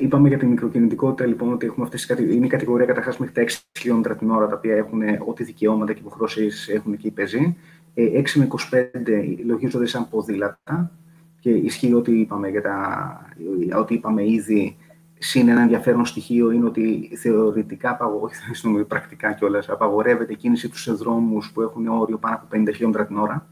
είπαμε 0.00 0.28
για 0.28 0.38
τη 0.38 0.46
μικροκινητικότητα 0.46 1.26
λοιπόν 1.26 1.52
ότι 1.52 1.66
έχουμε 1.66 1.84
αυτές, 1.84 2.08
είναι 2.18 2.46
η 2.46 2.48
κατηγορία 2.48 2.86
καταρχάς 2.86 3.18
μέχρι 3.18 3.34
τα 3.34 3.42
6 3.42 3.78
χιλιόμετρα 3.78 4.16
την 4.16 4.30
ώρα 4.30 4.48
τα 4.48 4.54
οποία 4.56 4.76
έχουν 4.76 5.02
ό,τι 5.26 5.44
δικαιώματα 5.44 5.92
και 5.92 6.00
υποχρεώσεις 6.00 6.68
έχουν 6.68 6.92
εκεί 6.92 7.06
οι 7.06 7.10
πεζοί. 7.10 7.56
Ε, 7.94 8.20
6 8.20 8.28
με 8.34 8.48
25 8.70 9.44
λογίζονται 9.46 9.86
σαν 9.86 10.08
ποδήλατα 10.08 10.90
και 11.40 11.50
ισχύει 11.50 11.94
ό,τι 11.94 12.20
είπαμε, 12.20 12.48
για 12.48 12.62
τα, 12.62 13.36
ό,τι 13.78 13.94
είπαμε 13.94 14.28
ήδη 14.28 14.76
Συν 15.24 15.48
ένα 15.48 15.60
ενδιαφέρον 15.60 16.06
στοιχείο 16.06 16.50
είναι 16.50 16.66
ότι 16.66 17.10
θεωρητικά, 17.16 17.98
όχι 18.20 18.84
πρακτικά 18.84 19.32
κιόλας, 19.32 19.68
απαγορεύεται 19.68 20.32
η 20.32 20.36
κίνηση 20.36 20.68
τους 20.68 20.82
σε 20.82 20.92
δρόμους 20.92 21.52
που 21.52 21.62
έχουν 21.62 21.86
όριο 21.86 22.18
πάνω 22.18 22.34
από 22.34 22.46
50 22.52 22.68
χιλιόμετρα 22.72 23.06
την 23.06 23.16
ώρα. 23.16 23.46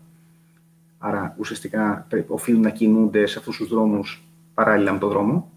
Άρα 0.99 1.35
ουσιαστικά 1.39 2.07
οφείλουν 2.27 2.61
να 2.61 2.71
κινούνται 2.71 3.27
σε 3.27 3.39
αυτούς 3.39 3.57
τους 3.57 3.69
δρόμους 3.69 4.30
παράλληλα 4.65 4.93
με 4.93 4.99
τον 4.99 5.09
δρόμο. 5.09 5.51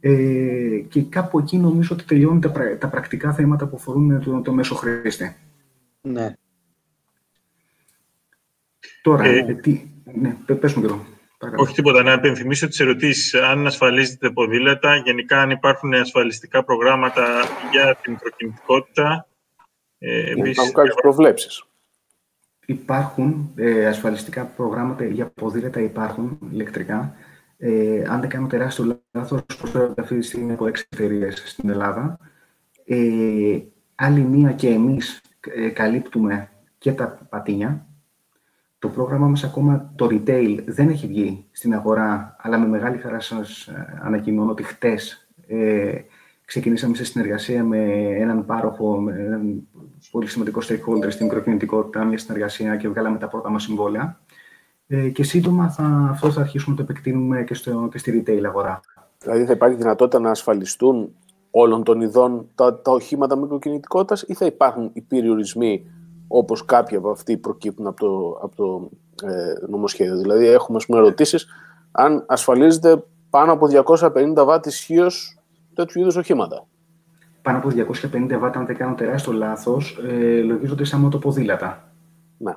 Ε, 0.00 0.78
και 0.88 1.02
κάπου 1.02 1.38
εκεί 1.38 1.58
νομίζω 1.58 1.88
ότι 1.92 2.04
τελειώνουν 2.04 2.40
τα, 2.40 2.52
τα 2.78 2.88
πρακτικά 2.88 3.32
θέματα 3.32 3.66
που 3.66 3.76
αφορούν 3.76 4.22
το, 4.22 4.40
το 4.40 4.52
μέσο 4.52 4.74
χρήστη. 4.74 5.36
Ναι. 6.00 6.34
Τώρα, 9.02 9.24
ε, 9.24 9.38
ε 9.38 9.54
τι, 9.54 9.90
ναι, 10.14 10.36
πες 10.54 10.74
μου 10.74 10.82
καιρό. 10.82 11.06
Όχι 11.56 11.74
τίποτα. 11.74 12.02
Να 12.02 12.12
επενθυμίσω 12.12 12.68
τις 12.68 12.80
ερωτήσεις. 12.80 13.34
Αν 13.34 13.66
ασφαλίζετε 13.66 14.30
ποδήλατα, 14.30 14.96
γενικά 14.96 15.40
αν 15.40 15.50
υπάρχουν 15.50 15.94
ασφαλιστικά 15.94 16.64
προγράμματα 16.64 17.42
για 17.70 17.98
την 18.02 18.12
μικροκινητικότητα. 18.12 19.26
Ε, 19.98 20.30
υπάρχουν 20.30 20.72
κάποιες 20.72 20.94
προβλέψεις. 20.94 21.64
Υπάρχουν 22.66 23.52
ε, 23.54 23.86
ασφαλιστικά 23.86 24.44
προγράμματα 24.44 25.04
για 25.04 25.26
ποδήλατα, 25.34 25.80
υπάρχουν 25.80 26.38
ηλεκτρικά. 26.52 27.14
Ε, 27.64 28.02
αν 28.08 28.20
δεν 28.20 28.28
κάνω 28.28 28.46
τεράστιο 28.46 29.00
λάθος, 29.12 29.44
προσφέρονται 29.44 30.00
αυτή 30.00 30.18
τη 30.18 30.26
στιγμή 30.26 30.52
από 30.52 30.66
έξι 30.66 30.86
εταιρείες 30.90 31.42
στην 31.46 31.68
Ελλάδα. 31.68 32.18
Ε, 32.84 33.58
άλλη 33.94 34.20
μία 34.20 34.52
και 34.52 34.68
εμείς 34.68 35.20
ε, 35.40 35.68
καλύπτουμε 35.68 36.50
και 36.78 36.92
τα 36.92 37.26
πατίνια, 37.28 37.86
το 38.78 38.88
πρόγραμμά 38.88 39.28
μας 39.28 39.44
ακόμα, 39.44 39.92
το 39.96 40.08
retail, 40.10 40.62
δεν 40.66 40.88
έχει 40.88 41.06
βγει 41.06 41.46
στην 41.50 41.74
αγορά, 41.74 42.36
αλλά 42.38 42.58
με 42.58 42.66
μεγάλη 42.66 42.98
χαρά 42.98 43.20
σας 43.20 43.66
ε, 43.66 44.00
ανακοινώνω 44.02 44.50
ότι 44.50 44.62
χτες 44.62 45.28
ε, 45.46 45.94
ξεκινήσαμε 46.44 46.94
σε 46.94 47.04
συνεργασία 47.04 47.64
με 47.64 47.78
έναν 48.18 48.46
πάροχο, 48.46 49.00
με 49.00 49.12
έναν 49.12 49.68
πολύ 50.10 50.26
σημαντικό 50.26 50.60
stakeholder 50.62 51.10
στην 51.10 51.26
μικροκινητικότητα, 51.26 52.04
μια 52.04 52.18
συνεργασία 52.18 52.76
και 52.76 52.88
βγάλαμε 52.88 53.18
τα 53.18 53.28
πρώτα 53.28 53.50
μας 53.50 53.62
συμβόλαια. 53.62 54.20
Ε, 54.86 55.08
και 55.08 55.22
σύντομα 55.22 55.70
θα, 55.70 56.08
αυτό 56.10 56.30
θα 56.30 56.40
αρχίσουμε 56.40 56.76
να 56.76 56.84
το 56.84 56.90
επεκτείνουμε 56.90 57.42
και, 57.42 57.54
στο, 57.54 57.88
και 57.90 57.98
στη 57.98 58.24
retail 58.26 58.42
αγορά. 58.44 58.80
Δηλαδή 59.18 59.44
θα 59.44 59.52
υπάρχει 59.52 59.76
δυνατότητα 59.76 60.18
να 60.18 60.30
ασφαλιστούν 60.30 61.14
όλων 61.50 61.82
των 61.82 62.00
ειδών 62.00 62.48
τα, 62.54 62.80
τα 62.80 62.92
οχήματα 62.92 63.36
μικροκινητικότητας 63.36 64.24
ή 64.26 64.34
θα 64.34 64.46
υπάρχουν 64.46 64.90
οι 64.92 65.00
περιορισμοί 65.00 65.86
όπως 66.28 66.64
κάποιοι 66.64 66.96
από 66.96 67.10
αυτοί 67.10 67.36
προκύπτουν 67.36 67.86
από 67.86 68.00
το, 68.00 68.38
από 68.42 68.56
το 68.56 68.90
ε, 69.28 69.66
νομοσχέδιο; 69.68 70.16
Δηλαδή, 70.18 70.46
έχουμε 70.46 70.78
πούμε, 70.86 70.98
ερωτήσεις 70.98 71.46
αν 71.92 72.24
ασφαλίζεται 72.28 73.02
πάνω 73.30 73.52
από 73.52 73.66
250 73.98 74.44
βάτ 74.44 74.66
ισχύως 74.66 75.38
τέτοιου 75.74 76.00
είδους 76.00 76.16
οχήματα; 76.16 76.66
Πάνω 77.42 77.58
από 77.58 77.68
250 77.68 78.38
βάτ, 78.38 78.56
αν 78.56 78.66
δεν 78.66 78.76
κάνω 78.76 78.94
τεράστιο 78.94 79.32
λάθος, 79.32 79.98
ε, 80.08 80.40
λογίζονται 80.40 80.84
σαν 80.84 81.00
μοτοποδήλατα. 81.00 81.92
Ναι, 82.38 82.56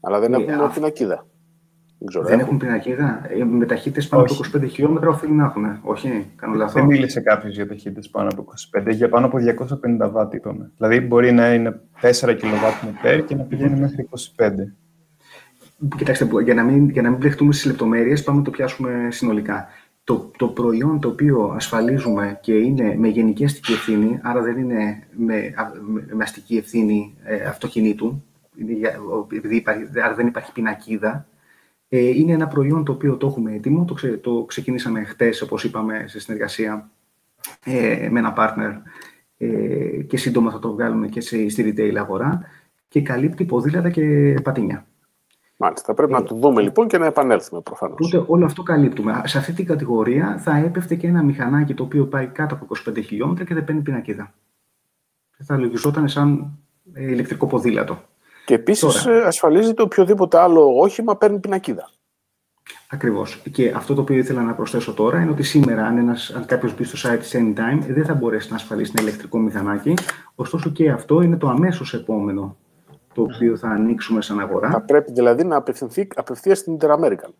αλλά 0.00 0.20
δεν 0.20 0.34
ε, 0.34 0.36
έχουν 0.36 0.64
ε, 0.64 0.70
πινακίδα. 0.74 1.26
Δεν, 1.98 2.24
δεν 2.24 2.40
έχουν 2.40 2.56
πινακίδα. 2.56 3.26
Ε, 3.28 3.44
με 3.44 3.66
ταχύτητες 3.66 4.08
πάνω 4.08 4.22
από 4.22 4.36
25 4.58 4.68
χιλιόμετρα 4.70 5.08
οφείλει 5.08 5.32
να 5.32 5.44
έχουν. 5.44 5.78
Όχι, 5.82 6.26
κάνω 6.36 6.54
λάθος. 6.54 6.72
Δεν 6.72 6.84
μίλησε 6.84 7.20
κάποιος 7.20 7.54
για 7.54 7.68
ταχύτητες 7.68 8.08
πάνω 8.08 8.28
από 8.28 8.44
25, 8.78 8.94
για 8.94 9.08
πάνω 9.08 9.26
από 9.26 9.38
250 10.06 10.10
βάτ 10.10 10.34
είπαμε. 10.34 10.70
Δηλαδή 10.76 11.00
μπορεί 11.00 11.32
να 11.32 11.54
είναι 11.54 11.80
4 12.00 12.10
κιλοβάτ 12.36 12.72
με 13.02 13.22
και 13.26 13.34
να 13.34 13.42
πηγαίνει 13.42 13.80
μέχρι 13.80 14.08
25. 14.36 14.50
Κοιτάξτε, 15.96 16.28
για 16.44 16.54
να 16.54 16.62
μην, 16.62 16.88
για 16.88 17.02
να 17.02 17.10
μην 17.10 17.18
πλεχτούμε 17.18 17.52
στις 17.52 17.66
λεπτομέρειες, 17.66 18.22
πάμε 18.22 18.38
να 18.38 18.44
το 18.44 18.50
πιάσουμε 18.50 19.08
συνολικά. 19.10 19.66
Το, 20.04 20.30
το 20.36 20.48
προϊόν 20.48 21.00
το 21.00 21.08
οποίο 21.08 21.52
ασφαλίζουμε 21.56 22.38
και 22.40 22.52
είναι 22.52 22.94
με 22.98 23.08
γενική 23.08 23.44
αστική 23.44 23.72
ευθύνη, 23.72 24.18
άρα 24.22 24.42
δεν 24.42 24.58
είναι 24.58 25.02
με, 25.16 25.54
με, 26.12 26.22
αστική 26.22 26.56
ευθύνη 26.56 27.14
ε, 27.24 27.44
αυτοκινήτου, 27.44 28.24
επειδή 29.36 29.56
υπάρχει, 29.56 29.82
άρα 30.04 30.14
δεν 30.14 30.26
υπάρχει 30.26 30.52
πινακίδα, 30.52 31.10
ε, 31.10 31.35
είναι 31.88 32.32
ένα 32.32 32.46
προϊόν 32.46 32.84
το 32.84 32.92
οποίο 32.92 33.16
το 33.16 33.26
έχουμε 33.26 33.54
έτοιμο, 33.54 33.84
το, 33.84 33.94
ξε, 33.94 34.16
το 34.16 34.44
ξεκινήσαμε 34.48 35.04
χτες, 35.04 35.42
όπως 35.42 35.64
είπαμε, 35.64 36.04
σε 36.06 36.20
συνεργασία 36.20 36.90
ε, 37.64 38.08
με 38.10 38.18
ένα 38.18 38.34
partner 38.36 38.72
ε, 39.36 40.02
και 40.02 40.16
σύντομα 40.16 40.50
θα 40.50 40.58
το 40.58 40.72
βγάλουμε 40.72 41.08
και 41.08 41.20
σε, 41.20 41.48
στη 41.48 41.74
retail 41.76 41.94
αγορά 41.96 42.42
και 42.88 43.02
καλύπτει 43.02 43.44
ποδήλατα 43.44 43.90
και 43.90 44.34
πατίνια. 44.42 44.86
Μάλιστα. 45.56 45.84
Θα 45.86 45.94
πρέπει 45.94 46.12
να 46.12 46.22
το 46.22 46.34
δούμε 46.34 46.62
λοιπόν 46.62 46.88
και 46.88 46.98
να 46.98 47.06
επανέλθουμε 47.06 47.60
προφανώς. 47.60 47.96
Οπότε 48.00 48.24
όλο 48.32 48.44
αυτό 48.44 48.62
καλύπτουμε. 48.62 49.22
Σε 49.24 49.38
αυτή 49.38 49.52
την 49.52 49.66
κατηγορία 49.66 50.38
θα 50.38 50.56
έπεφτε 50.56 50.94
και 50.94 51.06
ένα 51.06 51.22
μηχανάκι 51.22 51.74
το 51.74 51.82
οποίο 51.82 52.06
πάει 52.06 52.26
κάτω 52.26 52.54
από 52.54 52.66
25 52.88 53.02
χιλιόμετρα 53.04 53.44
και 53.44 53.54
δεν 53.54 53.64
παίρνει 53.64 53.80
πινακίδα. 53.80 54.34
Θα 55.38 55.56
λογιζόταν 55.56 56.08
σαν 56.08 56.58
ηλεκτρικό 56.94 57.46
ποδήλατο. 57.46 58.02
Και 58.46 58.54
επίσης 58.54 59.06
ε, 59.06 59.22
ασφαλίζεται 59.26 59.82
οποιοδήποτε 59.82 60.38
άλλο 60.38 60.78
όχημα 60.78 61.16
παίρνει 61.16 61.38
πινακίδα. 61.38 61.90
Ακριβώς. 62.90 63.42
Και 63.52 63.72
αυτό 63.76 63.94
το 63.94 64.00
οποίο 64.00 64.16
ήθελα 64.16 64.42
να 64.42 64.54
προσθέσω 64.54 64.94
τώρα 64.94 65.20
είναι 65.20 65.30
ότι 65.30 65.42
σήμερα, 65.42 65.86
αν, 65.86 65.98
ένας, 65.98 66.30
αν 66.30 66.44
κάποιος 66.46 66.76
μπει 66.76 66.84
στο 66.84 67.10
site 67.10 67.18
τη 67.18 67.28
Anytime, 67.32 67.78
δεν 67.88 68.04
θα 68.04 68.14
μπορέσει 68.14 68.50
να 68.50 68.56
ασφαλίσει 68.56 68.92
ένα 68.96 69.08
ηλεκτρικό 69.08 69.38
μηχανάκι. 69.38 69.94
Ωστόσο 70.34 70.70
και 70.70 70.90
αυτό 70.90 71.22
είναι 71.22 71.36
το 71.36 71.48
αμέσως 71.48 71.94
επόμενο 71.94 72.56
το 73.14 73.22
οποίο 73.22 73.56
θα 73.56 73.68
ανοίξουμε 73.68 74.22
σαν 74.22 74.40
αγορά. 74.40 74.70
Θα 74.70 74.80
πρέπει 74.80 75.12
δηλαδή 75.12 75.44
να 75.44 75.56
απευθυνθεί 75.56 76.08
απευθείας 76.14 76.58
στην 76.58 76.76
Interamerican. 76.80 77.30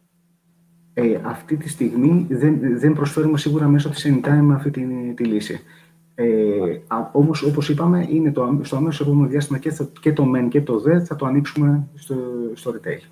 Ε, 0.95 1.21
αυτή 1.23 1.57
τη 1.57 1.69
στιγμή 1.69 2.27
δεν, 2.31 2.79
δεν 2.79 2.93
προσφέρουμε 2.93 3.39
σίγουρα 3.39 3.67
μέσω 3.67 3.89
της 3.89 4.07
Anytime 4.09 4.51
αυτή 4.55 4.71
τη, 4.71 4.83
τη 5.15 5.25
λύση. 5.25 5.61
Ε, 6.19 6.81
Όμως, 7.13 7.43
όπως 7.43 7.69
είπαμε, 7.69 8.07
είναι 8.11 8.33
το, 8.33 8.61
στο 8.63 8.77
αμέσως 8.77 9.07
επόμενο 9.07 9.29
διάστημα 9.29 9.59
και, 9.59 9.73
και 10.01 10.13
το 10.13 10.33
MEN 10.37 10.49
και 10.49 10.63
το 10.63 10.79
ΔΕ 10.79 11.05
θα 11.05 11.17
το 11.17 11.27
ανοίξουμε 11.27 11.89
στο, 11.95 12.17
στο 12.55 12.75
retail. 12.75 13.09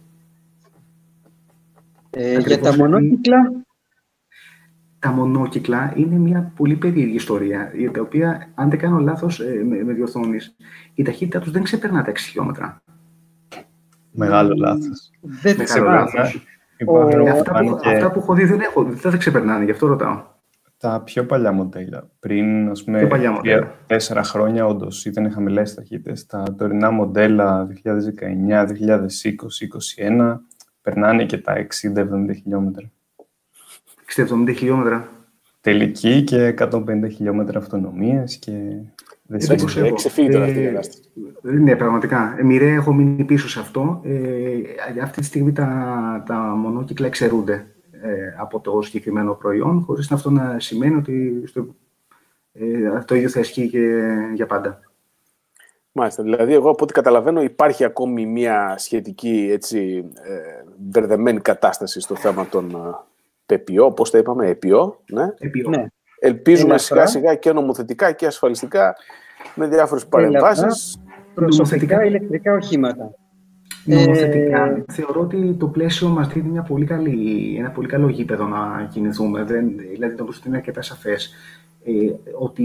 Ε, 2.11 2.39
για 2.39 2.61
τα 2.61 2.77
μονόκυκλα; 2.77 3.53
Τα 4.99 5.11
μονόκυκλα 5.11 5.93
είναι 5.97 6.17
μια 6.17 6.53
πολύ 6.57 6.77
περίεργη 6.77 7.15
ιστορία, 7.15 7.73
για 7.75 7.91
τα 7.91 8.01
οποία, 8.01 8.53
αν 8.55 8.71
δεν 8.71 8.79
κάνω 8.79 8.99
λάθος, 8.99 9.41
ε, 9.41 9.65
με, 9.65 9.85
με 9.85 9.93
διορθώνεις, 9.93 10.57
η 10.95 11.03
ταχύτητα 11.03 11.39
τους 11.39 11.51
δεν 11.51 11.63
ξεπερνά 11.63 12.03
τα 12.05 12.11
6 12.11 12.17
χιλιόμετρα. 12.17 12.83
Μεγάλο 14.11 14.55
λάθος. 14.55 15.11
Δεν 15.21 15.57
Μεγάλο 15.57 15.89
λάθος. 15.89 16.47
Αυτά, 17.33 17.61
που, 17.65 17.79
αυτά 17.85 18.11
που 18.11 18.19
έχω 18.19 18.35
δει 18.35 18.45
δεν, 18.45 18.61
έχω, 18.61 18.85
δεν 18.85 19.11
θα 19.11 19.17
ξεπερνάνε, 19.17 19.65
γι' 19.65 19.71
αυτό 19.71 19.87
ρωτάω. 19.87 20.34
Τα 20.85 21.01
πιο 21.01 21.27
παλιά 21.27 21.53
μοντέλα. 21.53 22.11
Πριν, 22.21 22.69
ας 22.69 22.85
πούμε, 22.85 23.09
τέσσερα 23.87 24.23
χρόνια, 24.23 24.67
όντως 24.67 25.05
ήταν 25.05 25.31
χαμηλές 25.33 25.75
ταχύτητες. 25.75 26.27
Τα 26.27 26.43
τωρινά 26.59 26.91
μοντέλα 26.91 27.67
2019, 27.67 28.67
2020, 28.67 29.35
2021 29.97 30.41
περνάνε 30.83 31.25
και 31.25 31.39
τα 31.39 31.55
60-70 31.57 32.35
χιλιόμετρα. 32.35 32.91
60-70 34.17 34.55
χιλιόμετρα. 34.57 35.09
Τελική 35.61 36.23
και 36.23 36.55
150 36.59 36.81
χιλιόμετρα 37.15 37.59
αυτονομίας 37.59 38.37
και... 38.37 38.53
Δεν 39.27 39.41
έχει 39.51 39.93
ξεφύγει 39.95 40.29
τώρα 40.29 40.45
αυτή 40.45 40.59
η 40.59 40.65
ε, 41.45 41.51
Ναι, 41.51 41.77
πραγματικά. 41.77 42.39
Μοιραία 42.43 42.75
έχω 42.75 42.93
μείνει 42.93 43.25
πίσω 43.25 43.49
σε 43.49 43.61
αυτό. 43.61 44.01
Ε, 44.05 45.01
αυτή 45.03 45.21
τη 45.21 45.27
στιγμή 45.27 45.53
τα, 45.53 46.23
τα 46.27 46.35
μονόκυκλα 46.35 47.07
εξαιρούνται 47.07 47.53
ε, 47.53 47.74
από 48.39 48.61
το 48.61 48.83
συγκεκριμένο 48.83 49.35
προϊόν, 49.35 49.83
χωρίς 49.87 50.13
αυτό 50.13 50.31
να 50.31 50.61
σημαίνει 50.61 50.95
ότι 50.97 51.43
στο, 51.47 51.67
ε, 52.53 53.03
το 53.07 53.15
ίδιο 53.15 53.29
θα 53.29 53.41
ισχύει 53.41 53.69
και 53.69 54.07
για 54.35 54.47
πάντα. 54.47 54.81
Μάλιστα. 55.93 56.23
Δηλαδή, 56.23 56.55
εγώ 56.55 56.71
από 56.71 56.85
ό,τι 56.85 56.93
καταλαβαίνω, 56.93 57.43
υπάρχει 57.43 57.85
ακόμη 57.85 58.27
μια 58.27 58.75
σχετική 58.79 59.49
έτσι, 59.53 60.05
ε, 60.15 60.65
μπερδεμένη 60.77 61.41
κατάσταση 61.41 62.01
στο 62.01 62.15
θέμα 62.15 62.47
των 62.47 62.71
ε, 62.71 62.77
ΠΕΠΙΟ, 63.47 63.93
πώς 63.93 64.11
τα 64.11 64.19
είπαμε, 64.19 64.49
ΕΠΙΟ. 64.49 65.01
Ναι. 65.13 65.25
ΕΠΙΟ. 65.39 65.71
Ναι. 65.71 65.87
Ελπίζουμε 66.19 66.79
σιγά-σιγά 66.79 67.35
και 67.35 67.53
νομοθετικά 67.53 68.13
και 68.13 68.27
ασφαλιστικά 68.27 68.97
με 69.55 69.67
διάφορες 69.67 70.07
παρεμβάσεις. 70.07 71.03
Προσωπικά 71.35 72.05
ηλεκτρικά 72.05 72.55
οχήματα. 72.55 73.15
Νομοθετικά, 73.85 74.67
ε... 74.67 74.85
θεωρώ 74.93 75.21
ότι 75.21 75.57
το 75.59 75.67
πλαίσιο 75.67 76.09
μας 76.09 76.29
δίνει 76.29 76.49
μια 76.49 76.63
πολύ 76.63 76.85
καλή, 76.85 77.57
ένα 77.59 77.71
πολύ 77.71 77.89
καλό 77.89 78.09
γήπεδο 78.09 78.47
να 78.47 78.89
κινηθούμε. 78.93 79.45
Δεν, 79.45 79.73
δηλαδή, 79.93 80.15
το 80.15 80.29
είναι 80.47 80.57
αρκετά 80.57 80.83
σαφές. 80.83 81.33
Ε, 81.85 81.93
ότι, 82.39 82.65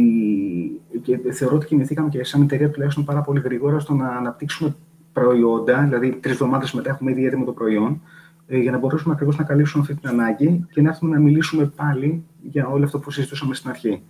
και 1.01 1.19
θεωρώ 1.31 1.55
ότι 1.55 1.65
κινηθήκαμε 1.65 2.09
και 2.09 2.23
σαν 2.23 2.41
εταιρεία 2.41 2.69
τουλάχιστον 2.69 3.05
πάρα 3.05 3.21
πολύ 3.21 3.39
γρήγορα 3.39 3.79
στο 3.79 3.93
να 3.93 4.07
αναπτύξουμε 4.07 4.75
προϊόντα, 5.13 5.81
δηλαδή 5.83 6.11
τρεις 6.11 6.33
εβδομάδες 6.33 6.71
μετά 6.71 6.89
έχουμε 6.89 7.11
ήδη 7.11 7.25
έτοιμο 7.25 7.45
το 7.45 7.51
προϊόν, 7.51 8.01
ε, 8.47 8.57
για 8.57 8.71
να 8.71 8.77
μπορέσουμε 8.77 9.13
ακριβώς 9.13 9.37
να 9.37 9.43
καλύψουμε 9.43 9.83
αυτή 9.83 9.95
την 9.95 10.09
ανάγκη 10.09 10.65
και 10.71 10.81
να 10.81 10.89
έρθουμε 10.89 11.15
να 11.15 11.21
μιλήσουμε 11.21 11.71
πάλι 11.75 12.23
για 12.41 12.67
όλο 12.67 12.85
αυτό 12.85 12.99
που 12.99 13.11
συζητούσαμε 13.11 13.55
στην 13.55 13.69
αρχή. 13.69 14.01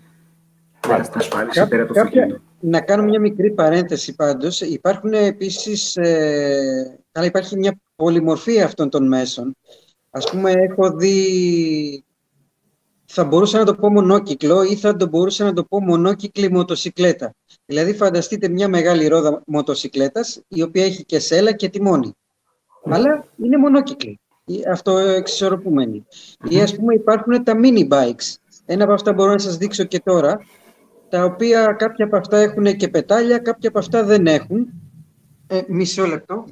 Ασφάλιση, 1.13 1.67
πέρα 1.67 1.83
από 1.83 1.93
το 1.93 2.01
να 2.59 2.81
κάνω 2.81 3.03
μια 3.03 3.19
μικρή 3.19 3.51
παρένθεση 3.51 4.15
πάντως. 4.15 4.61
Υπάρχουν 4.61 5.13
επίσης, 5.13 5.95
ε, 5.95 6.98
αλλά 7.11 7.25
υπάρχει 7.25 7.57
μια 7.57 7.79
πολυμορφία 7.95 8.65
αυτών 8.65 8.89
των 8.89 9.07
μέσων. 9.07 9.55
Ας 10.09 10.29
πούμε, 10.29 10.51
έχω 10.51 10.91
δει, 10.91 12.03
θα 13.05 13.23
μπορούσα 13.23 13.57
να 13.57 13.65
το 13.65 13.75
πω 13.75 13.89
μονόκυκλο 13.89 14.63
ή 14.63 14.75
θα 14.75 14.95
το 14.95 15.07
μπορούσα 15.07 15.43
να 15.43 15.53
το 15.53 15.63
πω 15.63 15.81
μονόκυκλη 15.81 16.51
μοτοσυκλέτα. 16.51 17.33
Δηλαδή, 17.65 17.93
φανταστείτε 17.93 18.49
μια 18.49 18.67
μεγάλη 18.67 19.07
ρόδα 19.07 19.41
μοτοσυκλέτας, 19.45 20.41
η 20.47 20.61
οποία 20.61 20.85
έχει 20.85 21.05
και 21.05 21.19
σέλα 21.19 21.51
και 21.51 21.69
τιμόνι. 21.69 22.13
Αλλά 22.85 23.25
είναι 23.43 23.57
μονόκυκλη, 23.57 24.19
αυτό 24.71 24.97
εξισορροπούμενη. 24.97 26.05
Ή 26.49 26.61
ας 26.61 26.75
πούμε 26.75 26.93
υπάρχουν 26.93 27.43
τα 27.43 27.53
mini 27.63 27.87
bikes. 27.87 28.35
Ένα 28.65 28.83
από 28.83 28.93
αυτά 28.93 29.13
μπορώ 29.13 29.31
να 29.31 29.39
σας 29.39 29.57
δείξω 29.57 29.83
και 29.83 29.99
τώρα, 29.99 30.39
τα 31.09 31.23
οποία 31.23 31.75
κάποια 31.77 32.05
από 32.05 32.17
αυτά 32.17 32.37
έχουν 32.37 32.75
και 32.75 32.87
πετάλια, 32.87 33.37
κάποια 33.37 33.69
από 33.69 33.79
αυτά 33.79 34.03
δεν 34.03 34.27
έχουν. 34.27 34.67
Ε, 35.51 35.63
μισό 35.67 36.05
λεπτό. 36.05 36.45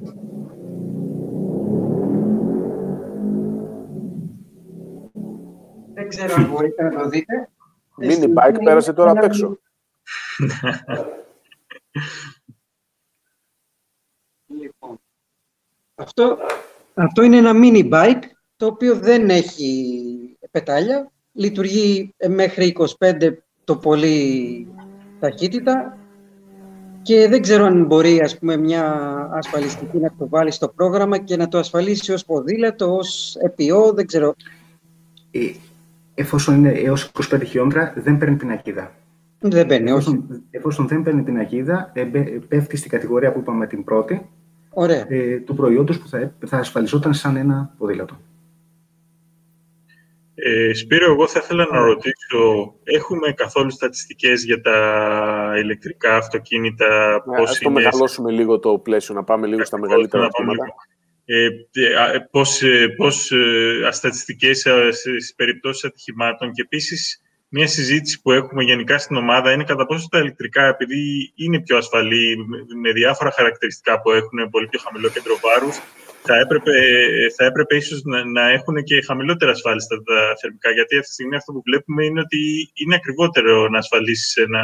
Δεν 5.94 6.08
ξέρω 6.08 6.34
αν 6.34 6.50
μπορείτε 6.50 6.82
να 6.82 6.90
το 6.90 7.08
δείτε. 7.08 7.48
Mini 8.00 8.24
bike 8.24 8.58
πέρασε 8.64 8.92
τώρα 8.92 9.10
απ' 9.10 9.22
έξω. 9.22 9.58
λοιπόν, 14.46 15.00
αυτό, 15.94 16.38
αυτό 16.94 17.22
είναι 17.22 17.36
ένα 17.36 17.52
mini 17.54 17.92
bike 17.92 18.22
το 18.56 18.66
οποίο 18.66 18.96
δεν 18.96 19.30
έχει 19.30 20.38
πετάλια. 20.50 21.12
Λειτουργεί 21.32 22.14
μέχρι 22.28 22.76
25 22.98 23.32
το 23.64 23.76
πολύ 23.76 24.68
ταχύτητα 25.20 25.98
και 27.08 27.28
δεν 27.28 27.42
ξέρω 27.42 27.64
αν 27.64 27.84
μπορεί 27.84 28.20
ας 28.20 28.38
πούμε, 28.38 28.56
μια 28.56 28.84
ασφαλιστική 29.32 29.98
να 29.98 30.12
το 30.18 30.28
βάλει 30.28 30.50
στο 30.50 30.68
πρόγραμμα 30.68 31.18
και 31.18 31.36
να 31.36 31.48
το 31.48 31.58
ασφαλίσει 31.58 32.12
ως 32.12 32.24
ποδήλατο, 32.24 32.96
ως 32.96 33.36
επιό, 33.36 33.92
δεν 33.92 34.06
ξέρω. 34.06 34.34
Ε, 35.30 35.38
εφόσον 36.14 36.54
είναι 36.54 36.70
έως 36.70 37.10
25 37.30 37.40
χιλιόμετρα, 37.44 37.92
δεν 37.96 38.18
παίρνει 38.18 38.36
την 38.36 38.50
ακίδα. 38.50 38.92
Δεν 39.40 39.66
παίρνει, 39.66 39.90
όχι. 39.90 40.24
Εφόσον 40.50 40.88
δεν 40.88 41.02
παίρνει 41.02 41.22
την 41.22 41.38
ακίδα, 41.38 41.90
ε, 41.94 42.02
πέφτει 42.48 42.76
στην 42.76 42.90
κατηγορία 42.90 43.32
που 43.32 43.38
είπαμε 43.38 43.66
την 43.66 43.84
πρώτη, 43.84 44.28
Ωραία. 44.70 45.06
Ε, 45.08 45.36
του 45.36 45.54
προϊόντος 45.54 45.98
που 45.98 46.08
θα, 46.08 46.32
θα 46.46 46.56
ασφαλιζόταν 46.56 47.14
σαν 47.14 47.36
ένα 47.36 47.74
ποδήλατο. 47.78 48.16
Ε, 50.44 50.74
Σπύρο, 50.74 51.12
εγώ 51.12 51.26
θα 51.26 51.40
ήθελα 51.42 51.68
να 51.70 51.78
ρωτήσω, 51.78 52.74
έχουμε 52.82 53.32
καθόλου 53.32 53.70
στατιστικές 53.70 54.44
για 54.44 54.60
τα 54.60 55.54
ηλεκτρικά 55.58 56.16
αυτοκίνητα, 56.16 57.22
ναι, 57.26 57.36
πώς 57.36 57.50
ας 57.50 57.58
το 57.58 57.70
μεγαλώσουμε 57.70 58.30
λίγο 58.32 58.58
το 58.58 58.78
πλαίσιο, 58.78 59.14
να 59.14 59.24
πάμε 59.24 59.46
λίγο 59.46 59.64
στα 59.64 59.78
μεγαλύτερα 59.78 60.24
αυτοκίνητα. 60.24 60.64
Ε, 61.24 61.44
ε, 61.44 62.18
πώς, 62.30 62.62
ε, 62.62 62.88
πώς 62.96 63.30
ε, 63.30 63.88
στατιστικές 63.90 64.66
στις 64.90 65.34
περιπτώσεις 65.34 65.84
ατυχημάτων. 65.84 66.52
Και 66.52 66.62
επίσης 66.62 67.22
μια 67.48 67.66
συζήτηση 67.66 68.20
που 68.22 68.32
έχουμε 68.32 68.62
γενικά 68.62 68.98
στην 68.98 69.16
ομάδα 69.16 69.52
είναι 69.52 69.64
κατά 69.64 69.86
πόσο 69.86 70.08
τα 70.10 70.18
ηλεκτρικά, 70.18 70.66
επειδή 70.66 71.32
είναι 71.34 71.60
πιο 71.60 71.76
ασφαλή 71.76 72.36
με 72.82 72.92
διάφορα 72.92 73.30
χαρακτηριστικά 73.30 74.00
που 74.00 74.10
έχουν 74.10 74.50
πολύ 74.50 74.66
πιο 74.68 74.80
χαμηλό 74.84 75.08
κέντρο 75.08 75.38
βάρους, 75.42 75.80
θα 76.22 76.38
έπρεπε, 76.38 76.72
θα 77.36 77.44
έπρεπε 77.44 77.76
ίσως 77.76 78.02
να, 78.04 78.24
να 78.24 78.50
έχουν 78.50 78.82
και 78.82 79.02
χαμηλότερα 79.02 79.50
ασφάλιστα 79.50 79.96
τα 80.02 80.36
θερμικά, 80.40 80.70
γιατί 80.70 80.94
αυτή 80.94 81.08
τη 81.08 81.12
στιγμή 81.12 81.36
αυτό 81.36 81.52
που 81.52 81.62
βλέπουμε 81.64 82.04
είναι 82.04 82.20
ότι 82.20 82.70
είναι 82.74 82.94
ακριβότερο 82.94 83.68
να 83.68 83.78
ασφαλίσεις 83.78 84.36
ένα 84.36 84.62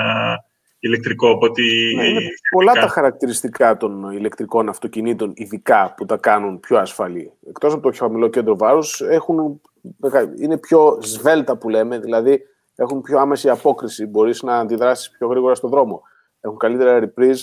ηλεκτρικό 0.79 1.31
από 1.31 1.47
ότι... 1.47 1.95
Ναι, 1.97 2.07
είναι 2.07 2.21
πολλά 2.51 2.73
τα 2.73 2.89
χαρακτηριστικά 2.89 3.77
των 3.77 4.11
ηλεκτρικών 4.11 4.69
αυτοκινήτων, 4.69 5.33
ειδικά 5.35 5.95
που 5.97 6.05
τα 6.05 6.17
κάνουν 6.17 6.61
πιο 6.61 6.79
ασφαλή. 6.79 7.33
Εκτός 7.49 7.73
από 7.73 7.91
το 7.91 7.97
χαμηλό 7.99 8.29
κέντρο 8.29 8.57
βάρους, 8.57 9.01
έχουν, 9.01 9.61
είναι 10.41 10.59
πιο 10.59 10.99
σβέλτα 11.03 11.57
που 11.57 11.69
λέμε, 11.69 11.99
δηλαδή 11.99 12.43
έχουν 12.77 13.03
πιο 13.03 13.19
άμεση 13.19 13.49
απόκριση, 13.49 14.07
μπορείς 14.07 14.43
να 14.43 14.59
αντιδράσεις 14.59 15.11
πιο 15.11 15.29
γρήγορα 15.29 15.55
στον 15.55 15.71
δρόμο. 15.71 16.03
Έχουν 16.41 16.59
καλύτερα 16.59 17.01
reprise, 17.01 17.41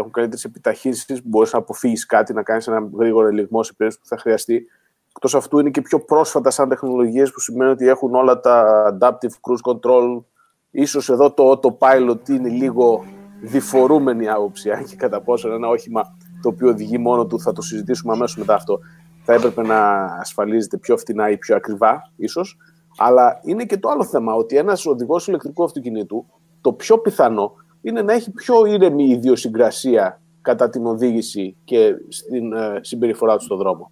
έχουν 0.00 0.12
καλύτερες 0.12 0.44
επιταχύνσεις 0.44 1.22
που 1.22 1.28
μπορείς 1.28 1.52
να 1.52 1.58
αποφύγεις 1.58 2.06
κάτι, 2.06 2.32
να 2.32 2.42
κάνεις 2.42 2.66
ένα 2.66 2.88
γρήγορο 2.98 3.26
ελιγμό 3.26 3.62
σε 3.62 3.72
περίπτωση 3.72 4.08
που 4.08 4.14
θα 4.14 4.22
χρειαστεί. 4.22 4.66
Εκτός 5.08 5.34
αυτού, 5.34 5.58
είναι 5.58 5.70
και 5.70 5.80
πιο 5.80 6.00
πρόσφατα 6.00 6.50
σαν 6.50 6.68
τεχνολογίες 6.68 7.32
που 7.32 7.40
σημαίνει 7.40 7.70
ότι 7.70 7.88
έχουν 7.88 8.14
όλα 8.14 8.40
τα 8.40 8.84
adaptive 8.92 9.32
cruise 9.40 9.72
control. 9.72 10.22
Ίσως 10.70 11.08
εδώ 11.08 11.32
το 11.32 11.50
autopilot 11.50 12.28
είναι 12.28 12.48
λίγο 12.48 13.04
διφορούμενη 13.40 14.28
άποψη, 14.28 14.70
αν 14.70 14.84
και 14.84 14.96
κατά 14.96 15.20
πόσο 15.20 15.52
ένα 15.52 15.68
όχημα 15.68 16.16
το 16.42 16.48
οποίο 16.48 16.68
οδηγεί 16.68 16.98
μόνο 16.98 17.26
του, 17.26 17.40
θα 17.40 17.52
το 17.52 17.62
συζητήσουμε 17.62 18.12
αμέσως 18.12 18.36
μετά 18.36 18.54
αυτό, 18.54 18.78
θα 19.24 19.32
έπρεπε 19.32 19.62
να 19.62 20.04
ασφαλίζεται 20.04 20.76
πιο 20.76 20.96
φτηνά 20.96 21.30
ή 21.30 21.36
πιο 21.36 21.56
ακριβά, 21.56 22.12
ίσως. 22.16 22.58
Αλλά 22.96 23.40
είναι 23.42 23.64
και 23.64 23.78
το 23.78 23.88
άλλο 23.88 24.04
θέμα, 24.04 24.34
ότι 24.34 24.56
ένας 24.56 24.86
οδηγός 24.86 25.28
ηλεκτρικού 25.28 25.64
αυτοκινήτου, 25.64 26.26
το 26.60 26.72
πιο 26.72 26.98
πιθανό 26.98 27.54
είναι 27.82 28.02
να 28.02 28.12
έχει 28.12 28.30
πιο 28.30 28.66
ήρεμη 28.66 29.04
ιδιοσυγκρασία 29.04 30.20
κατά 30.42 30.70
την 30.70 30.86
οδήγηση 30.86 31.56
και 31.64 31.94
στην 32.08 32.52
ε, 32.52 32.78
συμπεριφορά 32.80 33.36
του 33.36 33.44
στον 33.44 33.58
δρόμο. 33.58 33.90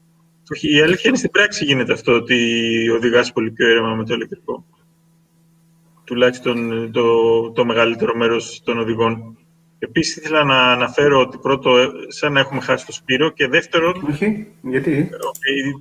Όχι, 0.53 0.75
η 0.77 0.81
αλήθεια 0.81 1.09
είναι 1.09 1.19
στην 1.19 1.31
πράξη 1.31 1.65
γίνεται 1.65 1.93
αυτό, 1.93 2.13
ότι 2.13 2.89
οδηγάς 2.91 3.33
πολύ 3.33 3.51
πιο 3.51 3.69
ήρεμα 3.69 3.95
με 3.95 4.05
το 4.05 4.15
ηλεκτρικό. 4.15 4.65
Τουλάχιστον 6.05 6.91
το, 6.93 7.51
το 7.51 7.65
μεγαλύτερο 7.65 8.17
μέρος 8.17 8.63
των 8.65 8.79
οδηγών. 8.79 9.39
Επίσης, 9.79 10.17
ήθελα 10.17 10.45
να 10.45 10.73
αναφέρω 10.73 11.21
ότι 11.21 11.39
πρώτο, 11.39 11.79
ε, 11.79 11.89
σαν 12.09 12.33
να 12.33 12.41
έχουμε 12.41 12.61
χάσει 12.61 12.87
το 12.87 12.93
Σπύρο 12.93 13.31
και 13.31 13.49
δεύτερο... 13.49 14.03
Όχι, 14.11 14.47
γιατί; 14.63 15.11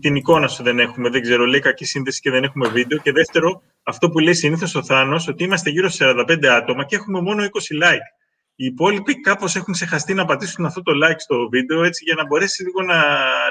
Την 0.02 0.16
εικόνα 0.16 0.48
σου 0.48 0.64
δεν 0.64 0.80
έχουμε, 0.80 1.10
δεν 1.10 1.22
ξέρω, 1.22 1.46
λέει 1.46 1.60
κακή 1.60 1.86
σύνδεση 1.86 2.22
και 2.22 2.32
δεν 2.32 2.44
έχουμε 2.44 2.68
βίντεο. 2.68 2.98
Και 2.98 3.12
δεύτερο, 3.12 3.62
αυτό 3.84 4.10
που 4.10 4.20
λέει 4.20 4.34
συνήθως 4.34 4.76
ο 4.76 4.84
Θάνος, 4.84 5.28
ότι 5.28 5.44
είμαστε 5.44 5.70
γύρω 5.70 5.90
σε 5.90 6.06
45 6.30 6.46
άτομα 6.46 6.86
και 6.86 6.96
έχουμε 6.96 7.22
μόνο 7.22 7.44
20 7.44 7.48
like. 7.84 8.08
Οι 8.56 8.66
υπόλοιποι 8.66 9.22
κάπως 9.22 9.56
έχουν 9.56 9.74
ξεχαστεί 9.74 10.14
να 10.14 10.26
πατήσουν 10.26 10.66
αυτό 10.66 10.82
το 10.82 10.92
like 11.04 11.18
στο 11.18 11.50
βίντεο, 11.50 11.84
έτσι 11.84 12.04
για 12.04 12.16
να 12.16 12.26
μπορέσει 12.26 12.64
λίγο 12.64 12.82
να, 12.82 13.04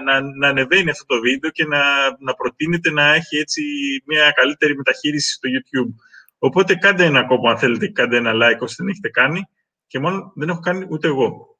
να, 0.04 0.20
να 0.38 0.48
ανεβαίνει 0.48 0.90
αυτό 0.90 1.04
το 1.06 1.20
βίντεο 1.20 1.50
και 1.50 1.64
να, 1.64 1.82
να 2.18 2.34
προτείνεται 2.34 2.90
να 2.90 3.14
έχει 3.14 3.36
έτσι 3.36 3.62
μια 4.06 4.30
καλύτερη 4.30 4.76
μεταχείριση 4.76 5.32
στο 5.32 5.48
YouTube. 5.54 5.94
Οπότε 6.38 6.74
κάντε 6.74 7.04
ένα 7.04 7.18
ακόμα 7.18 7.50
αν 7.50 7.58
θέλετε, 7.58 7.88
κάντε 7.88 8.16
ένα 8.16 8.32
like 8.34 8.58
όσοι 8.58 8.74
δεν 8.78 8.88
έχετε 8.88 9.08
κάνει 9.08 9.48
και 9.86 9.98
μόνο 9.98 10.32
δεν 10.34 10.48
έχω 10.48 10.60
κάνει 10.60 10.86
ούτε 10.90 11.08
εγώ. 11.08 11.56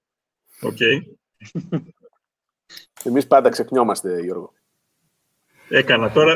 Okay. 0.61 1.03
Εμείς 3.03 3.27
πάντα 3.27 3.49
ξεχνιόμαστε, 3.49 4.21
Γιώργο. 4.21 4.53
Έκανα 5.69 6.11
τώρα. 6.11 6.35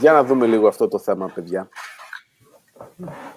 Για 0.00 0.12
να 0.12 0.24
δούμε 0.24 0.46
λίγο 0.46 0.68
αυτό 0.68 0.88
το 0.88 0.98
θέμα, 0.98 1.26
παιδιά. 1.26 1.68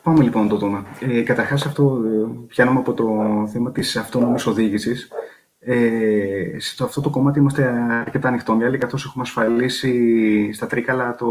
Πάμε 0.03 0.23
λοιπόν 0.23 0.43
να 0.43 0.49
το 0.49 0.57
δούμε. 0.57 0.85
Ε, 0.99 1.21
Καταρχάς, 1.21 1.65
αυτό 1.65 2.01
ε, 2.05 2.45
πιάνουμε 2.47 2.79
από 2.79 2.93
το 2.93 3.05
θέμα 3.51 3.71
της 3.71 3.95
αυτόνομης 3.95 4.45
οδήγησης. 4.45 5.11
Ε, 5.59 6.59
σε 6.59 6.83
αυτό 6.83 7.01
το 7.01 7.09
κομμάτι 7.09 7.39
είμαστε 7.39 7.63
αρκετά 7.89 8.27
ανοιχτόμυαλοι, 8.27 8.77
καθώς 8.77 9.05
έχουμε 9.05 9.23
ασφαλίσει 9.23 10.51
στα 10.53 10.67
τρίκαλα 10.67 11.15
το, 11.15 11.27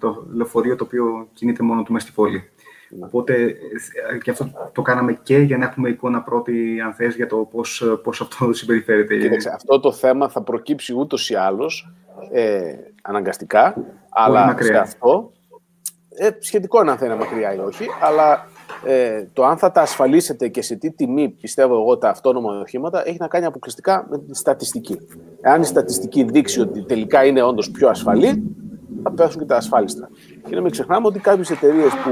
το 0.00 0.26
λεωφορείο 0.32 0.76
το 0.76 0.84
οποίο 0.84 1.28
κινείται 1.32 1.62
μόνο 1.62 1.82
του 1.82 1.92
μέσα 1.92 2.06
στη 2.06 2.14
πόλη. 2.14 2.50
Οπότε 3.00 3.34
ε, 4.12 4.18
και 4.22 4.30
αυτό 4.30 4.70
το 4.72 4.82
κάναμε 4.82 5.18
και 5.22 5.38
για 5.38 5.58
να 5.58 5.64
έχουμε 5.64 5.88
εικόνα 5.88 6.22
πρώτη, 6.22 6.80
αν 6.80 6.94
θες, 6.94 7.16
για 7.16 7.26
το 7.26 7.36
πώς, 7.36 7.98
πώς 8.02 8.20
αυτό 8.20 8.52
συμπεριφέρεται. 8.52 9.16
Κοίταξε, 9.16 9.50
αυτό 9.54 9.80
το 9.80 9.92
θέμα 9.92 10.28
θα 10.28 10.42
προκύψει 10.42 10.94
ούτως 10.94 11.30
ή 11.30 11.34
άλλως, 11.34 11.92
ε, 12.32 12.74
αναγκαστικά, 13.02 13.74
αλλά 14.10 14.56
σε 14.60 14.76
αυτό, 14.76 15.32
ε, 16.16 16.28
σχετικό 16.38 16.80
είναι 16.80 16.90
αν 16.90 16.98
θα 16.98 17.06
είναι 17.06 17.14
μακριά 17.14 17.54
ή 17.54 17.58
όχι, 17.58 17.86
αλλά 18.00 18.46
ε, 18.84 19.24
το 19.32 19.44
αν 19.44 19.56
θα 19.56 19.70
τα 19.70 19.80
ασφαλίσετε 19.80 20.48
και 20.48 20.62
σε 20.62 20.76
τι 20.76 20.90
τιμή 20.90 21.28
πιστεύω 21.28 21.74
εγώ 21.74 21.98
τα 21.98 22.08
αυτόνομα 22.08 22.60
οχήματα 22.60 23.08
έχει 23.08 23.16
να 23.20 23.28
κάνει 23.28 23.44
αποκλειστικά 23.44 24.06
με 24.10 24.18
τη 24.18 24.36
στατιστική. 24.36 24.98
Εάν 25.40 25.62
η 25.62 25.64
στατιστική 25.64 26.24
δείξει 26.24 26.60
ότι 26.60 26.84
τελικά 26.84 27.24
είναι 27.24 27.42
όντως 27.42 27.70
πιο 27.70 27.88
ασφαλή, 27.88 28.42
θα 29.02 29.10
πέσουν 29.10 29.40
και 29.40 29.46
τα 29.46 29.56
ασφάλιστρα. 29.56 30.08
Και 30.48 30.54
να 30.54 30.60
μην 30.60 30.70
ξεχνάμε 30.70 31.06
ότι 31.06 31.18
κάποιες 31.18 31.50
εταιρείες 31.50 31.92
που 32.04 32.10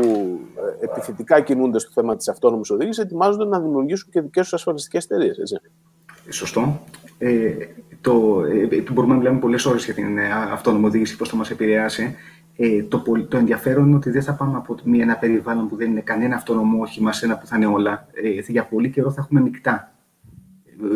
ε, 0.80 0.84
επιθετικά 0.84 1.40
κινούνται 1.40 1.78
στο 1.78 1.90
θέμα 1.94 2.16
της 2.16 2.28
αυτόνομης 2.28 2.70
οδήγησης 2.70 3.04
ετοιμάζονται 3.04 3.44
να 3.44 3.60
δημιουργήσουν 3.60 4.10
και 4.10 4.20
δικές 4.20 4.42
τους 4.42 4.52
ασφαλιστικές 4.52 5.04
εταιρείες. 5.04 5.60
Σωστό. 6.28 6.80
Ε, 7.18 7.52
το, 8.00 8.44
ε, 8.70 8.82
μπορούμε 8.92 9.12
να 9.12 9.18
μιλάμε 9.18 9.38
πολλές 9.38 9.66
ώρες 9.66 9.84
για 9.84 9.94
την 9.94 10.18
ε, 10.18 10.30
αυτόνομη 10.52 10.86
οδήγηση, 10.86 11.16
πώς 11.16 11.28
θα 11.28 11.36
μας 11.36 11.50
επηρεάσει. 11.50 12.16
Ε, 12.56 12.82
το, 12.82 13.02
το 13.28 13.36
ενδιαφέρον 13.36 13.86
είναι 13.86 13.96
ότι 13.96 14.10
δεν 14.10 14.22
θα 14.22 14.32
πάμε 14.32 14.56
από 14.56 14.76
μια, 14.84 15.02
ένα 15.02 15.16
περιβάλλον 15.16 15.68
που 15.68 15.76
δεν 15.76 15.90
είναι 15.90 16.00
κανένα 16.00 16.36
αυτόνομο 16.36 16.82
όχημα 16.82 17.12
σε 17.12 17.24
ένα 17.24 17.38
που 17.38 17.46
θα 17.46 17.56
είναι 17.56 17.66
όλα. 17.66 18.06
Ε, 18.12 18.52
για 18.52 18.64
πολύ 18.64 18.90
καιρό 18.90 19.10
θα 19.10 19.20
έχουμε 19.20 19.40
μεικτά. 19.40 19.91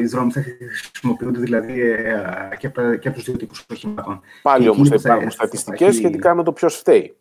Οι 0.01 0.07
δρόμοι 0.07 0.32
θα 0.32 0.45
χρησιμοποιούνται 0.91 1.41
δηλαδή 1.41 1.80
ε, 1.80 2.57
και, 2.59 2.66
από, 2.66 2.95
και 2.95 3.09
από 3.09 3.16
τους 3.16 3.26
δύο 3.26 3.37
τύπου 3.37 3.55
οχημάτων. 3.72 4.20
Πάλι 4.43 4.68
όμως 4.68 4.89
θα 4.89 4.95
υπάρχουν 4.95 5.30
στατιστικές 5.30 5.95
σχετικά 5.95 6.34
με 6.34 6.43
το 6.43 6.53
ποιος 6.53 6.76
φταίει. 6.76 7.16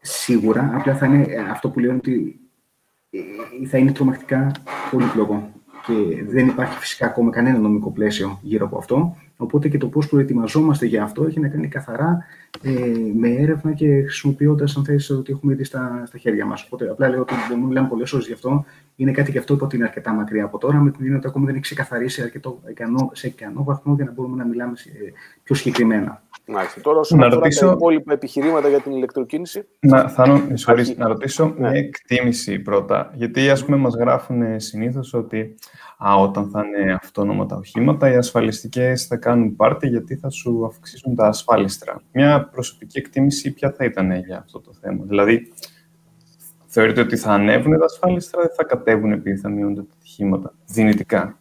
Σίγουρα, 0.00 0.70
απλά 0.74 0.94
θα 0.94 1.06
είναι 1.06 1.46
αυτό 1.50 1.70
που 1.70 1.78
λένε 1.78 1.94
ότι 1.94 2.40
θα 3.68 3.78
είναι 3.78 3.92
τρομακτικά 3.92 4.52
πολύπλοκο 4.90 5.52
και 5.86 6.24
δεν 6.24 6.46
υπάρχει 6.46 6.78
φυσικά 6.78 7.06
ακόμα 7.06 7.30
κανένα 7.30 7.58
νομικό 7.58 7.90
πλαίσιο 7.90 8.38
γύρω 8.42 8.66
από 8.66 8.78
αυτό. 8.78 9.16
Οπότε 9.40 9.68
και 9.68 9.78
το 9.78 9.86
πώς 9.86 10.08
προετοιμαζόμαστε 10.08 10.86
για 10.86 11.02
αυτό 11.02 11.24
έχει 11.24 11.40
να 11.40 11.48
κάνει 11.48 11.68
καθαρά 11.68 12.24
ε, 12.62 12.70
με 13.14 13.28
έρευνα 13.28 13.72
και 13.72 14.02
χρησιμοποιώντας, 14.02 14.76
αν 14.76 14.84
θέλει, 14.84 15.00
ότι 15.10 15.32
έχουμε 15.32 15.52
ήδη 15.52 15.64
στα, 15.64 16.02
στα 16.06 16.18
χέρια 16.18 16.46
μας. 16.46 16.64
Οπότε 16.64 16.90
απλά 16.90 17.08
λέω 17.08 17.20
ότι 17.20 17.34
δεν 17.48 17.58
μιλάμε 17.58 17.88
πολλές 17.88 18.12
ώρες 18.12 18.26
γι' 18.26 18.32
αυτό. 18.32 18.64
Είναι 18.96 19.10
κάτι 19.10 19.32
και 19.32 19.38
αυτό 19.38 19.56
που 19.56 19.68
είναι 19.72 19.84
αρκετά 19.84 20.12
μακριά 20.12 20.44
από 20.44 20.58
τώρα, 20.58 20.78
με 20.78 20.90
την 20.90 21.00
έννοια 21.02 21.18
ότι 21.18 21.26
ακόμα 21.26 21.44
δεν 21.44 21.54
έχει 21.54 21.62
ξεκαθαρίσει 21.62 22.22
αρκετό, 22.22 22.62
σε 23.12 23.26
ικανό 23.26 23.64
βαθμό 23.64 23.94
για 23.94 24.04
να 24.04 24.12
μπορούμε 24.12 24.36
να 24.36 24.44
μιλάμε 24.44 24.72
πιο 25.42 25.54
συγκεκριμένα. 25.54 26.22
Μάλιστα. 26.50 26.80
Τώρα, 26.80 26.98
όσον 26.98 27.22
αφορά 27.22 27.34
ρωτήσω... 27.34 27.66
τα 27.66 27.72
υπόλοιπα 27.72 28.12
επιχειρήματα 28.12 28.68
για 28.68 28.80
την 28.80 28.92
ηλεκτροκίνηση. 28.92 29.66
Να, 29.80 30.08
θα, 30.08 30.46
sorry, 30.66 30.96
να 30.96 31.08
ρωτήσω 31.08 31.44
ναι. 31.44 31.54
μια 31.58 31.70
εκτίμηση 31.70 32.58
πρώτα. 32.58 33.10
Γιατί, 33.14 33.50
ας 33.50 33.64
πούμε, 33.64 33.76
μας 33.76 33.94
γράφουν 33.94 34.60
συνήθως 34.60 35.14
ότι 35.14 35.54
α, 35.98 36.16
όταν 36.16 36.50
θα 36.50 36.64
είναι 36.64 36.92
αυτόνομα 36.92 37.46
τα 37.46 37.56
οχήματα, 37.56 38.12
οι 38.12 38.16
ασφαλιστικές 38.16 39.06
θα 39.06 39.16
κάνουν 39.16 39.56
πάρτι 39.56 39.88
γιατί 39.88 40.16
θα 40.16 40.30
σου 40.30 40.64
αυξήσουν 40.66 41.14
τα 41.14 41.26
ασφάλιστρα. 41.26 42.02
Μια 42.12 42.48
προσωπική 42.52 42.98
εκτίμηση 42.98 43.52
ποια 43.52 43.72
θα 43.72 43.84
ήταν 43.84 44.12
για 44.12 44.38
αυτό 44.38 44.60
το 44.60 44.72
θέμα. 44.80 45.04
Δηλαδή, 45.04 45.52
θεωρείτε 46.66 47.00
ότι 47.00 47.16
θα 47.16 47.32
ανέβουν 47.32 47.78
τα 47.78 47.84
ασφάλιστρα, 47.84 48.40
δεν 48.40 48.50
θα 48.56 48.64
κατέβουν 48.64 49.12
επειδή 49.12 49.36
θα 49.36 49.48
μειώνονται 49.48 49.82
τα 49.82 49.94
ατυχήματα 49.98 50.54
δυνητικά; 50.66 51.38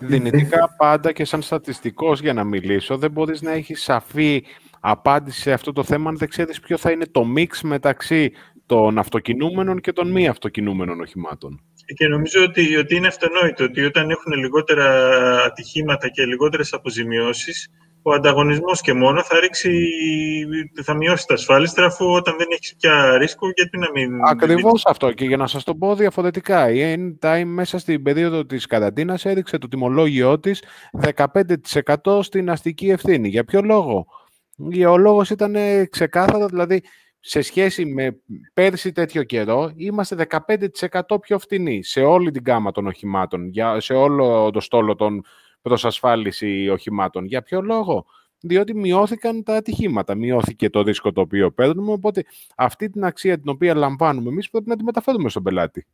Δυνητικά 0.00 0.74
πάντα 0.76 1.12
και 1.12 1.24
σαν 1.24 1.42
στατιστικός 1.42 2.20
για 2.20 2.32
να 2.32 2.44
μιλήσω, 2.44 2.98
δεν 2.98 3.10
μπορείς 3.10 3.42
να 3.42 3.50
έχεις 3.50 3.82
σαφή 3.82 4.44
απάντηση 4.80 5.40
σε 5.40 5.52
αυτό 5.52 5.72
το 5.72 5.84
θέμα 5.84 6.10
αν 6.10 6.16
δεν 6.16 6.28
ξέρεις 6.28 6.60
ποιο 6.60 6.76
θα 6.76 6.90
είναι 6.90 7.06
το 7.06 7.24
μίξ 7.24 7.62
μεταξύ 7.62 8.32
των 8.66 8.98
αυτοκινούμενων 8.98 9.80
και 9.80 9.92
των 9.92 10.10
μη 10.10 10.28
αυτοκινούμενων 10.28 11.00
οχημάτων. 11.00 11.60
Και 11.94 12.08
νομίζω 12.08 12.42
ότι, 12.42 12.76
ότι 12.76 12.96
είναι 12.96 13.06
αυτονόητο 13.06 13.64
ότι 13.64 13.84
όταν 13.84 14.10
έχουν 14.10 14.32
λιγότερα 14.32 14.86
ατυχήματα 15.44 16.08
και 16.08 16.24
λιγότερες 16.24 16.72
αποζημιώσεις, 16.72 17.70
ο 18.02 18.12
ανταγωνισμός 18.12 18.80
και 18.80 18.92
μόνο 18.92 19.22
θα, 19.22 19.40
ρίξει, 19.40 19.88
θα 20.82 20.94
μειώσει 20.94 21.26
τα 21.26 21.34
ασφάλιστρα, 21.34 21.86
αφού 21.86 22.06
όταν 22.12 22.34
δεν 22.38 22.46
έχεις 22.50 22.76
πια 22.76 23.18
ρίσκο, 23.18 23.50
γιατί 23.54 23.78
να 23.78 23.90
μην. 23.90 24.20
Ακριβώς 24.24 24.86
αυτό. 24.86 25.12
Και 25.12 25.24
για 25.24 25.36
να 25.36 25.46
σας 25.46 25.64
το 25.64 25.74
πω 25.74 25.94
διαφορετικά, 25.94 26.70
η 26.70 26.94
Anytime 26.96 27.44
μέσα 27.44 27.78
στην 27.78 28.02
περίοδο 28.02 28.46
της 28.46 28.66
καραντίνας 28.66 29.24
έδειξε 29.24 29.58
το 29.58 29.68
τιμολόγιο 29.68 30.40
της 30.40 30.62
15% 31.02 32.22
στην 32.22 32.50
αστική 32.50 32.88
ευθύνη. 32.88 33.28
Για 33.28 33.44
ποιο 33.44 33.62
λόγο; 33.62 34.06
Ο 34.88 34.96
λόγος 34.96 35.30
ήταν 35.30 35.56
ξεκάθαρο, 35.90 36.46
δηλαδή 36.46 36.82
σε 37.20 37.40
σχέση 37.40 37.84
με 37.84 38.20
πέρσι 38.54 38.92
τέτοιο 38.92 39.22
καιρό, 39.22 39.72
είμαστε 39.76 40.26
15% 40.30 41.20
πιο 41.20 41.38
φτηνοί 41.38 41.82
σε 41.82 42.00
όλη 42.00 42.30
την 42.30 42.42
γάμα 42.46 42.70
των 42.70 42.86
οχημάτων, 42.86 43.50
σε 43.78 43.92
όλο 43.92 44.50
το 44.50 44.60
στόλο 44.60 44.94
των 44.94 45.22
προς 45.62 45.84
ασφάλιση 45.84 46.68
οχημάτων. 46.68 47.24
Για 47.24 47.42
ποιο 47.42 47.60
λόγο; 47.60 48.06
Διότι 48.42 48.74
μειώθηκαν 48.74 49.42
τα 49.42 49.54
ατυχήματα, 49.56 50.14
μειώθηκε 50.14 50.70
το 50.70 50.82
ρίσκο 50.82 51.12
το 51.12 51.20
οποίο 51.20 51.50
παίρνουμε, 51.50 51.92
οπότε 51.92 52.24
αυτή 52.56 52.90
την 52.90 53.04
αξία 53.04 53.38
την 53.38 53.48
οποία 53.48 53.74
λαμβάνουμε 53.74 54.28
εμείς 54.28 54.50
πρέπει 54.50 54.68
να 54.68 54.76
τη 54.76 54.84
μεταφέρουμε 54.84 55.28
στον 55.28 55.42
πελάτη. 55.42 55.86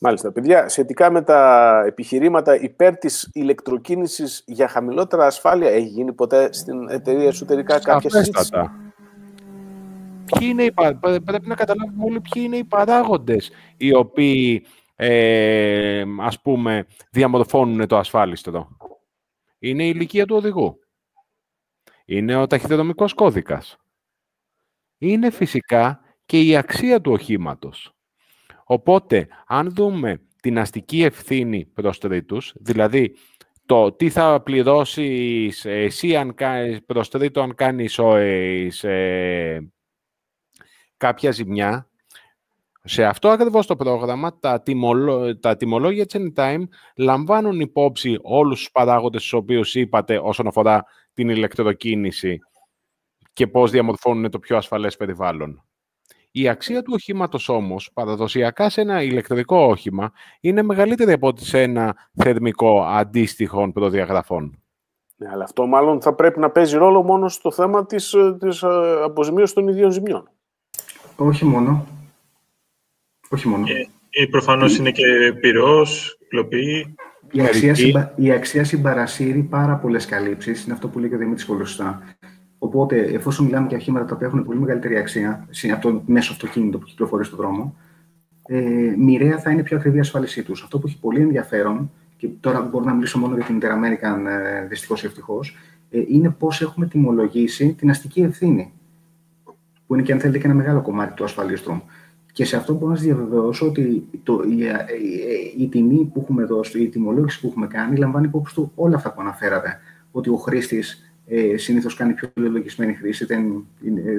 Μάλιστα. 0.00 0.32
Παιδιά, 0.32 0.68
σχετικά 0.68 1.10
με 1.10 1.22
τα 1.22 1.82
επιχειρήματα 1.86 2.60
υπέρ 2.60 2.96
της 2.96 3.30
ηλεκτροκίνησης 3.32 4.42
για 4.46 4.68
χαμηλότερα 4.68 5.26
ασφάλεια, 5.26 5.70
έχει 5.70 5.86
γίνει 5.86 6.12
ποτέ 6.12 6.52
στην 6.52 6.88
εταιρεία 6.88 7.26
εσωτερικά 7.26 7.78
κάποια 7.78 8.10
συζήτηση; 8.10 8.50
είναι 10.40 10.72
πρέπει 11.24 11.48
να 11.48 11.54
καταλάβουμε 11.54 12.04
όλοι 12.04 12.20
ποιοι 12.20 12.42
είναι 12.46 12.56
οι 12.56 12.64
παράγοντες 12.64 13.50
οι 13.76 13.94
οποίοι 13.94 14.66
ε, 15.02 16.04
ας 16.18 16.40
πούμε, 16.40 16.86
διαμορφώνουν 17.10 17.86
το 17.86 17.96
ασφάλιστρο. 17.96 18.76
Είναι 19.58 19.84
η 19.84 19.92
ηλικία 19.94 20.26
του 20.26 20.36
οδηγού. 20.36 20.78
Είναι 22.04 22.36
ο 22.36 22.46
ταχυδρομικός 22.46 23.14
κώδικας. 23.14 23.76
Είναι 24.98 25.30
φυσικά 25.30 26.00
και 26.26 26.40
η 26.40 26.56
αξία 26.56 27.00
του 27.00 27.12
οχήματος. 27.12 27.92
Οπότε, 28.64 29.28
αν 29.46 29.70
δούμε 29.70 30.20
την 30.40 30.58
αστική 30.58 31.02
ευθύνη 31.02 31.64
προς 31.64 31.98
τρίτους, 31.98 32.54
δηλαδή 32.56 33.16
το 33.66 33.92
τι 33.92 34.10
θα 34.10 34.42
πληρώσεις 34.42 35.64
εσύ 35.64 36.16
αν 36.16 36.34
κάνεις, 36.34 36.84
προς 36.84 37.08
τρίτο 37.08 37.40
αν 37.40 37.54
κάνεις 37.54 37.98
ε, 38.82 39.72
κάποια 40.96 41.30
ζημιά, 41.30 41.89
σε 42.84 43.04
αυτό 43.04 43.28
ακριβώς 43.28 43.66
το 43.66 43.76
πρόγραμμα, 43.76 44.38
τα, 44.38 44.62
τιμολο... 44.62 45.38
τα 45.38 45.56
τιμολόγια 45.56 46.06
της 46.06 46.20
Anytime 46.20 46.62
λαμβάνουν 46.96 47.60
υπόψη 47.60 48.18
όλους 48.22 48.58
τους 48.58 48.70
παράγοντες 48.70 49.22
τους 49.22 49.32
οποίους 49.32 49.74
είπατε 49.74 50.18
όσον 50.18 50.46
αφορά 50.46 50.84
την 51.14 51.28
ηλεκτροκίνηση 51.28 52.38
και 53.32 53.46
πώς 53.46 53.70
διαμορφώνουν 53.70 54.30
το 54.30 54.38
πιο 54.38 54.56
ασφαλές 54.56 54.96
περιβάλλον. 54.96 55.64
Η 56.32 56.48
αξία 56.48 56.82
του 56.82 56.92
οχήματος 56.94 57.48
όμως, 57.48 57.90
παραδοσιακά 57.92 58.70
σε 58.70 58.80
ένα 58.80 59.02
ηλεκτρικό 59.02 59.56
όχημα, 59.56 60.12
είναι 60.40 60.62
μεγαλύτερη 60.62 61.12
από 61.12 61.26
ότι 61.26 61.44
σε 61.44 61.62
ένα 61.62 61.96
θερμικό 62.14 62.82
αντίστοιχων 62.82 63.72
προδιαγραφών. 63.72 64.62
Ναι, 65.16 65.28
αλλά 65.28 65.44
αυτό 65.44 65.66
μάλλον 65.66 66.00
θα 66.00 66.14
πρέπει 66.14 66.38
να 66.38 66.50
παίζει 66.50 66.76
ρόλο 66.76 67.02
μόνο 67.02 67.28
στο 67.28 67.50
θέμα 67.50 67.86
της, 67.86 68.12
ε, 68.12 68.36
της 68.40 68.62
ε, 68.62 69.00
αποζημίωσης 69.04 69.54
των 69.54 69.68
ιδίων 69.68 69.90
ζημιών. 69.90 70.30
Όχι 71.16 71.44
μόνο. 71.44 71.86
Όχι 73.30 73.48
μόνο. 73.48 73.64
Ε, 73.68 74.22
ε, 74.22 74.26
προφανώς 74.26 74.76
είναι 74.76 74.90
και 74.90 75.32
πυρός, 75.40 76.18
κλοπή. 76.28 76.94
Η 77.32 77.40
αξία, 77.40 77.74
συμπα... 77.74 78.12
η 78.16 78.30
αξία 78.32 78.64
συμπαρασύρει 78.64 79.42
πάρα 79.42 79.76
πολλές 79.76 80.06
καλύψεις. 80.06 80.64
Είναι 80.64 80.72
αυτό 80.72 80.88
που 80.88 80.98
λέει 80.98 81.08
και 81.08 81.14
ο 81.14 81.18
Δημήτρης 81.18 81.46
πολύ 81.46 81.64
Οπότε, 82.62 83.00
εφόσον 83.00 83.44
μιλάμε 83.44 83.66
για 83.68 83.76
οχήματα 83.76 84.04
τα 84.04 84.14
οποία 84.14 84.26
έχουν 84.26 84.44
πολύ 84.44 84.58
μεγαλύτερη 84.58 84.96
αξία 84.96 85.48
από 85.72 85.90
το 85.90 86.02
μέσο 86.06 86.32
αυτοκίνητο 86.32 86.78
που 86.78 86.84
κυκλοφορεί 86.84 87.24
στον 87.24 87.38
δρόμο, 87.38 87.76
ε, 88.46 88.94
μοιραία 88.98 89.38
θα 89.38 89.50
είναι 89.50 89.62
πιο 89.62 89.76
ακριβή 89.76 89.96
η 89.96 90.00
ασφάλισή 90.00 90.42
τους. 90.42 90.62
Αυτό 90.62 90.78
που 90.78 90.86
έχει 90.86 90.98
πολύ 90.98 91.20
ενδιαφέρον, 91.20 91.90
και 92.16 92.28
τώρα 92.40 92.60
μπορώ 92.60 92.84
να 92.84 92.94
μιλήσω 92.94 93.18
μόνο 93.18 93.34
για 93.34 93.44
την 93.44 93.60
Interamerican, 93.60 94.26
ε, 94.26 94.66
δυστυχώς 94.66 95.02
ή 95.02 95.06
ευτυχώς, 95.06 95.56
ε, 95.90 96.02
είναι 96.08 96.30
πώς 96.30 96.60
έχουμε 96.60 96.86
τιμολογήσει 96.86 97.72
την 97.72 97.90
αστική 97.90 98.20
ευθύνη. 98.20 98.72
Που 99.86 99.94
είναι 99.94 100.02
και 100.02 100.12
αν 100.12 100.20
θέλετε 100.20 100.38
και 100.38 100.46
ένα 100.46 100.54
μεγάλο 100.54 100.82
κομμάτι 100.82 101.14
του 101.14 101.24
ασφαλίστρου. 101.24 101.82
Και 102.32 102.44
σε 102.44 102.56
αυτό 102.56 102.72
μπορώ 102.72 102.86
να 102.90 102.96
σας 102.96 103.04
διαβεβαιώσω 103.04 103.66
ότι 103.66 104.08
το, 104.22 104.42
η, 104.42 104.58
η, 104.58 105.62
η, 105.62 105.68
τιμή 105.68 106.10
που 106.12 106.20
έχουμε 106.20 106.44
δώσει, 106.44 106.82
η 106.82 106.88
τιμολόγηση 106.88 107.40
που 107.40 107.46
έχουμε 107.46 107.66
κάνει, 107.66 107.96
λαμβάνει 107.96 108.26
υπόψη 108.26 108.54
του 108.54 108.72
όλα 108.74 108.96
αυτά 108.96 109.12
που 109.12 109.20
αναφέρατε. 109.20 109.80
Ότι 110.10 110.30
ο 110.30 110.36
χρήστης 110.36 111.14
ε, 111.26 111.56
συνήθως 111.56 111.94
κάνει 111.94 112.12
πιο 112.12 112.30
λογισμένη 112.34 112.94
χρήση, 112.94 113.24
δεν, 113.24 113.66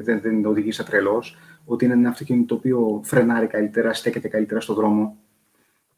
δεν, 0.03 0.21
δεν 0.21 0.45
οδηγεί 0.45 0.71
σε 0.71 0.83
τρελός, 0.83 1.37
ότι 1.65 1.85
είναι 1.85 1.93
ένα 1.93 2.09
αυτοκίνητο 2.09 2.45
το 2.45 2.55
οποίο 2.55 3.01
φρενάρει 3.03 3.47
καλύτερα, 3.47 3.93
στέκεται 3.93 4.27
καλύτερα 4.27 4.59
στον 4.59 4.75
δρόμο, 4.75 5.17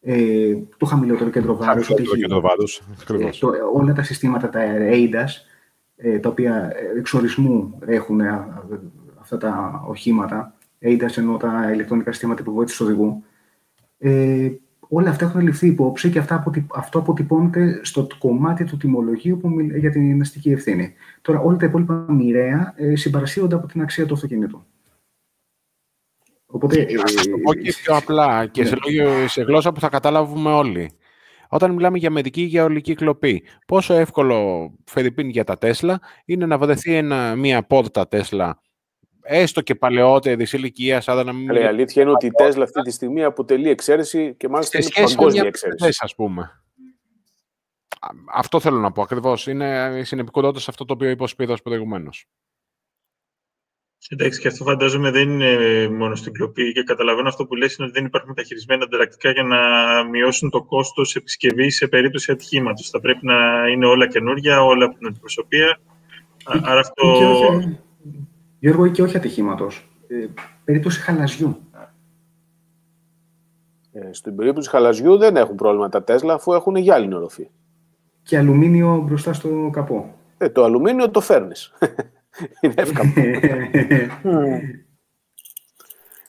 ε, 0.02 0.56
το 0.78 0.86
χαμηλότερο 0.86 1.30
κέντρο 1.30 1.56
βάρους. 1.56 1.88
Το 1.88 1.94
κέντρο 1.94 2.42
βάρους, 2.42 2.82
ε, 3.20 3.30
το, 3.40 3.52
όλα 3.74 3.94
τα 3.94 4.04
συστήματα, 4.04 4.50
τα 4.50 4.62
ADAS, 4.92 5.30
ε, 5.96 6.20
τα 6.20 6.30
οποία 6.30 6.72
εξορισμού 6.98 7.80
έχουν 7.86 8.22
αυτά 9.20 9.38
τα 9.38 9.84
οχήματα, 9.88 10.53
ADAS 10.84 11.18
ενώ 11.18 11.38
τα 11.38 11.72
ηλεκτρονικά 11.74 12.12
συστήματα 12.12 12.42
υποβοήθησης 12.42 12.80
οδηγού, 12.80 13.24
ε, 13.98 14.52
όλα 14.88 15.10
αυτά 15.10 15.26
έχουν 15.26 15.42
ληφθεί 15.42 15.68
υπόψη 15.68 16.10
και 16.10 16.20
αυτά, 16.20 16.44
αυτό 16.74 17.00
αποτυπώνεται 17.00 17.80
στο 17.84 18.08
κομμάτι 18.18 18.64
του 18.64 18.78
τιμολογίου 18.78 19.38
που 19.38 19.60
για 19.60 19.92
την 19.92 20.22
αστική 20.22 20.52
ευθύνη. 20.52 20.94
Τώρα, 21.22 21.40
όλα 21.40 21.58
τα 21.58 21.66
υπόλοιπα 21.66 22.06
μοιραία 22.10 22.74
ε, 22.76 22.96
συμπαρασύρονται 22.96 23.56
από 23.56 23.68
την 23.68 23.82
αξία 23.82 24.06
του 24.06 24.14
αυτοκινήτου. 24.14 24.64
Οπότε, 26.46 26.82
ε, 26.82 26.86
το 27.32 27.38
πω 27.44 27.54
και 27.54 27.74
πιο 27.84 27.96
απλά 27.96 28.46
και 28.46 28.66
σε, 28.66 28.76
ναι. 28.76 28.80
λόγιο, 28.86 29.28
σε 29.28 29.42
γλώσσα 29.42 29.72
που 29.72 29.80
θα 29.80 29.90
καταλάβουμε 29.90 30.52
όλοι. 30.52 30.92
Όταν 31.50 31.72
μιλάμε 31.72 31.98
για 31.98 32.10
μερική 32.10 32.42
γεωλική 32.42 32.96
κλοπή, 32.96 33.44
πόσο 33.68 33.94
εύκολο, 33.94 34.72
Φερρυπίν, 34.86 35.30
για 35.30 35.44
τα 35.44 35.58
Τέσλα 35.58 36.00
είναι 36.26 36.46
να 36.46 36.58
βρεθεί 36.58 37.02
μια 37.38 37.64
πόρτα 37.64 38.08
Τέσλα 38.08 38.62
έστω 39.24 39.62
και 39.62 39.76
παλαιότερη 39.76 40.48
ηλικία, 40.52 41.02
σαν 41.02 41.26
να 41.26 41.34
μην. 41.34 41.56
η 41.56 41.66
αλήθεια 41.66 42.02
είναι 42.02 42.12
ότι 42.12 42.26
η 42.26 42.32
Τέσλα 42.32 42.64
αυτή 42.64 42.82
τη 42.82 42.92
στιγμή 42.92 43.24
αποτελεί 43.24 43.70
εξαίρεση 43.70 44.36
και 44.38 44.50
μάλιστα 44.50 44.78
είναι 44.78 45.08
παγκόσμια 45.08 45.44
εξαίρεση. 45.48 45.98
Ας 46.00 46.16
πούμε. 46.16 46.64
Αυτό 48.34 48.60
θέλω 48.60 48.80
να 48.80 48.92
πω 48.92 49.02
ακριβώς. 49.02 49.48
Είναι 49.48 50.02
συνεπικότητα 50.04 50.60
σε 50.60 50.66
αυτό 50.70 50.86
το 50.86 50.94
οποίο 50.94 51.10
είπε 51.10 51.24
ο 51.24 51.28
Σπύρος 51.28 51.62
προηγουμένως. 51.62 52.28
Εντάξει, 54.10 54.40
και 54.40 54.48
αυτό 54.48 54.64
φαντάζομαι 54.64 55.12
δεν 55.12 55.30
είναι 55.30 55.88
μόνο 55.88 56.16
στην 56.16 56.34
κλοπή 56.34 56.74
και 56.74 56.84
καταλαβαίνω 56.84 57.28
αυτό 57.28 57.46
που 57.46 57.56
λες 57.56 57.76
είναι 57.76 57.88
ότι 57.88 57.98
δεν 57.98 58.06
υπάρχουν 58.06 58.30
μεταχειρισμένα 58.30 58.84
ανταλλακτικά 58.84 59.32
για 59.32 59.44
να 59.44 59.60
μειώσουν 60.04 60.50
το 60.50 60.64
κόστος 60.64 61.16
επισκευής 61.16 61.76
σε 61.76 61.88
περίπτωση 61.88 62.32
ατυχήματος. 62.32 62.90
Θα 62.90 63.00
πρέπει 63.00 63.26
να 63.26 63.68
είναι 63.68 63.86
όλα 63.86 64.08
καινούργια, 64.08 64.64
όλα 64.64 64.86
από 64.86 64.98
την 64.98 65.08
αντιπροσωπεία. 65.08 65.80
Άρα 66.44 66.80
αυτό... 66.80 67.20
Γιώργο, 68.64 68.88
και 68.88 69.02
όχι 69.02 69.18
ατυχήματος. 69.18 69.90
Ε, 70.08 70.26
περίπτωση 70.64 71.00
χαλαζιού. 71.00 71.58
Ε, 73.92 74.14
στην 74.14 74.36
περίπτωση 74.36 74.70
χαλαζιού 74.70 75.18
δεν 75.18 75.36
έχουν 75.36 75.56
πρόβλημα 75.56 75.90
τα 75.90 76.04
Τέσλα, 76.04 76.34
αφού 76.34 76.54
έχουν 76.54 76.76
γυάλινη 76.76 77.14
οροφή. 77.14 77.50
Και 78.24 78.38
αλουμίνιο 78.38 79.04
μπροστά 79.08 79.34
στο 79.34 79.70
καπό. 79.74 80.16
Ε, 80.38 80.50
το 80.50 80.64
αλουμίνιο 80.64 81.10
το 81.10 81.22
φέρνεις. 81.22 81.74
Είναι 82.62 82.74
εύκολο. 82.78 83.10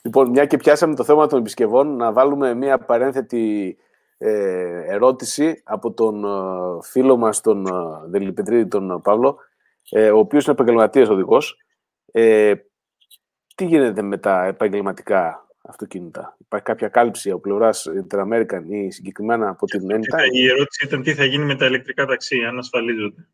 λοιπόν, 0.03 0.29
μια 0.29 0.45
και 0.45 0.57
πιάσαμε 0.57 0.95
το 0.95 1.03
θέμα 1.03 1.27
των 1.27 1.39
επισκευών, 1.39 1.95
να 1.95 2.11
βάλουμε 2.11 2.53
μια 2.53 2.77
παρένθετη 2.77 3.77
ε, 4.17 4.93
ερώτηση 4.93 5.61
από 5.63 5.91
τον 5.91 6.25
ε, 6.25 6.29
φίλο 6.81 7.17
μας, 7.17 7.41
τον 7.41 7.67
Δελιπετρίδη, 8.09 8.67
τον 8.67 9.01
Παύλο, 9.01 9.37
ο 10.13 10.17
οποίος 10.17 10.45
είναι 10.45 10.53
επαγγελματίας 10.53 11.09
οδηγός 11.09 11.59
ε, 12.17 12.53
τι 13.55 13.65
γίνεται 13.65 14.01
με 14.01 14.17
τα 14.17 14.45
επαγγελματικά 14.45 15.47
αυτοκίνητα; 15.61 16.37
Υπάρχει 16.39 16.65
κάποια 16.65 16.87
κάλυψη 16.87 17.29
από 17.29 17.39
πλευράς 17.39 17.87
Interamerican 17.89 18.61
ή 18.67 18.91
συγκεκριμένα 18.91 19.49
από 19.49 19.65
την 19.65 19.91
ΕΝΤΑ. 19.91 20.17
Η 20.31 20.45
ερώτηση 20.47 20.85
ήταν 20.85 21.01
τι 21.01 21.13
θα 21.13 21.25
γίνει 21.25 21.45
με 21.45 21.55
τα 21.55 21.65
ηλεκτρικά 21.65 22.05
ταξί, 22.05 22.43
αν 22.43 22.57
ασφαλίζονται. 22.57 23.27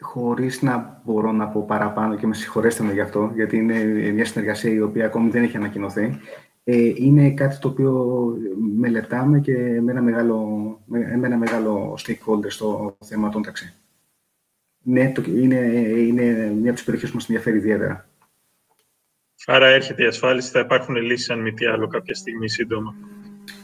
Χωρίς 0.00 0.62
να 0.62 1.02
μπορώ 1.04 1.32
να 1.32 1.48
πω 1.48 1.64
παραπάνω 1.64 2.16
και 2.16 2.26
με 2.26 2.34
συγχωρέστε 2.34 2.82
με 2.82 2.92
γι' 2.92 3.00
αυτό, 3.00 3.32
γιατί 3.34 3.56
είναι 3.56 3.84
μια 4.12 4.24
συνεργασία 4.24 4.72
η 4.72 4.80
οποία 4.80 5.06
ακόμη 5.06 5.30
δεν 5.30 5.42
έχει 5.42 5.56
ανακοινωθεί. 5.56 6.20
Ε, 6.64 6.92
είναι 6.94 7.30
κάτι 7.30 7.58
το 7.58 7.68
οποίο 7.68 8.34
μελετάμε 8.76 9.40
και 9.40 9.80
με 9.80 9.92
ένα 9.92 10.02
μεγάλο, 10.02 10.46
με 10.84 11.20
ένα 11.24 11.36
μεγάλο 11.36 11.98
stakeholder 12.06 12.48
στο 12.48 12.96
θέμα 13.04 13.28
των 13.28 13.42
ταξί. 13.42 13.79
Ναι, 14.82 15.12
το, 15.12 15.22
είναι, 15.26 15.56
είναι 15.96 16.22
μια 16.32 16.66
από 16.66 16.74
τις 16.74 16.84
περιοχές 16.84 17.10
που 17.10 17.16
μας 17.16 17.28
ενδιαφέρει 17.28 17.56
ιδιαίτερα. 17.56 18.08
Άρα 19.46 19.66
έρχεται 19.66 20.02
η 20.02 20.06
ασφάλιση, 20.06 20.50
θα 20.50 20.60
υπάρχουν 20.60 20.94
λύσεις 20.96 21.30
αν 21.30 21.40
μη 21.40 21.52
τι 21.52 21.66
άλλο 21.66 21.86
κάποια 21.86 22.14
στιγμή 22.14 22.48
σύντομα. 22.48 22.94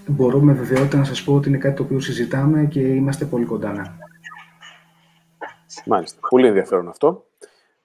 Μπορώ 0.06 0.40
με 0.40 0.52
βεβαιότητα 0.52 0.96
να 0.96 1.04
σας 1.04 1.22
πω 1.24 1.34
ότι 1.34 1.48
είναι 1.48 1.58
κάτι 1.58 1.76
το 1.76 1.82
οποίο 1.82 2.00
συζητάμε 2.00 2.64
και 2.64 2.80
είμαστε 2.80 3.24
πολύ 3.24 3.44
κοντά. 3.44 3.72
Ναι. 3.72 3.82
Μάλιστα. 5.86 6.18
Πολύ 6.28 6.46
ενδιαφέρον 6.46 6.88
αυτό. 6.88 7.26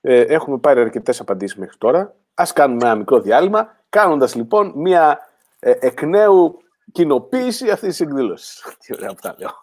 Ε, 0.01 0.21
έχουμε 0.21 0.57
πάρει 0.57 0.81
αρκετές 0.81 1.19
απαντήσεις 1.19 1.57
μέχρι 1.57 1.77
τώρα. 1.77 2.15
Α 2.33 2.43
κάνουμε 2.53 2.85
ένα 2.85 2.95
μικρό 2.95 3.21
διάλειμμα, 3.21 3.75
κάνοντας 3.89 4.35
λοιπόν 4.35 4.73
μια 4.75 5.19
ε, 5.59 5.73
εκ 5.79 6.01
νέου 6.01 6.57
κοινοποίηση 6.91 7.69
αυτής 7.69 7.89
της 7.89 7.99
εκδήλωσης. 7.99 8.63
Τι 8.79 8.93
ωραία 8.93 9.09
που 9.09 9.21
τα 9.21 9.35
λέω. 9.37 9.61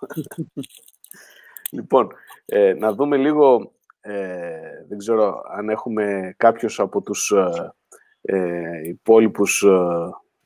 λοιπόν, 1.70 2.08
ε, 2.50 2.74
να 2.74 2.92
δούμε 2.92 3.16
λίγο, 3.16 3.72
ε, 4.00 4.86
δεν 4.88 4.98
ξέρω 4.98 5.42
αν 5.50 5.68
έχουμε 5.68 6.34
κάποιος 6.36 6.80
από 6.80 7.02
τους 7.02 7.30
ε, 7.30 7.74
ε 8.20 8.88
υπόλοιπους 8.88 9.62
ε, 9.62 9.68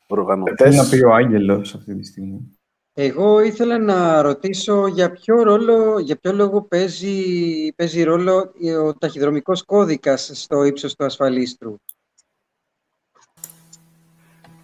οργανωτές. 0.07 0.69
Τι 0.69 0.75
να 0.75 0.89
πει 0.89 1.05
ο 1.05 1.13
Άγγελος 1.13 1.75
αυτή 1.75 1.95
τη 1.95 2.05
στιγμή; 2.05 2.57
Εγώ 2.93 3.39
ήθελα 3.39 3.79
να 3.79 4.21
ρωτήσω 4.21 4.87
για 4.87 5.11
ποιο, 5.11 5.43
ρόλο, 5.43 5.99
για 5.99 6.15
ποιο 6.15 6.33
λόγο 6.33 6.61
παίζει, 6.61 7.73
παίζει 7.75 8.03
ρόλο 8.03 8.53
ο 8.83 8.93
ταχυδρομικός 8.93 9.63
κώδικας 9.63 10.31
στο 10.33 10.63
ύψος 10.63 10.95
του 10.95 11.05
ασφαλίστρου; 11.05 11.75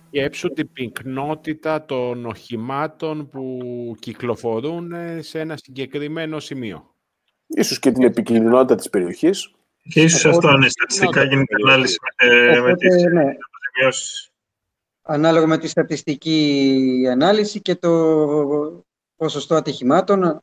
Σκέψου 0.07 0.49
την 0.49 0.71
πυκνότητα 0.71 1.85
των 1.85 2.25
οχημάτων 2.25 3.29
που 3.29 3.61
κυκλοφορούν 3.99 4.91
σε 5.19 5.39
ένα 5.39 5.57
συγκεκριμένο 5.57 6.39
σημείο 6.39 6.93
ίσως 7.49 7.79
και 7.79 7.91
την 7.91 8.03
επικίνδυνοτητα 8.03 8.75
της 8.75 8.89
περιοχής. 8.89 9.53
Και 9.83 10.01
ίσως 10.01 10.25
αυτό 10.25 10.47
αν 10.47 10.69
στατιστικά 10.69 11.23
γίνεται 11.23 11.55
ανάλυση 11.63 11.97
με, 12.23 12.61
με 12.61 12.75
τις 12.75 13.03
ναι. 13.03 13.35
Ανάλογα 15.01 15.47
με 15.47 15.57
τη 15.57 15.67
στατιστική 15.67 17.07
ανάλυση 17.11 17.61
και 17.61 17.75
το 17.75 18.85
ποσοστό 19.15 19.55
ατυχημάτων. 19.55 20.39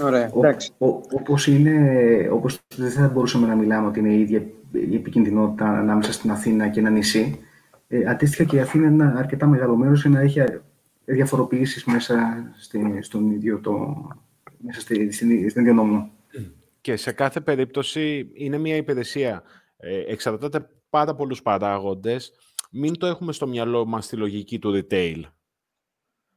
Ωραία, 0.00 0.30
εντάξει. 0.36 0.72
όπως 0.78 1.46
είναι, 1.46 2.28
όπως 2.32 2.58
δεν 2.76 2.90
θα 2.90 3.08
μπορούσαμε 3.08 3.46
να 3.46 3.54
μιλάμε 3.54 3.86
ότι 3.86 3.98
είναι 3.98 4.12
η 4.12 4.20
ίδια 4.20 4.46
η 4.72 4.94
επικίνδυνοτητα 4.94 5.68
ανάμεσα 5.68 6.12
στην 6.12 6.30
Αθήνα 6.30 6.68
και 6.68 6.80
ένα 6.80 6.90
νησί, 6.90 7.38
ε, 7.88 8.04
αντίστοιχα 8.06 8.44
και 8.44 8.56
η 8.56 8.60
Αθήνα 8.60 8.86
είναι 8.86 9.04
ένα 9.04 9.18
αρκετά 9.18 9.46
μεγάλο 9.46 9.76
μέρος 9.76 10.00
για 10.00 10.10
να 10.10 10.20
έχει 10.20 10.42
διαφοροποιήσεις 11.04 11.84
μέσα 11.84 12.44
στη, 12.58 12.98
στον 13.02 13.30
ίδιο 13.30 13.58
το, 13.58 13.96
μέσα 14.62 14.80
στη, 14.80 15.12
στην, 15.12 15.50
στην 15.50 15.66
ίδια 15.66 16.10
Και 16.80 16.96
σε 16.96 17.12
κάθε 17.12 17.40
περίπτωση 17.40 18.30
είναι 18.34 18.58
μια 18.58 18.76
υπηρεσία. 18.76 19.42
Ε, 19.76 20.02
εξαρτάται 20.06 20.68
πάρα 20.90 21.14
πολλούς 21.14 21.42
παράγοντες. 21.42 22.32
Μην 22.70 22.98
το 22.98 23.06
έχουμε 23.06 23.32
στο 23.32 23.46
μυαλό 23.46 23.86
μας 23.86 24.04
στη 24.04 24.16
λογική 24.16 24.58
του 24.58 24.72
retail. 24.74 25.22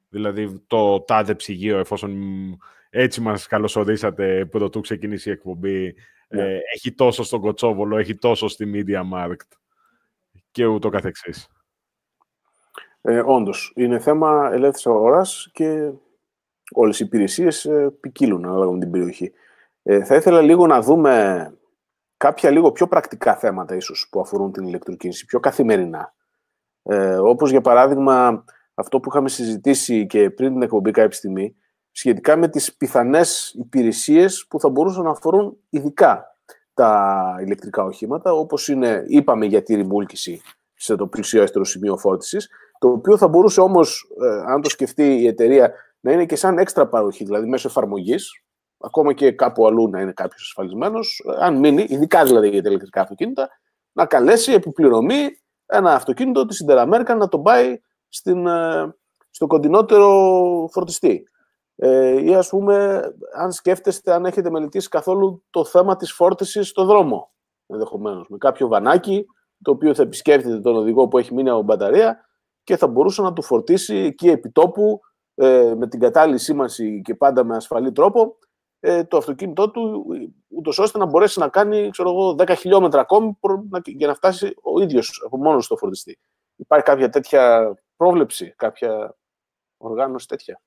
Δηλαδή 0.10 0.64
το 0.68 1.02
τάδε 1.02 1.36
ψυγείο, 1.36 1.78
εφόσον 1.78 2.14
έτσι 2.90 3.22
μας 3.22 3.48
καλωσορίσατε 3.48 4.46
πρωτού 4.46 4.82
ξεκινήσει 4.82 5.30
η 5.30 5.32
εκπομπή, 5.32 5.96
ναι. 6.30 6.42
ε, 6.42 6.60
έχει 6.74 6.92
τόσο 6.92 7.24
στον 7.24 7.42
Κοτσόβολο, 7.42 7.98
έχει 7.98 8.16
τόσο 8.16 8.48
στη 8.48 8.72
Media 8.74 9.02
Markt 9.14 9.58
και 10.52 10.66
ούτω 10.66 10.90
καθεξής. 10.90 11.48
Ε, 13.02 13.24
όντως, 13.26 13.74
είναι 13.76 14.00
θέμα 14.00 14.50
ελεύθερης 14.54 14.88
αγοράς 14.88 15.50
και 15.54 15.92
όλες 16.74 17.00
οι 17.00 17.04
υπηρεσίες 17.06 17.66
ε, 17.66 17.94
ποικίλουν 18.00 18.46
ανάλογα 18.46 18.72
με 18.72 18.80
την 18.80 18.92
περιοχή. 18.92 19.32
Ε, 19.84 20.04
θα 20.04 20.16
ήθελα 20.16 20.42
λίγο 20.42 20.68
να 20.68 20.82
δούμε 20.82 21.54
κάποια 22.18 22.50
λίγο 22.50 22.72
πιο 22.72 22.88
πρακτικά 22.88 23.36
θέματα 23.36 23.76
ίσως 23.76 24.08
που 24.12 24.20
αφορούν 24.20 24.52
την 24.52 24.68
ηλεκτροκίνηση, 24.68 25.26
πιο 25.26 25.40
καθημερινά. 25.40 26.14
Ε, 26.84 27.16
όπως 27.16 27.52
για 27.52 27.62
παράδειγμα 27.62 28.44
αυτό 28.74 29.00
που 29.00 29.10
είχαμε 29.10 29.30
συζητήσει 29.30 30.06
και 30.06 30.30
πριν 30.30 30.54
την 30.54 30.62
εκπομπή 30.62 30.92
κάποια 30.92 31.18
στιγμή, 31.18 31.56
σχετικά 31.92 32.36
με 32.36 32.48
τις 32.48 32.76
πιθανές 32.76 33.54
υπηρεσίες 33.58 34.46
που 34.50 34.60
θα 34.60 34.70
μπορούσαν 34.70 35.04
να 35.04 35.10
αφορούν 35.10 35.58
ειδικά 35.70 36.38
τα 36.74 37.36
ηλεκτρικά 37.42 37.84
οχήματα, 37.84 38.32
όπως 38.32 38.68
είναι, 38.68 39.04
είπαμε 39.08 39.46
για 39.46 39.64
τη 39.64 39.76
ρημούλκηση 39.76 40.42
σε 40.74 40.96
το 40.96 41.08
πλησιέστερο 41.08 41.66
σημείο 41.66 41.98
φόρτισης, 41.98 42.50
το 42.80 42.90
οποίο 42.90 43.18
θα 43.18 43.28
μπορούσε 43.28 43.62
όμως, 43.62 44.12
ε, 44.22 44.52
αν 44.52 44.62
το 44.62 44.70
σκεφτεί 44.70 45.04
η 45.04 45.28
εταιρεία, 45.28 45.74
να 46.04 46.12
είναι 46.12 46.26
και 46.26 46.36
σαν 46.36 46.58
έξτρα 46.58 46.88
παροχή, 46.88 47.24
δηλαδή 47.24 47.48
μέσω 47.48 47.68
εφαρμογής, 47.68 48.44
ακόμα 48.78 49.14
και 49.14 49.32
κάπου 49.32 49.68
αλλού 49.68 49.90
να 49.90 50.02
είναι 50.02 50.12
κάποιος 50.12 50.42
ασφαλισμένος, 50.42 51.26
αν 51.40 51.60
μείνει, 51.60 51.86
ειδικά 51.90 52.24
δηλαδή 52.24 52.50
για 52.50 52.62
τα 52.62 52.70
ηλεκτρικά 52.70 53.02
αυτοκίνητα, 53.02 53.50
να 53.92 54.06
καλέσει 54.06 54.54
επιπληρωμή 54.54 55.28
ένα 55.66 55.94
αυτοκίνητο 55.94 56.46
της 56.46 56.66
Interamerican 56.68 57.16
να 57.18 57.28
τον 57.28 57.42
πάει 57.42 57.82
στην, 58.10 58.48
ε, 58.48 58.96
στο 59.30 59.48
κοντινότερο 59.48 60.10
φορτιστή. 60.72 61.24
Ε, 61.76 62.24
ή 62.24 62.36
ας 62.36 62.50
πούμε, 62.50 63.02
αν 63.36 63.52
σκέφτεστε, 63.52 64.14
αν 64.14 64.26
έχετε 64.26 64.50
μελετήσει 64.50 64.88
καθόλου 64.88 65.44
το 65.50 65.66
θέμα 65.66 65.96
της 65.96 66.12
φόρτισης 66.12 66.68
στο 66.68 66.86
δρόμο, 66.86 67.32
ενδεχομένως, 67.68 68.28
με 68.30 68.38
κάποιο 68.38 68.68
βανάκι, 68.68 69.26
το 69.62 69.72
οποίο 69.72 69.96
θα 69.96 70.02
επισκέφτεται 70.02 70.60
τον 70.60 70.76
οδηγό 70.76 71.08
που 71.08 71.18
έχει 71.18 71.34
μείνει 71.34 71.50
από 71.50 71.62
μπαταρία 71.62 72.26
και 72.64 72.78
θα 72.78 72.88
μπορούσε 72.88 73.22
να 73.22 73.34
του 73.34 73.42
φορτίσει 73.42 73.96
εκεί 73.96 74.30
επί 74.30 74.50
τόπου, 74.50 75.00
ε, 75.36 75.74
με 75.78 75.88
την 75.88 76.00
κατάλληλη 76.00 76.38
σήμανση 76.38 77.02
και 77.04 77.16
πάντα 77.16 77.44
με 77.44 77.56
ασφαλή 77.56 77.92
τρόπο, 77.92 78.38
ε, 78.80 79.04
το 79.04 79.18
αυτοκίνητό 79.18 79.72
του, 79.72 80.06
ούτως 80.48 80.80
ώστε 80.80 80.98
να 80.98 81.06
μπορέσει 81.06 81.40
να 81.40 81.48
κάνει 81.48 81.90
ξέρω 81.90 82.10
εγώ, 82.10 82.36
10 82.40 82.56
χιλιόμετρα 82.58 83.02
ακόμη 83.02 83.38
για 83.86 84.08
να 84.08 84.14
φτάσει 84.14 84.56
ο 84.62 84.82
ίδιος 84.82 85.24
από 85.26 85.38
μόνος 85.38 85.66
στο 85.66 85.78
φορτιστή. 85.78 86.20
Υπάρχει 86.56 86.86
κάποια 86.86 87.10
τέτοια 87.10 87.74
πρόβλεψη, 87.96 88.54
κάποια 88.58 89.18
οργάνωση 89.78 90.28
τέτοια; 90.28 90.62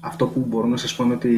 Αυτό 0.00 0.26
που 0.26 0.40
μπορώ 0.40 0.66
να 0.66 0.76
σας 0.76 0.96
πω 0.96 1.04
είναι 1.04 1.14
ότι 1.14 1.30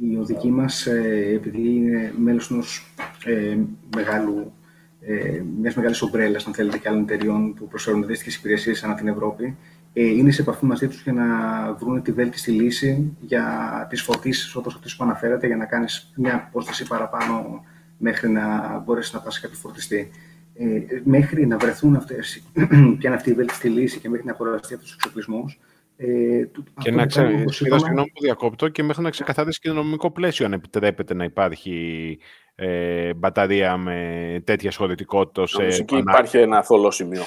η 0.00 0.16
οδική 0.20 0.50
μας, 0.50 0.86
ε, 0.86 1.32
επειδή 1.34 1.74
είναι 1.74 2.14
μέλος 2.16 2.50
ενός 2.50 2.94
ε, 3.24 3.58
μεγάλου, 3.96 4.52
ε, 5.00 5.42
μιας 5.60 5.74
μεγάλης 5.74 6.02
ομπρέλας, 6.02 6.46
αν 6.46 6.54
θέλετε, 6.54 6.78
και 6.78 6.88
άλλων 6.88 7.02
εταιριών 7.02 7.54
που 7.54 7.68
προσφέρουν 7.68 8.02
αντίστοιχες 8.02 8.36
υπηρεσίες 8.36 8.84
ανά 8.84 8.94
την 8.94 9.08
Ευρώπη, 9.08 9.44
ε, 9.44 9.56
είναι 9.94 10.30
σε 10.30 10.42
επαφή 10.42 10.64
μαζί 10.64 10.88
τους 10.88 11.02
για 11.02 11.12
να 11.12 11.26
βρουν 11.72 12.02
τη 12.02 12.12
βέλτιστη 12.12 12.50
λύση 12.50 13.16
για 13.20 13.46
τις 13.90 14.02
φωτίσεις 14.02 14.54
όπως 14.54 14.74
αυτές 14.74 14.96
που 14.96 15.04
αναφέρατε, 15.04 15.46
για 15.46 15.56
να 15.56 15.64
κάνεις 15.64 16.12
μια 16.16 16.34
απόσταση 16.34 16.86
παραπάνω 16.86 17.64
μέχρι 17.98 18.28
να 18.28 18.78
μπορέσεις 18.78 19.12
να 19.12 19.20
πας 19.20 19.34
σε 19.34 19.40
κάποιο 19.40 19.56
φορτιστή. 19.56 20.10
Ε, 20.56 20.80
μέχρι 21.04 21.46
να 21.46 21.56
βρεθούν 21.56 21.96
αυτές, 21.96 22.42
και 22.98 23.06
αν 23.06 23.12
αυτή 23.14 23.30
η 23.30 23.34
βέλτιστη 23.34 23.68
λύση 23.68 23.98
και 23.98 24.08
μέχρι 24.08 24.26
να 24.26 24.32
αγοραστεί 24.32 24.74
αυτούς 24.74 24.88
τους 24.88 24.96
εξοπλισμούς, 24.96 25.58
ε, 25.96 26.44
και 26.82 26.90
να 26.90 27.06
ξέρει, 27.06 27.44
συγγνώμη 27.52 28.10
που 28.10 28.20
διακόπτω, 28.20 28.68
και 28.68 28.82
μέχρι 28.82 29.02
να 29.02 29.10
ξεκαθαρίσει 29.10 29.60
και 29.60 29.68
το 29.68 29.74
νομικό 29.74 30.10
πλαίσιο 30.10 30.46
αν 30.46 30.52
επιτρέπεται 30.52 31.14
να 31.14 31.24
υπάρχει 31.24 32.18
ε, 32.54 33.14
μπαταρία 33.14 33.76
με 33.76 34.40
τέτοια 34.44 34.70
σχολητικότητα. 34.70 35.46
Σε 35.46 35.62
εκεί 35.62 35.96
υπάρχει 35.96 36.38
ένα 36.38 36.62
θολό 36.62 36.90
σημείο. 36.90 37.22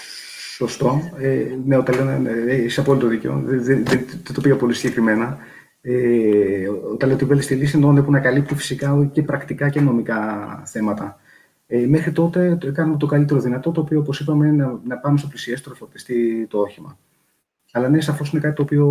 Σωστό. 0.58 1.12
Ε, 1.18 1.58
ναι, 1.66 1.78
όταν 1.78 1.96
λέω, 1.96 2.20
ναι, 2.20 2.32
ναι, 2.32 2.54
είσαι 2.54 2.80
απόλυτο 2.80 3.08
δίκιο. 3.08 3.42
Δεν, 3.46 3.86
το 4.34 4.42
πήγα 4.42 4.56
πολύ 4.56 4.74
συγκεκριμένα. 4.74 5.38
Ε, 5.82 6.68
όταν 6.68 7.10
λέω 7.10 7.18
ότι 7.32 7.54
η 7.54 7.58
λύση 7.58 7.78
εννοώ 7.78 8.04
που 8.04 8.12
να 8.12 8.20
καλύπτει 8.20 8.56
φυσικά 8.56 9.10
και 9.12 9.24
πρακτικά 9.24 9.70
και 9.70 9.82
νομικά 9.82 10.62
θέματα. 10.66 11.20
Ε, 11.68 11.88
μέχρι 11.88 12.12
τότε 12.12 12.56
το 12.56 12.72
κάνουμε 12.72 12.98
το 12.98 13.06
καλύτερο 13.06 13.40
δυνατό, 13.40 13.72
το 13.72 13.82
οποίο, 13.82 14.00
όπως 14.00 14.20
είπαμε, 14.20 14.48
είναι 14.48 14.66
να, 14.66 14.80
να 14.84 14.98
πάμε 14.98 15.18
στο 15.18 15.28
πλησιέστερο 15.28 15.76
φορτιστή 15.76 16.48
το 16.50 16.60
όχημα. 16.60 16.98
Αλλά 17.72 17.90
ναι, 17.90 18.02
σαφώς 18.02 18.32
είναι 18.32 18.42
κάτι 18.42 18.56
το 18.56 18.62
οποίο 18.62 18.86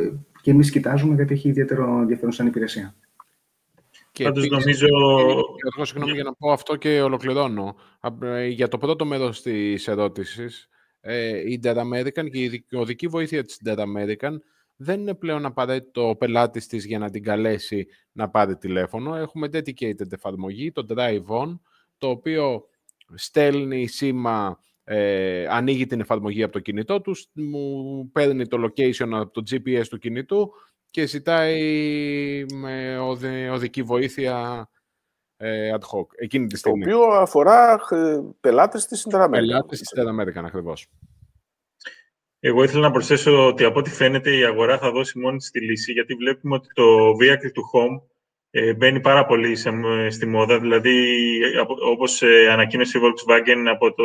ε, 0.00 0.12
και 0.42 0.50
εμείς 0.50 0.70
κοιτάζουμε, 0.70 1.14
γιατί 1.14 1.34
έχει 1.34 1.48
ιδιαίτερο 1.48 1.98
ενδιαφέρον 2.00 2.32
σαν 2.32 2.46
υπηρεσία. 2.46 2.94
Και 4.12 4.24
Πάντως 4.24 4.48
νομίζω... 4.48 4.86
Εγώ 5.74 5.84
συγγνώμη 5.84 6.12
για 6.12 6.24
να 6.24 6.34
πω 6.34 6.52
αυτό 6.52 6.76
και 6.76 7.00
ολοκληρώνω. 7.00 7.76
Ε, 8.22 8.46
για 8.46 8.68
το 8.68 8.78
πρώτο 8.78 9.04
μέρος 9.04 9.42
της 9.42 9.88
ερώτησης, 9.88 10.62
ε, 10.64 10.71
η 11.46 11.60
Dead 11.62 11.76
American 11.76 12.30
και 12.30 12.42
η 12.68 12.76
οδική 12.76 13.06
βοήθεια 13.06 13.44
της 13.44 13.60
Dead 13.64 13.78
American 13.78 14.36
δεν 14.76 15.00
είναι 15.00 15.14
πλέον 15.14 15.44
απαραίτητο 15.44 16.08
ο 16.08 16.16
πελάτης 16.16 16.66
της 16.66 16.84
για 16.84 16.98
να 16.98 17.10
την 17.10 17.22
καλέσει 17.22 17.86
να 18.12 18.28
πάρει 18.28 18.56
τηλέφωνο. 18.56 19.14
Έχουμε 19.14 19.48
dedicated 19.52 20.12
εφαρμογή, 20.12 20.72
το 20.72 20.86
Drive 20.88 21.24
On, 21.26 21.58
το 21.98 22.08
οποίο 22.08 22.64
στέλνει 23.14 23.86
σήμα, 23.86 24.58
ε, 24.84 25.46
ανοίγει 25.48 25.86
την 25.86 26.00
εφαρμογή 26.00 26.42
από 26.42 26.52
το 26.52 26.58
κινητό 26.58 27.00
τους, 27.00 27.26
μου 27.32 28.10
παίρνει 28.12 28.46
το 28.46 28.64
location 28.64 29.08
από 29.12 29.30
το 29.30 29.42
GPS 29.50 29.86
του 29.90 29.98
κινητού 29.98 30.52
και 30.90 31.06
ζητάει 31.06 32.44
με 32.54 32.98
οδική 33.52 33.82
βοήθεια 33.82 34.68
ε, 34.68 34.81
ad 35.74 35.80
hoc, 35.80 36.06
εκείνη 36.16 36.46
τη 36.46 36.56
στιγμή. 36.56 36.84
Το 36.84 36.96
οποίο 36.96 37.06
αφορά 37.10 37.80
ε, 37.90 38.20
πελάτες 38.40 38.86
της 38.86 39.06
Interamerican. 39.10 39.30
Πελάτες 39.30 39.78
της 39.78 39.92
Interamerican, 39.96 40.44
ακριβώς. 40.44 40.88
Εγώ 42.40 42.62
ήθελα 42.62 42.80
να 42.80 42.90
προσθέσω 42.90 43.46
ότι 43.46 43.64
από 43.64 43.78
ό,τι 43.78 43.90
φαίνεται 43.90 44.36
η 44.36 44.44
αγορά 44.44 44.78
θα 44.78 44.90
δώσει 44.90 45.18
μόνη 45.18 45.36
της 45.36 45.50
τη 45.50 45.60
λύση, 45.60 45.92
γιατί 45.92 46.14
βλέπουμε 46.14 46.54
ότι 46.54 46.68
το 46.72 46.84
vehicle 47.20 47.52
to 47.56 47.62
home 47.72 48.00
ε, 48.50 48.74
μπαίνει 48.74 49.00
πάρα 49.00 49.26
πολύ 49.26 49.56
σε, 49.56 49.70
στη 50.10 50.26
μόδα. 50.26 50.58
Δηλαδή, 50.60 51.18
όπως 51.90 52.22
ε, 52.22 52.48
ανακοίνωσε 52.50 52.98
η 52.98 53.00
Volkswagen 53.04 53.64
από 53.70 53.94
το 53.94 54.04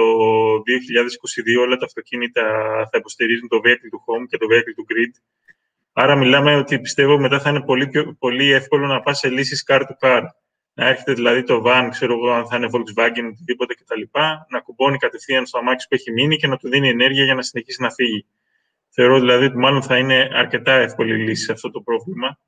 2022, 1.59 1.61
όλα 1.61 1.77
τα 1.77 1.85
αυτοκίνητα 1.85 2.41
θα 2.91 2.97
υποστηρίζουν 2.97 3.47
το 3.47 3.61
vehicle 3.63 3.89
to 3.93 3.99
home 4.05 4.25
και 4.29 4.37
το 4.37 4.45
vehicle 4.51 4.75
to 4.79 4.93
grid. 4.93 5.21
Άρα 5.93 6.15
μιλάμε 6.15 6.55
ότι 6.55 6.79
πιστεύω 6.79 7.19
μετά 7.19 7.39
θα 7.39 7.49
είναι 7.49 7.61
πολύ, 7.61 8.15
πολύ 8.19 8.51
εύκολο 8.51 8.87
να 8.87 9.01
πας 9.01 9.19
σε 9.19 9.29
λύσεις 9.29 9.65
car 9.67 9.79
to 9.79 10.07
car 10.07 10.21
να 10.77 10.87
έρχεται 10.87 11.13
δηλαδή 11.13 11.43
το 11.43 11.63
van, 11.65 11.87
ξέρω 11.91 12.13
εγώ, 12.13 12.31
αν 12.31 12.47
θα 12.47 12.55
είναι 12.55 12.69
Volkswagen, 12.71 13.29
οτιδήποτε 13.31 13.73
κτλ., 13.73 14.01
να 14.49 14.59
κουμπώνει 14.59 14.97
κατευθείαν 14.97 15.45
στο 15.45 15.57
αμάξι 15.57 15.87
που 15.87 15.95
έχει 15.95 16.11
μείνει 16.11 16.37
και 16.37 16.47
να 16.47 16.57
του 16.57 16.69
δίνει 16.69 16.89
ενέργεια 16.89 17.23
για 17.23 17.35
να 17.35 17.41
συνεχίσει 17.41 17.81
να 17.81 17.89
φύγει. 17.89 18.25
Θεωρώ 18.89 19.19
δηλαδή 19.19 19.45
ότι 19.45 19.57
μάλλον 19.57 19.83
θα 19.83 19.97
είναι 19.97 20.29
αρκετά 20.33 20.73
εύκολη 20.73 21.17
λύση 21.17 21.43
σε 21.43 21.51
αυτό 21.51 21.71
το 21.71 21.81
πρόβλημα. 21.81 22.39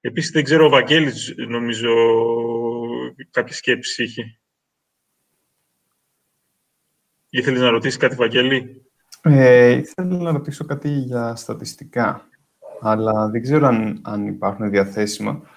Επίσης, 0.00 0.30
δεν 0.30 0.44
ξέρω, 0.44 0.66
ο 0.66 0.68
Βαγγέλης, 0.68 1.34
νομίζω, 1.36 1.94
κάποια 3.30 3.54
σκέψη 3.54 4.02
είχε. 4.02 4.38
Ήθελες 7.30 7.60
να 7.60 7.70
ρωτήσεις 7.70 7.98
κάτι, 7.98 8.14
Βαγγέλη; 8.14 8.82
Ε, 9.22 9.70
ήθελα 9.70 10.16
να 10.16 10.32
ρωτήσω 10.32 10.64
κάτι 10.64 10.88
για 10.88 11.34
στατιστικά, 11.34 12.28
αλλά 12.80 13.28
δεν 13.28 13.42
ξέρω 13.42 13.66
αν, 13.66 14.00
αν 14.04 14.26
υπάρχουν 14.26 14.70
διαθέσιμα. 14.70 15.56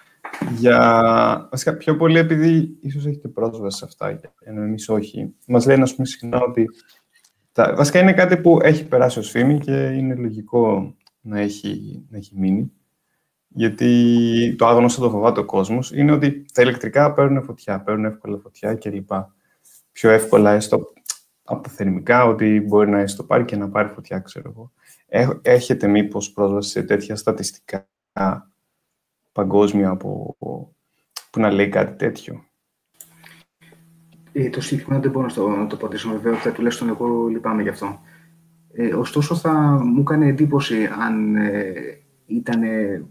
Για... 0.58 1.48
Βασικά, 1.52 1.78
πιο 1.78 1.96
πολύ 1.96 2.18
επειδή 2.18 2.78
ίσως 2.82 3.06
έχετε 3.06 3.28
πρόσβαση 3.28 3.78
σε 3.78 3.86
αυτά, 3.86 4.20
ενώ 4.40 4.62
εμείς 4.62 4.90
όχι. 4.90 5.34
Μας 5.48 5.66
λένε, 5.66 5.82
ας 5.82 5.96
πούμε, 5.96 6.08
συχνά 6.08 6.42
ότι... 6.42 6.70
Τα... 7.52 7.74
Βασικά, 7.76 8.00
είναι 8.00 8.14
κάτι 8.14 8.38
που 8.38 8.60
έχει 8.62 8.88
περάσει 8.88 9.20
ως 9.20 9.30
φήμη 9.30 9.60
και 9.60 9.72
είναι 9.72 10.16
λογικό 10.16 10.96
να 11.22 11.40
έχει, 11.40 12.04
να 12.10 12.18
έχει 12.18 12.34
μείνει. 12.36 12.72
Γιατί 13.48 14.56
το 14.58 14.68
άγνωστο 14.68 15.02
το 15.02 15.10
φοβάται 15.10 15.40
ο 15.40 15.46
κόσμος 15.46 15.92
είναι 15.92 16.12
ότι 16.12 16.46
τα 16.54 16.62
ηλεκτρικά 16.62 17.14
παίρνουν 17.14 17.44
φωτιά, 17.44 17.82
παίρνουν 17.82 18.06
εύκολα 18.06 18.38
φωτιά 18.38 18.76
κλπ. 18.76 19.10
Πιο 19.92 20.10
εύκολα 20.10 20.52
έστω 20.52 20.94
από 21.44 21.64
τα 21.64 21.70
θερμικά, 21.70 22.26
ότι 22.26 22.60
μπορεί 22.68 22.90
να 22.90 23.00
έστω 23.00 23.24
πάρει 23.24 23.46
και 23.46 23.56
να 23.56 23.70
πάρει 23.70 23.88
φωτιά, 23.88 24.20
ξέρω 24.20 24.50
εγώ. 24.50 24.72
Έχετε 25.42 25.88
μήπως 25.88 26.32
πρόσβαση 26.32 26.70
σε 26.70 26.84
τέτοια 26.84 27.16
στατιστικά 27.16 27.88
παγκόσμια 29.32 29.96
που, 29.96 30.36
που 31.32 31.40
να 31.40 31.52
λέει 31.52 31.70
κάτι 31.70 31.98
τέτοιο. 31.98 32.44
Ε, 34.34 34.50
το 34.50 34.62
συγκεκριμένο 34.62 35.02
δεν 35.02 35.12
μπορώ 35.12 35.26
να 35.26 35.34
το, 35.34 35.48
να 35.48 35.68
το 35.68 35.76
απαντήσω 35.76 36.10
βέβαια, 36.10 36.36
θα 36.36 36.52
τουλάχιστον 36.52 36.90
εγώ 36.90 37.28
λυπάμαι 37.28 37.62
γι' 37.62 37.70
αυτό. 37.70 38.00
Ε, 38.74 38.94
ωστόσο, 38.94 39.36
θα 39.36 39.52
μου 39.84 40.04
κάνει 40.04 40.28
εντύπωση 40.28 40.86
αν 40.86 41.36
ε, 41.36 41.74
ήταν 42.26 42.64
ε, 42.64 43.04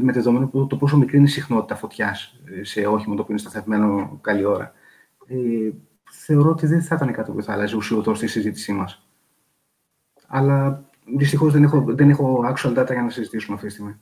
με 0.00 0.12
δεδομένο 0.12 0.46
που 0.46 0.66
το 0.66 0.76
πόσο 0.76 0.96
μικρή 0.96 1.16
είναι 1.16 1.26
η 1.26 1.30
συχνότητα 1.30 1.74
φωτιάς 1.74 2.40
ε, 2.44 2.64
σε 2.64 2.86
όχημα 2.86 3.14
το 3.14 3.22
οποίο 3.22 3.34
είναι 3.34 3.38
σταθευμένο 3.38 4.18
καλή 4.20 4.44
ώρα. 4.44 4.72
Ε, 5.26 5.70
θεωρώ 6.10 6.50
ότι 6.50 6.66
δεν 6.66 6.82
θα 6.82 6.94
ήταν 6.94 7.12
κάτι 7.12 7.32
που 7.32 7.42
θα 7.42 7.52
άλλαζε 7.52 7.76
ουσιοδός 7.76 8.16
στη 8.16 8.26
συζήτησή 8.26 8.72
μας. 8.72 9.08
Αλλά 10.26 10.84
δυστυχώς 11.16 11.52
δεν 11.52 11.62
έχω, 11.62 11.84
δεν 11.88 12.10
έχω 12.10 12.40
actual 12.54 12.78
data 12.78 12.92
για 12.92 13.02
να 13.02 13.10
συζητήσουμε 13.10 13.54
αυτή 13.54 13.66
τη 13.66 13.72
στιγμή. 13.72 14.00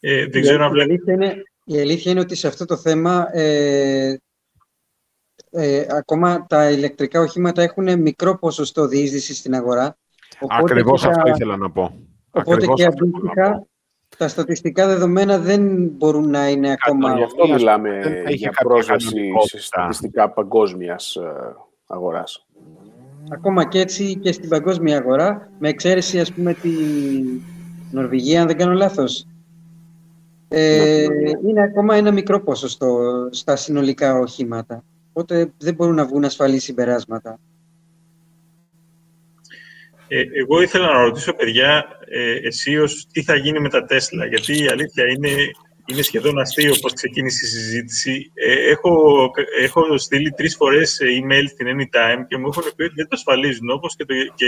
Ε, 0.00 0.26
δεν 0.26 0.42
ξέρω 0.42 0.72
η, 0.74 0.80
αλήθεια 0.80 1.14
είναι, 1.14 1.42
η 1.64 1.80
αλήθεια 1.80 2.10
είναι 2.10 2.20
ότι 2.20 2.34
σε 2.34 2.46
αυτό 2.46 2.64
το 2.64 2.76
θέμα 2.76 3.28
ε, 3.32 4.16
ε, 5.50 5.86
ακόμα 5.90 6.46
τα 6.46 6.70
ηλεκτρικά 6.70 7.20
οχήματα 7.20 7.62
έχουν 7.62 8.00
μικρό 8.00 8.38
ποσοστό 8.38 8.86
διείσδυση 8.86 9.34
στην 9.34 9.54
αγορά. 9.54 9.96
Ακριβώς 10.48 11.04
αυτό 11.04 11.28
ήθελα 11.28 11.56
να 11.56 11.70
πω. 11.70 12.00
Οπότε 12.30 12.66
και 12.66 12.84
αντίστοιχα 12.84 13.66
τα 14.18 14.28
στατιστικά 14.28 14.86
δεδομένα 14.86 15.38
δεν 15.38 15.88
μπορούν 15.88 16.30
να 16.30 16.48
είναι 16.48 16.70
ακόμα... 16.70 17.16
Γι' 17.16 17.22
αυτό 17.22 17.48
μιλάμε 17.48 18.00
για 18.28 18.50
πρόσβαση 18.50 19.32
σε 19.46 19.60
στατιστικά 19.60 20.30
παγκόσμιας 20.30 21.16
ε, 21.16 21.56
αγοράς. 21.86 22.46
Ακόμα 23.30 23.68
και 23.68 23.80
έτσι 23.80 24.16
και 24.16 24.32
στην 24.32 24.48
παγκόσμια 24.48 24.98
αγορά, 24.98 25.50
με 25.58 25.68
εξαίρεση 25.68 26.20
ας 26.20 26.32
πούμε 26.32 26.54
τη, 26.54 26.70
Νορβηγία, 27.90 28.40
αν 28.40 28.46
δεν 28.46 28.56
κάνω 28.56 28.72
λάθος. 28.72 29.26
Ε, 30.48 31.06
είναι 31.46 31.62
ακόμα 31.62 31.94
ένα 31.94 32.12
μικρό 32.12 32.40
ποσοστό 32.40 32.98
στα 33.30 33.56
συνολικά 33.56 34.18
οχήματα. 34.18 34.84
Οπότε 35.12 35.52
δεν 35.58 35.74
μπορούν 35.74 35.94
να 35.94 36.06
βγουν 36.06 36.24
ασφαλή 36.24 36.58
συμπεράσματα. 36.58 37.38
Ε, 40.08 40.22
εγώ 40.32 40.62
ήθελα 40.62 40.92
να 40.92 41.02
ρωτήσω, 41.02 41.34
παιδιά, 41.34 41.84
ε, 42.08 42.48
τι 43.12 43.22
θα 43.22 43.36
γίνει 43.36 43.60
με 43.60 43.68
τα 43.68 43.84
Τέσλα. 43.84 44.26
Γιατί 44.26 44.62
η 44.62 44.68
αλήθεια 44.68 45.04
είναι 45.06 45.30
είναι 45.86 46.02
σχεδόν 46.02 46.38
αστείο 46.38 46.74
πώς 46.80 46.92
ξεκίνησε 46.92 47.46
η 47.46 47.48
συζήτηση. 47.48 48.30
Ε, 48.34 48.70
έχω, 48.70 49.30
έχω 49.62 49.98
στείλει 49.98 50.30
τρεις 50.30 50.56
φορές 50.56 51.00
email 51.02 51.44
στην 51.48 51.66
Anytime 51.66 52.24
και 52.28 52.36
μου 52.38 52.46
έχουν 52.46 52.62
πει 52.76 52.82
ότι 52.82 52.94
δεν 52.94 53.08
το 53.08 53.16
ασφαλίζουν, 53.16 53.70
όπως 53.70 53.96
και, 53.96 54.04
το, 54.04 54.14
και 54.34 54.46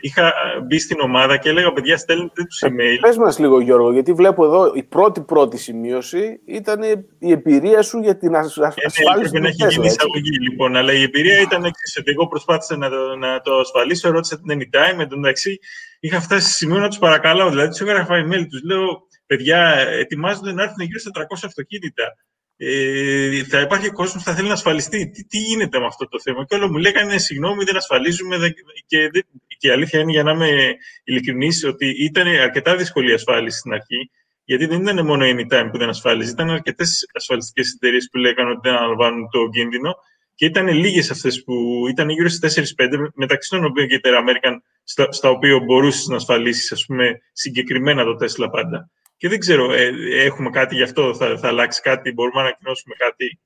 είχα 0.00 0.32
μπει 0.66 0.78
στην 0.78 1.00
ομάδα 1.00 1.36
και 1.36 1.48
έλεγα, 1.48 1.72
παιδιά, 1.72 1.96
στέλνετε 1.96 2.44
τους 2.44 2.62
email. 2.66 2.98
Πες 3.00 3.16
μας 3.16 3.38
λίγο, 3.38 3.60
Γιώργο, 3.60 3.92
γιατί 3.92 4.12
βλέπω 4.12 4.44
εδώ 4.44 4.72
η 4.74 4.82
πρώτη 4.82 5.20
πρώτη 5.20 5.58
σημείωση 5.58 6.40
ήταν 6.44 6.82
η 7.18 7.30
εμπειρία 7.30 7.82
σου 7.82 7.98
για 7.98 8.16
την 8.16 8.36
ασφάλιση 8.36 8.80
ε, 9.02 9.12
ναι, 9.14 9.20
πρέπει 9.20 9.40
να 9.40 9.48
έχει 9.48 9.66
γίνει 9.68 9.86
εισαγωγή, 9.86 10.38
λοιπόν, 10.40 10.76
αλλά 10.76 10.92
η 10.92 11.02
εμπειρία 11.02 11.40
ήταν 11.40 11.64
εξής, 11.64 11.96
ότι 11.98 12.10
εγώ 12.10 12.28
προσπάθησα 12.28 12.76
να 12.76 12.90
το, 12.90 13.16
να 13.16 13.40
το 13.40 13.54
ασφαλίσω, 13.54 14.10
ρώτησα 14.10 14.40
την 14.40 14.58
Anytime, 14.58 15.00
εντωμεταξύ 15.00 15.58
είχα 16.04 16.20
φτάσει 16.20 16.46
σε 16.46 16.52
σημείο 16.52 16.78
να 16.78 16.88
τους 16.88 16.98
παρακαλάω, 16.98 17.48
δηλαδή 17.48 17.68
τους 17.68 17.80
έγραφα 17.80 18.24
email, 18.24 18.46
τους 18.50 18.62
λέω, 18.62 19.06
παιδιά, 19.32 19.60
ετοιμάζονται 20.02 20.52
να 20.52 20.62
έρθουν 20.62 20.84
γύρω 20.86 20.98
στα 20.98 21.10
300 21.14 21.24
αυτοκίνητα. 21.44 22.16
Ε, 22.56 23.44
θα 23.44 23.60
υπάρχει 23.60 23.90
κόσμος 23.90 24.22
που 24.22 24.28
θα 24.28 24.34
θέλει 24.34 24.46
να 24.48 24.52
ασφαλιστεί. 24.52 25.10
Τι, 25.10 25.24
τι 25.24 25.38
γίνεται 25.38 25.78
με 25.78 25.86
αυτό 25.86 26.08
το 26.08 26.20
θέμα; 26.20 26.44
Και 26.44 26.54
όλο 26.54 26.70
μου 26.70 26.76
λέγανε 26.76 27.18
συγγνώμη, 27.18 27.64
δεν 27.64 27.76
ασφαλίζουμε. 27.76 28.38
Δεν, 28.38 28.52
και, 28.86 29.10
και 29.58 29.68
η 29.68 29.70
αλήθεια 29.70 30.00
είναι, 30.00 30.12
για 30.12 30.22
να 30.22 30.32
είμαι 30.32 30.76
ειλικρινής, 31.04 31.64
ότι 31.64 32.04
ήταν 32.04 32.26
αρκετά 32.26 32.76
δύσκολη 32.76 33.10
η 33.10 33.14
ασφάλιση 33.14 33.58
στην 33.58 33.72
αρχή. 33.72 34.10
Γιατί 34.44 34.66
δεν 34.66 34.80
ήταν 34.80 35.06
μόνο 35.06 35.26
η 35.26 35.34
Anytime 35.36 35.68
που 35.72 35.78
δεν 35.78 35.88
ασφάλιζε, 35.88 36.30
ήταν 36.30 36.50
αρκετές 36.50 37.06
ασφαλιστικές 37.14 37.72
εταιρείες 37.72 38.08
που 38.12 38.18
λέγανε 38.18 38.50
ότι 38.50 38.60
δεν 38.62 38.74
αναλαμβάνουν 38.74 39.28
το 39.30 39.48
κίνδυνο. 39.48 39.94
Και 40.34 40.44
ήταν 40.44 40.68
λίγες 40.68 41.10
αυτές 41.10 41.42
που 41.44 41.54
ήταν 41.88 42.08
γύρω 42.08 42.28
στις 42.28 42.74
4-5, 42.76 43.08
μεταξύ 43.14 43.50
των 43.50 43.64
οποίων 43.64 43.88
και 43.88 43.94
η 43.94 44.00
Terra 44.04 44.18
American, 44.28 44.56
στα, 44.84 45.12
στα 45.12 45.30
οποία 45.30 45.58
μπορούσες 45.58 46.06
να 46.06 46.16
ασφαλίσεις, 46.16 46.86
συγκεκριμένα 47.32 48.04
το 48.04 48.16
Tesla 48.20 48.48
πάντα. 48.50 48.90
Και 49.22 49.28
δεν 49.28 49.38
ξέρω, 49.38 49.72
ε, 49.72 49.90
έχουμε 50.24 50.50
κάτι 50.50 50.74
γι' 50.74 50.82
αυτό, 50.82 51.14
θα, 51.14 51.38
θα 51.38 51.48
αλλάξει 51.48 51.80
κάτι, 51.82 52.12
μπορούμε 52.12 52.40
να 52.40 52.46
ανακοινώσουμε 52.46 52.94
κάτι; 52.94 53.40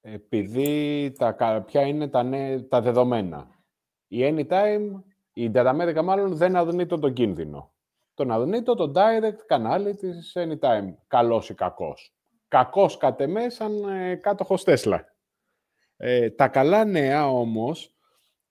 Επειδή 0.00 1.12
τα, 1.18 1.62
ποια 1.66 1.82
είναι 1.82 2.08
τα, 2.08 2.28
τα 2.68 2.80
δεδομένα. 2.80 3.48
Η 4.08 4.18
Anytime, 4.22 5.02
η 5.32 5.50
Data 5.54 6.00
μάλλον 6.04 6.36
δεν 6.36 6.56
αδνείται 6.56 6.98
τον 6.98 7.12
κίνδυνο. 7.12 7.72
Τον 8.14 8.30
αδνείται 8.30 8.74
το 8.74 8.92
direct 8.94 9.38
κανάλι 9.46 9.94
της 9.94 10.36
Anytime, 10.36 10.94
καλός 11.06 11.48
ή 11.48 11.54
κακός. 11.54 12.14
Κακός 12.48 12.96
κατ' 12.96 13.20
εμέ 13.20 13.48
σαν 13.48 13.88
ε, 13.88 14.14
κάτοχος 14.14 14.62
Tesla. 14.66 15.00
Ε, 15.96 16.30
τα 16.30 16.48
καλά 16.48 16.84
νέα 16.84 17.28
όμως 17.28 17.95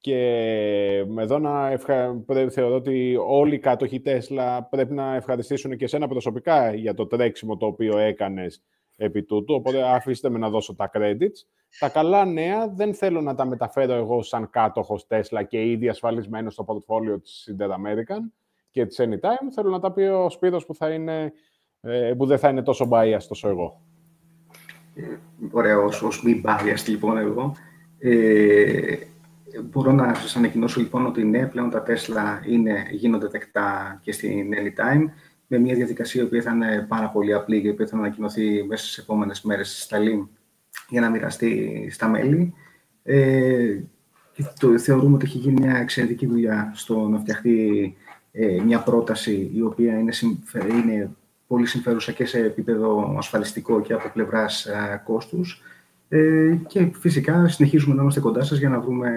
και 0.06 1.06
εδώ 1.18 1.40
να 1.40 1.72
ευχα... 1.72 2.24
θεωρώ 2.50 2.76
ότι 2.76 3.18
όλοι 3.28 3.56
οι 3.56 3.60
κάτοχοι 3.60 4.02
Τέσλα 4.02 4.64
πρέπει 4.64 4.94
να 4.94 5.16
ευχαριστήσουν 5.16 5.78
και 5.78 5.84
εσένα 5.84 6.08
προσωπικά 6.08 6.74
για 6.74 6.94
το 6.94 7.08
τρέξιμο 7.08 7.58
το 7.58 7.66
οποίο 7.66 7.98
έκανες 7.98 8.64
επί 8.98 9.24
τούτου, 9.24 9.54
οπότε 9.54 9.82
αφήστε 9.82 10.30
με 10.30 10.38
να 10.38 10.50
δώσω 10.50 10.76
τα 10.76 10.92
credits. 10.94 11.46
Τα 11.80 11.90
καλά 11.90 12.26
νέα 12.26 12.68
δεν 12.68 12.94
θέλω 12.94 13.22
να 13.22 13.36
τα 13.36 13.46
μεταφέρω 13.46 13.94
εγώ 13.94 14.22
σαν 14.22 14.50
κάτοχος 14.50 15.08
Τέσλα 15.08 15.44
και 15.44 15.70
ήδη 15.70 15.90
ασφαλισμένος 15.90 16.54
στο 16.54 16.64
πορτφόλιο 16.64 17.20
της 17.20 17.56
Inter 17.58 17.70
American 17.70 18.20
και 18.72 18.86
της 18.86 19.00
Anytime. 19.02 19.52
Θέλω 19.54 19.70
να 19.70 19.80
τα 19.80 19.92
πει 19.92 20.02
ο 20.02 20.30
Σπύρος 20.30 20.66
που, 20.66 20.76
θα 20.76 20.90
είναι, 20.90 21.34
ε, 21.82 22.14
που 22.18 22.26
δεν 22.26 22.38
θα 22.38 22.50
είναι 22.50 22.64
τόσο 22.64 22.88
biased 22.92 23.28
όσο 23.30 23.50
εγώ. 23.50 23.82
Ε, 24.96 25.18
ωραία, 25.52 25.78
ως, 25.78 26.24
μη 26.24 26.42
biased 26.46 26.88
λοιπόν 26.88 27.18
εγώ. 27.18 27.56
Ε, 28.00 28.96
Μπορώ 29.64 29.92
να 29.92 30.14
σας 30.14 30.36
ανακοινώσω 30.36 30.80
λοιπόν 30.80 31.06
ότι 31.06 31.24
ναι, 31.24 31.46
πλέον 31.46 31.70
τα 31.70 31.84
Tesla 31.88 32.48
είναι, 32.48 32.88
γίνονται 32.92 33.28
δεκτά 33.28 34.00
και 34.02 34.12
στην 34.12 34.50
Anytime 34.54 35.10
με 35.48 35.58
μια 35.58 35.76
διαδικασία 35.76 36.28
που 36.28 36.42
θα 36.42 36.52
είναι 36.52 36.86
πάρα 36.88 37.10
πολύ 37.10 37.34
απλή 37.34 37.62
και 37.62 37.74
που 37.74 37.88
θα 37.88 37.98
ανακοινωθεί 37.98 38.64
μέσα 38.64 38.86
στις 38.86 38.98
επόμενες 38.98 39.42
μέρες 39.42 39.82
στη 39.82 39.96
Link 40.00 40.28
για 40.90 41.02
να 41.02 41.10
μοιραστεί 41.10 41.88
στα 41.92 42.08
μέλη. 42.08 42.54
Ε, 43.04 43.80
και 44.34 44.44
το, 44.60 44.80
θεωρούμε 44.80 45.16
ότι 45.16 45.26
έχει 45.26 45.38
γίνει 45.38 45.62
μια 45.62 45.78
εξαιρετική 45.78 46.26
δουλειά 46.28 46.72
στο 46.76 47.08
να 47.08 47.20
φτιαχτεί 47.20 47.96
ε, 48.32 48.62
μια 48.62 48.80
πρόταση 48.80 49.52
η 49.54 49.62
οποία 49.62 50.00
είναι, 50.00 50.14
είναι 50.70 51.16
πολύ 51.48 51.66
συμφέρουσα 51.66 52.12
και 52.12 52.26
σε 52.26 52.40
επίπεδο 52.40 53.16
ασφαλιστικό 53.18 53.82
και 53.82 53.94
από 53.94 54.10
πλευράς 54.10 54.66
ε, 54.66 55.02
κόστους 55.06 55.62
ε, 56.10 56.56
και 56.68 56.92
φυσικά 56.94 57.48
συνεχίζουμε 57.48 57.96
να 57.96 58.02
είμαστε 58.02 58.20
κοντά 58.20 58.44
σας 58.44 58.58
για 58.58 58.70
να 58.70 58.80
βρούμε 58.80 59.10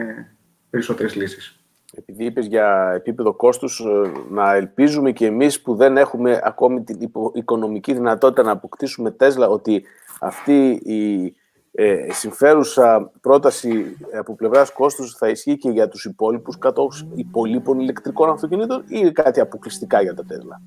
περισσότερες 0.70 1.14
λύσεις. 1.14 1.60
Επειδή 1.94 2.24
είπες 2.24 2.46
για 2.46 2.92
επίπεδο 2.96 3.34
κόστους, 3.34 3.80
ε, 3.80 4.10
να 4.30 4.54
ελπίζουμε 4.54 5.12
και 5.12 5.26
εμείς 5.26 5.62
που 5.62 5.74
δεν 5.74 5.96
έχουμε 5.96 6.40
ακόμη 6.44 6.82
την 6.82 7.10
οικονομική 7.34 7.92
δυνατότητα 7.92 8.42
να 8.42 8.50
αποκτήσουμε 8.50 9.10
Τέσλα, 9.10 9.48
ότι 9.48 9.84
αυτή 10.20 10.70
η 10.70 11.34
ε, 11.72 12.06
συμφέρουσα 12.12 13.10
πρόταση 13.20 13.96
από 14.18 14.34
πλευράς 14.34 14.72
κόστους 14.72 15.14
θα 15.14 15.28
ισχύει 15.28 15.56
και 15.56 15.70
για 15.70 15.88
τους 15.88 16.04
υπόλοιπους 16.04 16.58
κατόχους 16.58 17.06
υπολείπων 17.14 17.80
ηλεκτρικών 17.80 18.30
αυτοκινήτων 18.30 18.84
ή 18.88 19.12
κάτι 19.12 19.40
αποκλειστικά 19.40 20.02
για 20.02 20.14
τα 20.14 20.24
Τέσλα. 20.24 20.60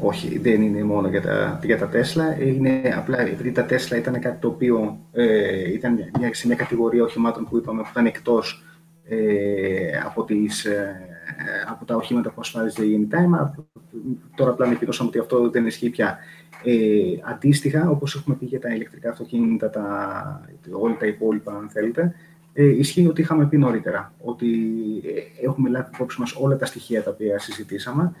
Όχι, 0.00 0.38
δεν 0.38 0.62
είναι 0.62 0.82
μόνο 0.82 1.08
για 1.08 1.20
τα, 1.22 1.60
για 1.64 1.78
τα 1.78 1.90
Tesla. 1.92 2.42
Είναι 2.42 2.94
απλά 2.96 3.20
επειδή 3.20 3.52
τα 3.52 3.66
Tesla 3.68 3.96
ήταν 3.96 4.20
κάτι 4.20 4.40
το 4.40 4.48
οποίο 4.48 4.98
ε, 5.12 5.72
ήταν 5.72 6.10
μια, 6.18 6.34
σε 6.34 6.46
μια 6.46 6.56
κατηγορία 6.56 7.02
οχημάτων 7.02 7.48
που 7.48 7.56
είπαμε 7.56 7.82
που 7.82 7.88
ήταν 7.90 8.06
εκτός 8.06 8.62
ε, 9.08 9.98
από, 10.04 10.24
τις, 10.24 10.64
ε, 10.64 10.96
από 11.68 11.84
τα 11.84 11.96
οχήματα 11.96 12.30
που 12.30 12.40
ασφάλιζε 12.40 12.84
η 12.84 13.08
Anytime. 13.10 13.50
Τώρα 14.36 14.50
απλά 14.50 14.66
ανακοινώσαμε 14.66 15.08
ότι 15.08 15.18
αυτό 15.18 15.50
δεν 15.50 15.66
ισχύει 15.66 15.90
πια. 15.90 16.18
Ε, 16.64 16.74
αντίστοιχα, 17.30 17.90
όπως 17.90 18.14
έχουμε 18.14 18.36
πει 18.36 18.44
για 18.44 18.60
τα 18.60 18.74
ηλεκτρικά 18.74 19.10
αυτοκίνητα, 19.10 19.70
τα, 19.70 20.50
όλα 20.70 20.96
τα 20.96 21.06
υπόλοιπα, 21.06 21.52
αν 21.52 21.68
θέλετε, 21.70 22.14
ε, 22.60 22.64
ισχύει 22.64 23.06
ότι 23.06 23.20
είχαμε 23.20 23.48
πει 23.48 23.58
νωρίτερα, 23.58 24.14
ότι 24.20 24.46
ε, 25.04 25.44
έχουμε 25.46 25.68
λάβει 25.68 25.90
υπόψη 25.94 26.20
μας 26.20 26.34
όλα 26.36 26.56
τα 26.56 26.66
στοιχεία 26.66 27.02
τα 27.02 27.10
οποία 27.10 27.38
συζητήσαμε 27.38 28.14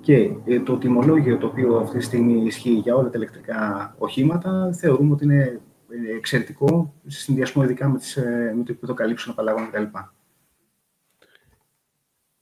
και 0.00 0.30
ε, 0.44 0.60
το 0.60 0.78
τιμολόγιο 0.78 1.38
το 1.38 1.46
οποίο 1.46 1.76
αυτή 1.76 1.98
τη 1.98 2.04
στιγμή 2.04 2.44
ισχύει 2.44 2.70
για 2.70 2.94
όλα 2.94 3.10
τα 3.10 3.18
ηλεκτρικά 3.18 3.94
οχήματα 3.98 4.72
θεωρούμε 4.72 5.12
ότι 5.12 5.24
είναι 5.24 5.60
ε, 5.88 6.16
εξαιρετικό 6.16 6.94
σε 7.06 7.20
συνδυασμό 7.20 7.62
ειδικά 7.62 7.88
με, 7.88 7.98
τις, 7.98 8.16
με 8.56 8.62
το 8.64 8.72
επίπεδο 8.72 8.94
καλύψεων 8.94 9.34
απαλλαγών 9.34 9.70
κτλ. 9.70 9.98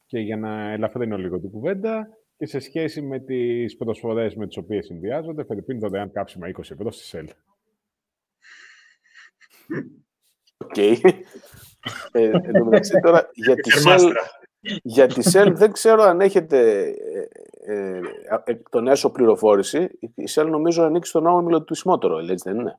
Και 0.06 0.18
για 0.18 0.36
να 0.36 0.72
ελαφρύνω 0.72 1.16
λίγο 1.16 1.40
την 1.40 1.50
κουβέντα, 1.50 2.08
και 2.36 2.46
σε 2.46 2.58
σχέση 2.58 3.02
με 3.02 3.18
τις 3.18 3.76
προσφορές 3.76 4.34
με 4.34 4.46
τις 4.46 4.56
οποίες 4.56 4.86
συνδυάζονται, 4.86 5.44
Φερρυπίν 5.44 5.78
δωρεάν 5.78 6.12
κάψιμα 6.12 6.46
20 6.48 6.58
ευρώ 6.58 6.90
στη 6.90 7.04
ΣΕΛ. 7.04 7.28
Οκ. 10.62 10.76
Ε, 12.12 12.30
εν 12.30 12.52
τω 12.52 12.64
μεταξύ 12.64 13.00
τώρα, 13.02 13.30
για 13.32 13.54
τη 13.54 13.70
ΣΕΛ, 13.70 14.12
για 14.82 15.06
τη 15.06 15.22
ΣΕΛ 15.30 15.56
δεν 15.56 15.72
ξέρω 15.72 16.02
αν 16.02 16.20
έχετε 16.20 16.80
ε, 17.66 17.94
ε, 17.94 18.00
εκ 18.44 18.68
των 18.68 18.88
έσω 18.88 19.10
πληροφόρηση. 19.10 19.88
Η 20.14 20.26
ΣΕΛ 20.26 20.48
νομίζω 20.48 20.82
ανήκει 20.82 21.06
στον 21.06 21.26
όμιλο 21.26 21.62
του 21.62 21.72
Ισμότορο, 21.72 22.18
έτσι 22.18 22.50
δεν 22.50 22.58
είναι; 22.58 22.78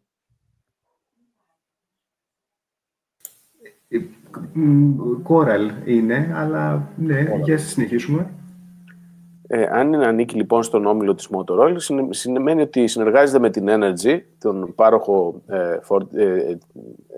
Κόραλ 5.24 5.72
είναι, 5.86 6.32
αλλά 6.36 6.94
ναι, 6.98 7.22
για 7.44 7.56
να 7.56 7.62
συνεχίσουμε. 7.62 8.34
Ε, 9.56 9.68
αν 9.72 9.94
είναι 9.94 10.06
ανήκει 10.06 10.36
λοιπόν 10.36 10.64
στον 10.64 10.86
όμιλο 10.86 11.16
της 11.16 11.30
Motorola, 11.32 11.76
σημαίνει 12.10 12.62
ότι 12.62 12.88
συνεργάζεται 12.88 13.40
με 13.40 13.50
την 13.50 13.66
Energy, 13.70 14.20
τον 14.40 14.74
πάροχο 14.76 15.42
ε, 15.48 15.80
ε, 16.14 16.58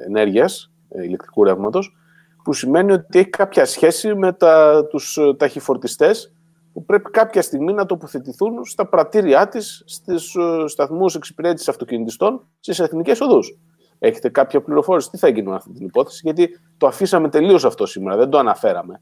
ενέργειας, 0.07 0.71
ε, 0.89 1.03
ηλεκτρικού 1.03 1.43
ρεύματος, 1.43 1.95
που 2.43 2.53
σημαίνει 2.53 2.91
ότι 2.91 3.19
έχει 3.19 3.29
κάποια 3.29 3.65
σχέση 3.65 4.15
με 4.15 4.33
τα, 4.33 4.86
τους 4.86 5.17
ε, 5.17 5.33
ταχυφορτιστές 5.38 6.33
που 6.73 6.86
πρέπει 6.86 7.09
κάποια 7.09 7.41
στιγμή 7.41 7.73
να 7.73 7.86
τοποθετηθούν 7.86 8.65
στα 8.65 8.88
πρατήριά 8.88 9.47
της, 9.47 9.83
στις 9.86 10.36
σταθμούς 10.65 11.15
εξυπηρέτησης 11.15 11.69
αυτοκινητιστών, 11.69 12.47
στις 12.59 12.79
εθνικές 12.79 13.21
οδούς. 13.21 13.59
Έχετε 13.99 14.29
κάποια 14.29 14.61
πληροφόρηση, 14.61 15.09
τι 15.09 15.17
θα 15.17 15.27
γίνει 15.27 15.49
με 15.49 15.55
αυτή 15.55 15.71
την 15.71 15.86
υπόθεση, 15.86 16.21
γιατί 16.23 16.49
το 16.77 16.88
αφήσαμε 16.88 17.29
τελείως 17.29 17.65
αυτό 17.65 17.86
σήμερα, 17.86 18.17
δεν 18.17 18.29
το 18.29 18.38
αναφέραμε. 18.38 19.01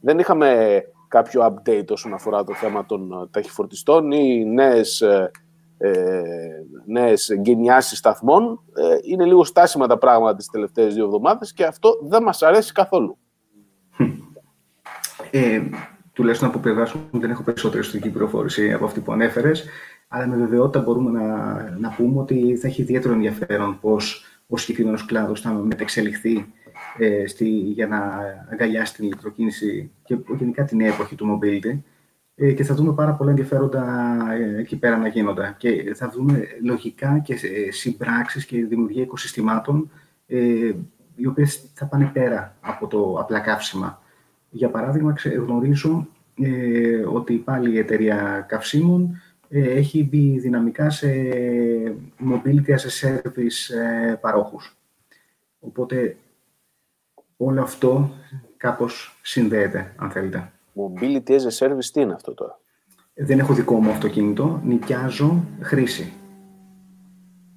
Δεν 0.00 0.18
είχαμε 0.18 0.82
κάποιο 1.10 1.46
update 1.46 1.90
όσον 1.90 2.14
αφορά 2.14 2.44
το 2.44 2.54
θέμα 2.54 2.86
των 2.86 3.12
ε, 3.12 3.26
ταχυφορτιστών 3.30 4.10
ή 4.10 4.44
νέες, 4.44 5.00
ε, 5.00 5.30
ε 5.78 6.22
νέες 6.86 7.30
γενιάσεις 7.42 7.98
σταθμών. 7.98 8.62
Ε, 8.74 8.96
είναι 9.02 9.24
λίγο 9.24 9.44
στάσιμα 9.44 9.86
τα 9.86 9.98
πράγματα 9.98 10.36
τις 10.36 10.46
τελευταίες 10.46 10.94
δύο 10.94 11.04
εβδομάδες 11.04 11.52
και 11.52 11.64
αυτό 11.64 11.98
δεν 12.02 12.22
μας 12.22 12.42
αρέσει 12.42 12.72
καθόλου. 12.72 13.18
Ε, 15.30 15.62
τουλάχιστον 16.12 16.48
από 16.48 16.58
πλευράς 16.58 16.94
δεν 17.10 17.30
έχω 17.30 17.42
περισσότερη 17.42 17.82
ιστορική 17.82 18.10
πληροφόρηση 18.10 18.72
από 18.72 18.84
αυτή 18.84 19.00
που 19.00 19.12
ανέφερες, 19.12 19.64
αλλά 20.08 20.26
με 20.26 20.36
βεβαιότητα 20.36 20.80
μπορούμε 20.80 21.10
να, 21.10 21.54
να 21.78 21.94
πούμε 21.96 22.20
ότι 22.20 22.56
θα 22.56 22.66
έχει 22.66 22.82
ιδιαίτερο 22.82 23.14
ενδιαφέρον 23.14 23.78
πώς 23.80 24.24
ο 24.46 24.56
συγκεκριμένος 24.56 25.04
κλάδος 25.04 25.40
θα 25.40 25.50
μετεξελιχθεί 25.50 26.52
ε, 26.98 27.26
στη, 27.26 27.48
για 27.48 27.86
να 27.86 28.20
αγκαλιάσει 28.50 28.94
την 28.94 29.04
ηλεκτροκίνηση 29.04 29.90
και 30.04 30.18
γενικά 30.38 30.64
την 30.64 30.76
νέα 30.76 30.88
εποχή 30.88 31.14
του 31.14 31.40
mobility. 31.42 31.78
ε, 32.34 32.52
και 32.52 32.64
θα 32.64 32.74
δούμε 32.74 32.92
πάρα 32.92 33.12
πολλά 33.12 33.30
ενδιαφέροντα 33.30 34.16
ε, 34.32 34.58
εκεί 34.58 34.76
πέρα 34.78 34.96
να 34.96 35.08
γίνονται. 35.08 35.54
Και 35.58 35.92
θα 35.94 36.08
δούμε 36.08 36.46
λογικά 36.62 37.18
και 37.18 37.32
ε, 37.32 37.70
συμπράξεις 37.70 38.44
και 38.46 38.64
δημιουργία 38.64 39.02
οικοσυστημάτων 39.02 39.90
ε, 40.26 40.72
οι 41.14 41.26
οποίες 41.26 41.70
θα 41.74 41.86
πάνε 41.86 42.10
πέρα 42.12 42.56
από 42.60 42.86
το 42.86 43.16
απλά 43.20 43.40
καύσιμα. 43.40 44.02
Για 44.50 44.70
παράδειγμα, 44.70 45.14
γνωρίζω 45.46 46.08
ε, 46.42 47.02
ότι 47.06 47.34
πάλι 47.34 47.70
η 47.70 47.78
εταιρεία 47.78 48.44
καυσίμων 48.48 49.20
ε, 49.48 49.70
έχει 49.70 50.08
μπει 50.10 50.38
δυναμικά 50.38 50.90
σε 50.90 51.08
mobility 52.30 52.68
as 52.68 52.84
a 52.86 53.06
service 53.06 53.74
ε, 54.10 54.14
παρόχους. 54.14 54.76
Οπότε 55.60 56.16
όλο 57.42 57.62
αυτό 57.62 58.10
κάπως 58.56 59.18
συνδέεται, 59.22 59.94
αν 59.96 60.10
θέλετε. 60.10 60.52
Mobility 60.74 61.30
as 61.30 61.40
a 61.40 61.66
service, 61.66 61.84
τι 61.92 62.00
είναι 62.00 62.12
αυτό 62.12 62.34
τώρα; 62.34 62.60
Δεν 63.14 63.38
έχω 63.38 63.54
δικό 63.54 63.80
μου 63.80 63.90
αυτοκίνητο, 63.90 64.60
νοικιάζω 64.64 65.44
χρήση. 65.60 66.12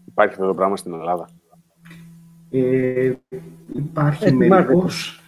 Υπάρχει 0.05 0.33
αυτό 0.33 0.45
το 0.45 0.53
πράγμα 0.53 0.77
στην 0.77 0.93
Ελλάδα; 0.93 1.29
Ε, 2.49 3.13
υπάρχει 3.73 4.33
μερικός, 4.33 5.21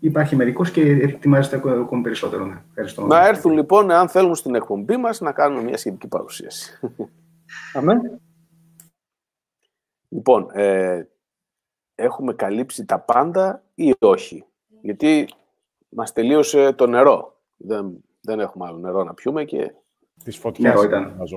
υπάρχει 0.00 0.36
μερικός 0.36 0.70
και 0.70 0.80
ετοιμάζεται 0.80 1.56
ακόμη 1.56 2.02
περισσότερο. 2.02 2.46
Ναι. 2.46 2.62
Ευχαριστώ. 2.68 3.06
Να 3.06 3.26
έρθουν 3.26 3.52
λοιπόν, 3.52 3.90
αν 3.90 4.08
θέλουν 4.08 4.34
στην 4.34 4.54
εκπομπή 4.54 4.96
μας, 4.96 5.20
να 5.20 5.32
κάνουμε 5.32 5.62
μια 5.62 5.76
σχετική 5.76 6.08
παρουσίαση. 6.08 6.80
Αμέ. 7.74 8.20
Λοιπόν, 10.08 10.48
ε, 10.52 11.02
έχουμε 11.94 12.34
καλύψει 12.34 12.84
τα 12.84 12.98
πάντα 12.98 13.62
ή 13.78 13.94
όχι. 13.98 14.44
Γιατί 14.80 15.28
μας 15.88 16.12
τελείωσε 16.12 16.72
το 16.72 16.86
νερό. 16.86 17.40
Δεν, 17.56 18.04
δεν 18.20 18.40
έχουμε 18.40 18.66
άλλο 18.66 18.78
νερό 18.78 19.04
να 19.04 19.14
πιούμε 19.14 19.44
και... 19.44 19.72
Τις 20.24 20.36
φωτιές 20.36 20.82
ήταν. 20.82 21.28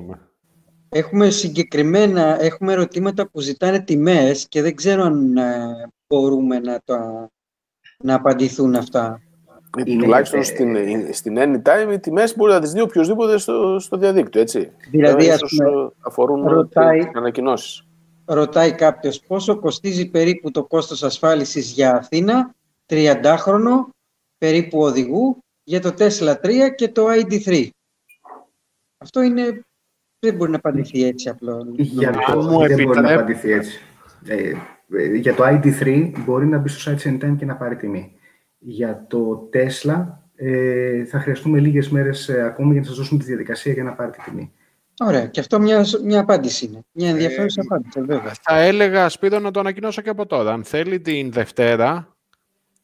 Έχουμε 0.89 1.29
συγκεκριμένα, 1.29 2.41
έχουμε 2.41 2.71
ερωτήματα 2.71 3.29
που 3.29 3.39
ζητάνε 3.39 3.79
τιμές 3.79 4.47
και 4.47 4.61
δεν 4.61 4.75
ξέρω 4.75 5.03
αν 5.03 5.37
ε, 5.37 5.89
μπορούμε 6.07 6.59
να, 6.59 6.81
το, 6.85 6.95
να 8.03 8.15
απαντηθούν 8.15 8.75
αυτά. 8.75 9.21
Είναι, 9.85 10.03
Τουλάχιστον 10.03 10.39
ε, 10.39 10.43
στην, 10.43 11.13
στην 11.13 11.37
Anytime 11.39 11.91
οι 11.91 11.99
τιμές 11.99 12.35
μπορεί 12.35 12.51
να 12.51 12.59
τις 12.59 12.71
δει 12.71 12.81
οποιοδήποτε 12.81 13.37
στο, 13.37 13.79
στο 13.79 13.97
διαδίκτυο, 13.97 14.41
έτσι. 14.41 14.71
Δηλαδή, 14.91 15.31
ας 15.31 15.41
πούμε, 15.49 15.91
αφορούν 15.99 16.47
ρωτάει, 16.47 16.99
τις 16.99 17.09
ανακοινώσεις. 17.13 17.85
Ρωτάει 18.25 18.75
κάποιος 18.75 19.19
πόσο 19.19 19.59
κοστίζει 19.59 20.09
περίπου 20.09 20.51
το 20.51 20.65
κόστος 20.65 21.03
ασφάλισης 21.03 21.71
για 21.71 21.95
Αθήνα, 21.95 22.55
30χρονο, 22.89 23.85
περίπου 24.37 24.79
οδηγού, 24.79 25.43
για 25.63 25.81
το 25.81 25.93
Tesla 25.97 26.35
3 26.41 26.75
και 26.75 26.87
το 26.87 27.05
ID3. 27.09 27.67
Αυτό 28.97 29.21
είναι 29.21 29.65
δεν 30.19 30.35
μπορεί 30.35 30.51
να 30.51 30.57
απαντηθεί 30.57 31.03
έτσι 31.03 31.29
απλό. 31.29 31.73
Για 31.75 32.11
το, 32.11 32.41
μου 32.41 32.67
δεν 32.67 32.83
μπορεί 32.83 33.01
να 33.01 33.13
απαντηθεί 33.13 33.51
έτσι. 33.51 33.79
Ε, 34.25 34.51
ε, 34.97 35.15
για 35.15 35.35
το 35.35 35.43
ID3 35.45 36.11
μπορεί 36.25 36.47
να 36.47 36.57
μπει 36.57 36.69
στο 36.69 36.91
site 36.91 37.07
Anytime 37.07 37.35
και 37.37 37.45
να 37.45 37.55
πάρει 37.55 37.75
τιμή. 37.75 38.11
Για 38.57 39.05
το 39.09 39.49
Tesla 39.53 40.05
ε, 40.35 41.05
θα 41.05 41.19
χρειαστούμε 41.19 41.59
λίγες 41.59 41.89
μέρες 41.89 42.29
ε, 42.29 42.41
ακόμη 42.41 42.71
για 42.71 42.81
να 42.81 42.87
σας 42.87 42.95
δώσουμε 42.95 43.19
τη 43.19 43.25
διαδικασία 43.25 43.73
για 43.73 43.83
να 43.83 43.93
πάρει 43.93 44.11
τη 44.11 44.19
τιμή. 44.21 44.53
Ωραία. 45.03 45.27
Και 45.27 45.39
αυτό 45.39 45.59
μια, 45.59 45.85
μια 46.03 46.19
απάντηση 46.19 46.65
είναι. 46.65 46.83
Μια 46.91 47.09
ενδιαφέρουσα 47.09 47.61
ε, 47.61 47.65
απάντηση, 47.69 48.01
βέβαια. 48.01 48.33
Θα 48.41 48.57
έλεγα, 48.57 49.09
Σπίδο, 49.09 49.39
να 49.39 49.51
το 49.51 49.59
ανακοινώσω 49.59 50.01
και 50.01 50.09
από 50.09 50.25
τώρα. 50.25 50.53
Αν 50.53 50.63
θέλει 50.63 51.01
την 51.01 51.31
Δευτέρα, 51.31 52.15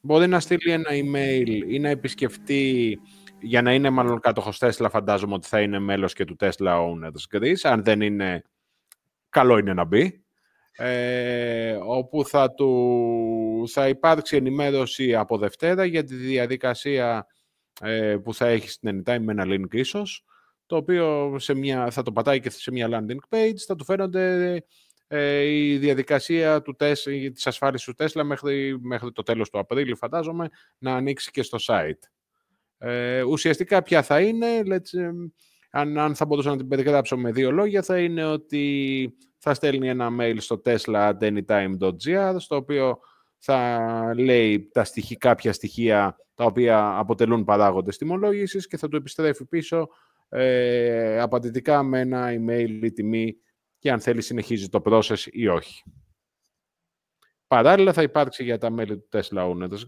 μπορεί 0.01 0.27
να 0.27 0.39
στείλει 0.39 0.71
ένα 0.71 0.89
email 0.89 1.61
ή 1.67 1.79
να 1.79 1.89
επισκεφτεί 1.89 2.99
για 3.39 3.61
να 3.61 3.73
είναι 3.73 3.89
μάλλον 3.89 4.19
κάτοχο 4.19 4.51
Tesla, 4.59 4.87
φαντάζομαι 4.89 5.33
ότι 5.33 5.47
θα 5.47 5.61
είναι 5.61 5.79
μέλος 5.79 6.13
και 6.13 6.25
του 6.25 6.35
Tesla 6.39 6.49
Owners 6.57 7.37
Greece. 7.37 7.59
Αν 7.63 7.83
δεν 7.83 8.01
είναι, 8.01 8.43
καλό 9.29 9.57
είναι 9.57 9.73
να 9.73 9.83
μπει. 9.83 10.21
Ε, 10.71 11.77
όπου 11.85 12.25
θα, 12.25 12.53
του, 12.53 13.63
θα 13.71 13.87
υπάρξει 13.87 14.35
ενημέρωση 14.35 15.15
από 15.15 15.37
Δευτέρα 15.37 15.85
για 15.85 16.03
τη 16.03 16.15
διαδικασία 16.15 17.27
ε, 17.81 18.15
που 18.23 18.33
θα 18.33 18.47
έχει 18.47 18.69
στην 18.69 19.03
Anytime 19.05 19.19
με 19.19 19.31
ένα 19.31 19.43
link 19.47 19.73
ίσως, 19.75 20.25
το 20.67 20.75
οποίο 20.75 21.35
σε 21.39 21.53
μια, 21.53 21.91
θα 21.91 22.03
το 22.03 22.11
πατάει 22.11 22.39
και 22.39 22.49
σε 22.49 22.71
μια 22.71 22.87
landing 22.91 23.35
page, 23.35 23.57
θα 23.67 23.75
του 23.75 23.85
φαίνονται 23.85 24.63
ε, 25.07 25.41
η 25.41 25.77
διαδικασία 25.77 26.61
του 26.61 26.75
τεσ, 26.75 27.03
της 27.33 27.47
ασφάλισης 27.47 27.85
του 27.85 28.03
Tesla 28.03 28.23
μέχρι, 28.23 28.77
μέχρι 28.81 29.11
το 29.11 29.23
τέλος 29.23 29.49
του 29.49 29.59
Απρίλη, 29.59 29.95
φαντάζομαι, 29.95 30.49
να 30.77 30.95
ανοίξει 30.95 31.31
και 31.31 31.43
στο 31.43 31.57
site. 31.61 32.09
Ε, 32.77 33.21
ουσιαστικά 33.21 33.83
ποια 33.83 34.01
θα 34.01 34.21
είναι, 34.21 34.47
let's, 34.65 34.99
αν, 35.71 35.97
αν 35.97 36.15
θα 36.15 36.25
μπορούσα 36.25 36.49
να 36.49 36.57
την 36.57 36.67
περιγράψω 36.67 37.17
με 37.17 37.31
δύο 37.31 37.51
λόγια, 37.51 37.81
θα 37.81 37.99
είναι 37.99 38.25
ότι 38.25 39.13
θα 39.37 39.53
στέλνει 39.53 39.89
ένα 39.89 40.09
mail 40.19 40.35
στο 40.37 40.61
tesla.anytime.gr, 40.65 42.35
στο 42.37 42.55
οποίο 42.55 42.99
θα 43.37 44.13
λέει 44.17 44.69
τα 44.73 44.83
στοιχεία, 44.83 45.17
κάποια 45.19 45.53
στοιχεία 45.53 46.15
τα 46.33 46.43
οποία 46.45 46.97
αποτελούν 46.97 47.43
παράγοντες 47.43 47.97
τιμολόγησης 47.97 48.67
και 48.67 48.77
θα 48.77 48.87
του 48.87 48.95
επιστρέφει 48.95 49.45
πίσω 49.45 49.89
ε, 50.29 51.19
απαντητικά 51.19 51.83
με 51.83 51.99
ένα 51.99 52.29
email 52.29 52.79
ή 52.81 52.91
τιμή 52.91 53.37
και 53.79 53.91
αν 53.91 53.99
θέλει 53.99 54.21
συνεχίζει 54.21 54.69
το 54.69 54.81
process 54.85 55.19
ή 55.31 55.47
όχι. 55.47 55.83
Παράλληλα 57.47 57.93
θα 57.93 58.01
υπάρξει 58.01 58.43
για 58.43 58.57
τα 58.57 58.69
μέλη 58.69 58.97
του 58.97 59.07
Tesla 59.11 59.51
Owners 59.51 59.79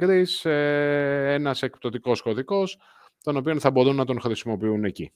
Greece 0.00 0.50
ε, 0.50 1.32
ένας 1.32 1.62
εκπτωτικός 1.62 2.22
κωδικός, 2.22 2.78
τον 3.22 3.36
οποίο 3.36 3.60
θα 3.60 3.70
μπορούν 3.70 3.96
να 3.96 4.04
τον 4.04 4.20
χρησιμοποιούν 4.20 4.84
εκεί. 4.84 5.12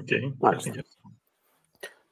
Okay. 0.00 0.56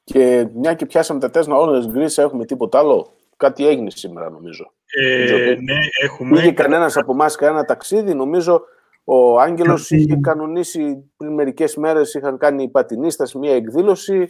Και 0.05 0.49
μια 0.55 0.75
και 0.75 0.87
πιάσαμε 0.87 1.21
τα 1.21 1.31
Tesla 1.33 1.61
Owners 1.61 1.97
Greece, 1.97 2.19
έχουμε 2.19 2.45
τίποτα 2.45 2.79
άλλο; 2.79 3.15
Κάτι 3.41 3.67
έγινε 3.67 3.91
σήμερα, 3.91 4.31
νομίζω. 4.31 4.73
Ε, 4.87 5.57
ναι, 5.61 5.79
έχουμε. 6.03 6.39
Είχε 6.39 6.53
κανένας 6.53 6.97
από 6.97 7.13
εμάς 7.13 7.37
κανένα 7.37 7.65
ταξίδι. 7.65 8.15
Νομίζω 8.15 8.63
ο 9.05 9.40
Άγγελος 9.40 9.90
είχε 9.90 10.16
κανονίσει 10.20 11.12
πριν 11.16 11.32
μερικές 11.32 11.76
μέρες, 11.76 12.14
είχαν 12.14 12.38
κάνει 12.38 12.62
οι 12.62 12.68
πατινίστες 12.68 13.34
μια 13.34 13.55
εκδήλωση 13.55 14.26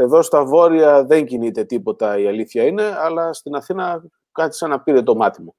εδώ 0.00 0.22
στα 0.22 0.44
βόρεια 0.44 1.04
δεν 1.04 1.26
κινείται 1.26 1.64
τίποτα, 1.64 2.18
η 2.18 2.26
αλήθεια 2.26 2.66
είναι, 2.66 2.82
αλλά 2.82 3.32
στην 3.32 3.54
Αθήνα 3.54 4.02
κάτι 4.32 4.56
σαν 4.56 4.70
να 4.70 4.80
πήρε 4.80 5.02
το 5.02 5.14
μάτι 5.14 5.42
μου. 5.42 5.54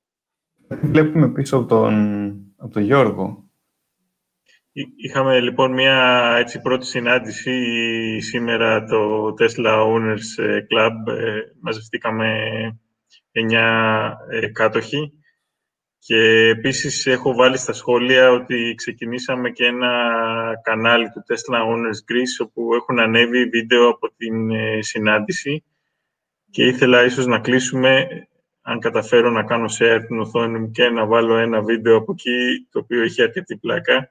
Βλέπουμε 0.82 1.30
πίσω 1.30 1.58
από 1.58 1.66
τον, 1.66 2.36
από 2.58 2.74
τον 2.74 2.84
Γιώργο. 2.84 3.44
Είχαμε 4.96 5.40
λοιπόν 5.40 5.74
μια 5.74 6.36
έτσι, 6.40 6.62
πρώτη 6.62 6.86
συνάντηση 6.86 7.52
σήμερα 8.20 8.84
το 8.84 9.28
Tesla 9.40 9.86
Owners 9.86 10.44
ε, 10.44 10.60
Club. 10.70 11.14
Ε, 11.14 11.40
μαζευτήκαμε 11.62 12.28
9 13.32 14.14
ε, 14.30 14.48
κάτοχοι 14.48 15.19
και 16.00 16.48
επίσης 16.48 17.06
έχω 17.06 17.34
βάλει 17.34 17.58
στα 17.58 17.74
σχόλια 17.74 18.32
ότι 18.32 18.74
ξεκινήσαμε 18.78 19.50
και 19.50 19.66
ένα 19.66 19.92
κανάλι 20.64 21.10
του 21.10 21.24
Tesla 21.28 21.58
Owners 21.58 22.12
Greece 22.12 22.46
όπου 22.48 22.74
έχουν 22.74 23.00
ανέβει 23.00 23.46
βίντεο 23.46 23.88
από 23.90 24.12
την 24.18 24.52
ε, 24.52 24.82
συνάντηση. 24.82 25.64
Και 26.50 26.66
ήθελα 26.66 27.06
ίσως 27.06 27.26
να 27.26 27.40
κλείσουμε 27.40 28.08
αν 28.62 28.80
καταφέρω 28.80 29.30
να 29.30 29.44
κάνω 29.44 29.66
share 29.80 30.04
την 30.08 30.20
οθόνη 30.20 30.60
μου 30.60 30.72
και 30.72 30.90
να 30.90 31.06
βάλω 31.06 31.38
ένα 31.38 31.62
βίντεο 31.62 31.96
από 31.96 32.12
εκεί 32.12 32.68
το 32.72 32.80
οποίο 32.80 33.02
έχει 33.02 33.22
αρκετή 33.22 33.58
πλάκα. 33.58 34.10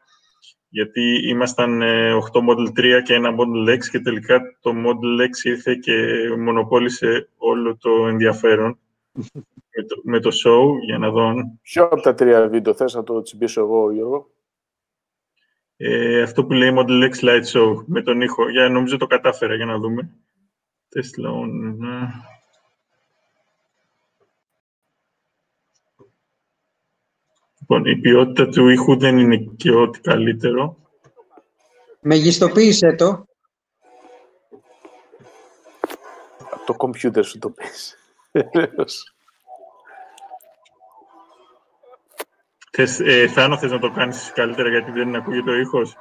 Γιατί 0.69 1.29
ήμασταν 1.29 1.81
8 1.81 1.85
ε, 1.85 2.15
Model 2.49 2.99
3 2.99 3.03
και 3.05 3.15
ένα 3.15 3.31
Model 3.31 3.75
X 3.75 3.79
και 3.91 4.01
τελικά 4.01 4.41
το 4.61 4.71
Model 4.71 5.23
X 5.23 5.45
ήρθε 5.45 5.75
και 5.75 5.95
μονοπόλησε 6.39 7.29
όλο 7.37 7.77
το 7.77 8.07
ενδιαφέρον 8.09 8.79
με 9.79 9.85
το, 9.85 10.01
με 10.03 10.21
το 10.21 10.31
show 10.45 10.85
για 10.85 10.99
να 10.99 11.11
δω. 11.11 11.33
Ποιο 11.63 11.85
από 11.85 12.01
τα 12.01 12.15
τρία 12.15 12.49
βίντεο 12.49 12.75
θες 12.75 12.95
να 12.95 13.03
το 13.03 13.23
τσιμπήσω 13.23 13.61
εγώ, 13.61 13.93
Γιώργο; 13.93 14.31
Ε, 15.77 16.23
αυτό 16.23 16.45
που 16.45 16.53
λέει 16.53 16.75
Model 16.77 17.11
X 17.11 17.25
Light 17.25 17.45
Show 17.53 17.85
με 17.87 18.03
τον 18.03 18.21
ήχο. 18.21 18.51
Για, 18.51 18.69
νομίζω 18.69 18.97
το 18.97 19.07
κατάφερα 19.07 19.55
για 19.55 19.67
να 19.67 19.79
δούμε. 19.79 20.11
Tesla 20.95 21.29
on. 21.43 21.49
Ναι. 21.77 22.09
Λοιπόν, 27.61 27.85
η 27.85 27.97
ποιότητα 27.97 28.49
του 28.49 28.69
ήχου 28.69 28.99
δεν 28.99 29.19
είναι 29.19 29.37
και 29.57 29.71
ό,τι 29.71 30.01
καλύτερο. 30.01 30.77
Μεγιστοποίησε 32.01 32.95
το. 32.95 33.27
Από 36.39 36.67
το 36.67 36.75
κομπιούτερ 36.75 37.25
σου 37.25 37.39
το 37.39 37.51
πες. 37.51 37.97
Θες, 42.81 43.01
ε, 43.01 43.29
Θάνο, 43.29 43.59
θες 43.59 43.71
να 43.71 43.79
το 43.79 43.91
κάνεις 43.91 44.33
καλύτερα 44.33 44.69
γιατί 44.69 44.91
δεν 44.91 45.15
ακούγεται 45.15 45.51
ο 45.51 45.55
ήχος; 45.55 45.97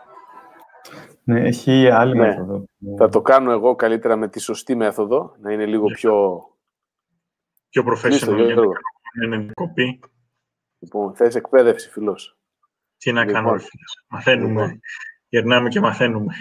Ναι, 1.23 1.41
έχει 1.47 1.89
άλλη 1.89 2.17
ναι. 2.17 2.27
μέθοδο. 2.27 2.65
Θα 2.97 3.09
το 3.09 3.21
κάνω 3.21 3.51
εγώ 3.51 3.75
καλύτερα 3.75 4.15
με 4.15 4.29
τη 4.29 4.39
σωστή 4.39 4.75
μέθοδο, 4.75 5.35
να 5.39 5.51
είναι 5.51 5.65
λίγο 5.65 5.85
πιο... 5.85 6.43
Πιο 7.69 7.83
professional, 7.87 8.37
για 9.13 9.27
να 9.27 9.35
είναι 9.35 9.51
κοπή. 9.53 9.99
Λοιπόν, 10.79 11.15
θες 11.15 11.35
εκπαίδευση, 11.35 11.89
φιλός. 11.89 12.37
Τι 12.97 13.11
να 13.11 13.25
κάνω, 13.25 13.53
λοιπόν. 13.53 13.67
Μαθαίνουμε. 14.07 14.61
Λοιπόν. 14.61 14.79
Γερνάμε 15.27 15.69
και 15.69 15.79
μαθαίνουμε. 15.79 16.33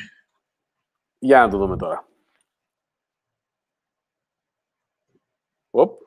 Για 1.19 1.41
να 1.41 1.49
το 1.49 1.59
δούμε 1.59 1.77
τώρα. 1.77 2.09
Οπ. 5.71 6.01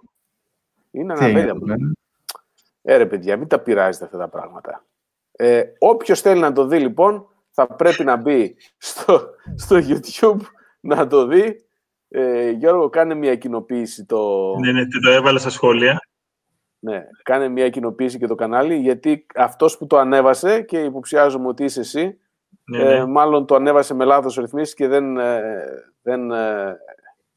Είναι 0.92 1.14
αναβέλεια. 1.14 1.56
Ε, 2.82 2.98
ρε 2.98 3.06
παιδιά, 3.06 3.38
μην 3.38 3.48
τα 3.48 3.60
πειράζετε 3.60 4.06
αυτά 4.06 4.18
τα 4.18 4.28
πράγματα. 4.28 4.86
Ε, 5.32 5.64
όποιος 5.80 6.22
θέλει 6.22 6.40
να 6.40 6.52
το 6.52 6.66
δει, 6.66 6.80
λοιπόν, 6.80 7.28
θα 7.52 7.68
πρέπει 7.68 8.04
να 8.04 8.16
μπει 8.16 8.56
στο, 8.78 9.30
στο 9.56 9.78
YouTube 9.78 10.42
να 10.80 11.08
το 11.08 11.26
δει. 11.26 11.66
Ε, 12.10 12.50
Γιώργο, 12.50 12.90
κάνε 12.90 13.14
μια 13.14 13.36
κοινοποίηση 13.36 14.06
το... 14.06 14.56
Ναι, 14.56 14.72
ναι, 14.72 14.88
το 15.04 15.10
έβαλα 15.10 15.40
στα 15.40 15.50
σχόλια. 15.50 16.00
Ναι, 16.80 17.04
κάνε 17.24 17.48
μια 17.48 17.70
κοινοποίηση 17.70 18.18
και 18.18 18.28
το 18.28 18.36
κανάλι, 18.36 18.76
γιατί 18.76 19.26
αυτός 19.36 19.78
που 19.78 19.88
το 19.88 19.98
ανέβασε 19.98 20.62
και 20.62 20.80
υποψιάζομαι 20.84 21.48
ότι 21.48 21.64
είσαι 21.64 21.80
εσύ, 21.80 22.20
ναι, 22.64 22.84
ναι. 22.84 22.96
Ε, 22.96 23.06
μάλλον 23.06 23.46
το 23.46 23.56
ανέβασε 23.56 23.94
με 23.94 24.06
λάθος 24.06 24.36
ρυθμίσεις 24.36 24.74
και 24.74 24.88
δεν, 24.88 25.18
ε, 25.18 25.42
δεν 26.02 26.32
ε, 26.32 26.78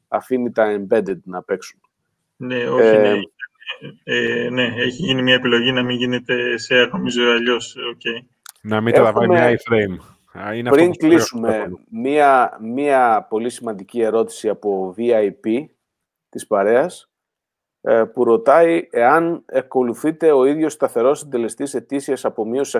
αφήνει 0.07 0.51
τα 0.51 0.79
embedded 0.79 1.19
να 1.23 1.43
παίξουν. 1.43 1.79
Ναι, 2.35 2.69
όχι, 2.69 2.97
ναι. 2.97 3.13
Ε, 4.03 4.49
ναι, 4.49 4.63
έχει 4.63 5.01
γίνει 5.05 5.21
μια 5.21 5.33
επιλογή 5.33 5.71
να 5.71 5.83
μην 5.83 5.97
γίνεται 5.97 6.35
share, 6.69 6.89
νομίζω 6.91 7.31
αλλιώς. 7.31 7.75
Okay. 7.95 8.25
Να 8.61 8.81
μην 8.81 8.93
τα 8.93 9.11
βάλει 9.11 9.27
μια 9.27 9.59
iframe. 9.59 10.13
Είναι 10.55 10.69
Πριν 10.69 10.95
κλείσουμε, 10.95 11.71
μία, 11.89 12.57
μία 12.61 13.25
πολύ 13.29 13.49
σημαντική 13.49 14.01
ερώτηση 14.01 14.49
από 14.49 14.95
VIP 14.97 15.65
της 16.29 16.47
παρέας 16.47 17.11
ε, 17.81 18.03
που 18.03 18.23
ρωτάει 18.23 18.87
εάν 18.91 19.45
ακολουθείται 19.45 20.31
ο 20.31 20.45
ίδιος 20.45 20.73
σταθερός 20.73 21.19
συντελεστής 21.19 21.73
ετήσιας 21.73 22.25
απομείωσης 22.25 22.75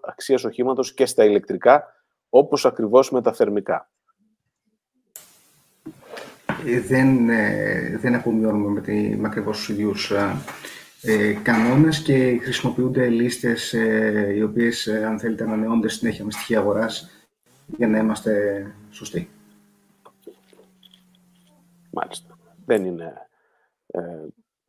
αξίας 0.00 0.44
οχήματος 0.44 0.94
και 0.94 1.06
στα 1.06 1.24
ηλεκτρικά, 1.24 1.84
όπως 2.28 2.66
ακριβώς 2.66 3.10
με 3.10 3.22
τα 3.22 3.32
θερμικά. 3.32 3.90
Ε, 6.66 6.80
δεν, 6.80 7.28
ε, 7.28 7.96
δεν 8.00 8.14
απομειώνουμε 8.14 8.68
με, 8.68 8.80
τη, 8.80 9.16
με 9.16 9.26
ακριβώς 9.28 9.56
τους 9.56 9.68
ίδιους 9.68 10.12
ε, 11.02 11.32
κανόνες 11.42 12.02
και 12.02 12.38
χρησιμοποιούνται 12.42 13.08
λίστες 13.08 13.72
ε, 13.72 14.32
οι 14.36 14.42
οποίες, 14.42 14.86
ε, 14.86 15.04
αν 15.04 15.18
θέλετε, 15.18 15.44
ανανεώνται 15.44 15.88
συνέχεια 15.88 16.24
με 16.24 16.30
στοιχεία 16.30 16.58
αγοράς 16.58 17.10
για 17.66 17.88
να 17.88 17.98
είμαστε 17.98 18.66
σωστοί. 18.90 19.28
Μάλιστα. 21.90 22.38
Δεν 22.64 22.84
είναι... 22.84 23.12
Ε, 23.86 24.00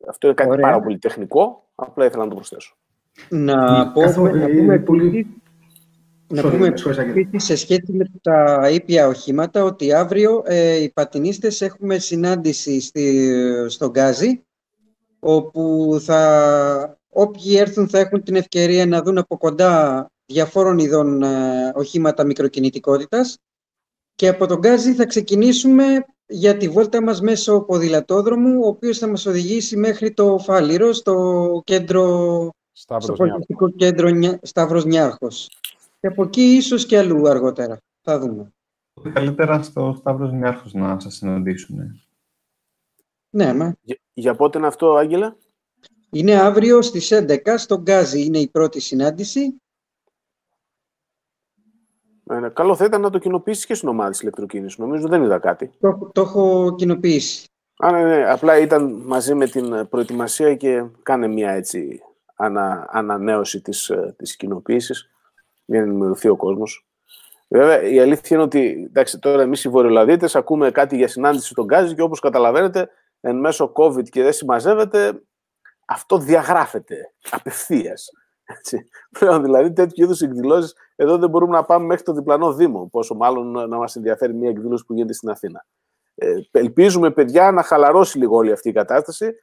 αυτό 0.08 0.26
είναι 0.26 0.36
κάτι 0.36 0.60
πάρα 0.60 0.80
πολύ 0.80 0.98
τεχνικό, 0.98 1.68
απλά 1.74 2.04
ήθελα 2.04 2.22
να 2.22 2.28
το 2.28 2.34
προσθέσω. 2.34 2.76
Να, 3.28 3.92
πω, 3.92 4.02
να 4.02 4.46
πούμε 4.46 4.78
πολύ... 4.78 5.39
Να 6.32 6.50
πούμε 6.50 6.72
σε 7.36 7.56
σχέση 7.56 7.92
με 7.92 8.04
τα 8.22 8.68
ήπια 8.70 9.06
οχήματα 9.06 9.64
ότι 9.64 9.92
αύριο 9.92 10.42
ε, 10.44 10.82
οι 10.82 10.90
πατινίστες 10.90 11.60
έχουμε 11.60 11.98
συνάντηση 11.98 12.80
στη, 12.80 13.32
στο 13.68 13.90
Γκάζι 13.90 14.42
όπου 15.18 15.96
θα, 16.00 16.98
όποιοι 17.08 17.56
έρθουν 17.58 17.88
θα 17.88 17.98
έχουν 17.98 18.22
την 18.22 18.36
ευκαιρία 18.36 18.86
να 18.86 19.02
δουν 19.02 19.18
από 19.18 19.38
κοντά 19.38 20.06
διαφόρων 20.26 20.78
ειδών 20.78 21.22
ε, 21.22 21.72
οχήματα 21.74 22.24
μικροκινητικότητας. 22.24 23.38
Και 24.14 24.28
από 24.28 24.46
τον 24.46 24.58
Γκάζι 24.58 24.94
θα 24.94 25.06
ξεκινήσουμε 25.06 26.04
για 26.26 26.56
τη 26.56 26.68
βόλτα 26.68 27.02
μας 27.02 27.20
μέσω 27.20 27.60
ποδηλατόδρομου, 27.60 28.60
ο 28.62 28.66
οποίος 28.66 28.98
θα 28.98 29.06
μας 29.06 29.26
οδηγήσει 29.26 29.76
μέχρι 29.76 30.12
το 30.12 30.38
Φάληρο, 30.38 30.92
στο 30.92 31.62
κέντρο, 31.64 32.50
Σταύρος 32.72 33.16
στο 33.48 33.68
κέντρο 33.76 34.10
Σταύρος 34.42 34.84
Νιάρχος. 34.84 35.48
Και 36.00 36.06
από 36.06 36.22
εκεί 36.22 36.42
ίσως 36.42 36.86
και 36.86 36.98
αλλού 36.98 37.28
αργότερα. 37.28 37.80
Θα 38.02 38.18
δούμε. 38.18 38.52
Καλύτερα 39.12 39.62
στο 39.62 39.94
Σταύρος 39.98 40.32
Νιάρχος 40.32 40.72
να 40.72 41.00
σας 41.00 41.14
συναντήσουν. 41.14 42.02
Ναι, 43.30 43.54
μα. 43.54 43.76
Για, 44.12 44.34
πότε 44.34 44.58
είναι 44.58 44.66
αυτό, 44.66 44.94
Άγγελα; 44.94 45.36
Είναι 46.10 46.34
αύριο 46.34 46.82
στις 46.82 47.10
11 47.12 47.54
στο 47.56 47.80
Γκάζι. 47.80 48.24
Είναι 48.24 48.38
η 48.38 48.48
πρώτη 48.48 48.80
συνάντηση. 48.80 49.60
Ε, 52.30 52.48
καλό 52.52 52.76
θα 52.76 52.84
ήταν 52.84 53.00
να 53.00 53.10
το 53.10 53.18
κοινοποιήσεις 53.18 53.66
και 53.66 53.74
στην 53.74 53.88
ομάδα 53.88 54.10
τη 54.10 54.18
ηλεκτροκίνησης. 54.22 54.78
Νομίζω 54.78 55.08
δεν 55.08 55.22
είδα 55.22 55.38
κάτι. 55.38 55.70
Το, 55.80 56.10
το 56.14 56.20
έχω 56.20 56.74
κοινοποιήσει. 56.74 57.48
Α, 57.76 57.90
ναι, 57.92 58.02
ναι. 58.02 58.30
Απλά 58.30 58.58
ήταν 58.58 58.92
μαζί 58.92 59.34
με 59.34 59.46
την 59.46 59.88
προετοιμασία 59.88 60.54
και 60.54 60.84
κάνε 61.02 61.26
μια 61.26 61.50
έτσι 61.50 62.00
ανα, 62.34 62.88
ανανέωση 62.90 63.60
της, 63.60 63.90
ε, 63.90 64.14
της 64.18 64.36
κοινοποίησης 64.36 65.10
για 65.70 65.80
να 65.80 65.86
ενημερωθεί 65.86 66.28
ο 66.28 66.36
κόσμος. 66.36 66.86
Βέβαια, 67.48 67.82
η 67.82 68.00
αλήθεια 68.00 68.36
είναι 68.36 68.44
ότι 68.44 68.84
εντάξει, 68.88 69.18
τώρα 69.18 69.42
εμείς 69.42 69.64
οι 69.64 69.68
Βορειολαδίτε 69.68 70.28
ακούμε 70.32 70.70
κάτι 70.70 70.96
για 70.96 71.08
συνάντηση 71.08 71.48
στον 71.48 71.64
Γκάζι 71.64 71.94
και 71.94 72.02
όπως 72.02 72.20
καταλαβαίνετε, 72.20 72.88
εν 73.20 73.36
μέσω 73.36 73.72
COVID 73.74 74.08
και 74.08 74.22
δεν 74.22 74.32
συμμαζεύεται, 74.32 75.22
αυτό 75.86 76.18
διαγράφεται 76.18 77.12
απευθείας. 77.30 78.10
Πλέον 79.18 79.42
δηλαδή 79.42 79.72
τέτοιου 79.72 80.04
είδους 80.04 80.20
εκδηλώσεις 80.20 80.74
εδώ 80.96 81.18
δεν 81.18 81.30
μπορούμε 81.30 81.56
να 81.56 81.64
πάμε 81.64 81.86
μέχρι 81.86 82.04
το 82.04 82.12
διπλανό 82.12 82.52
Δήμο. 82.52 82.88
Πόσο 82.92 83.14
μάλλον 83.14 83.68
να 83.68 83.76
μας 83.76 83.96
ενδιαφέρει 83.96 84.34
μια 84.34 84.48
εκδήλωση 84.50 84.84
που 84.84 84.94
γίνεται 84.94 85.12
στην 85.12 85.30
Αθήνα. 85.30 85.66
Ε, 86.14 86.34
ελπίζουμε, 86.50 87.10
παιδιά, 87.10 87.50
να 87.50 87.62
χαλαρώσει 87.62 88.18
λίγο 88.18 88.36
όλη 88.36 88.52
αυτή 88.52 88.68
η 88.68 88.72
κατάσταση 88.72 89.34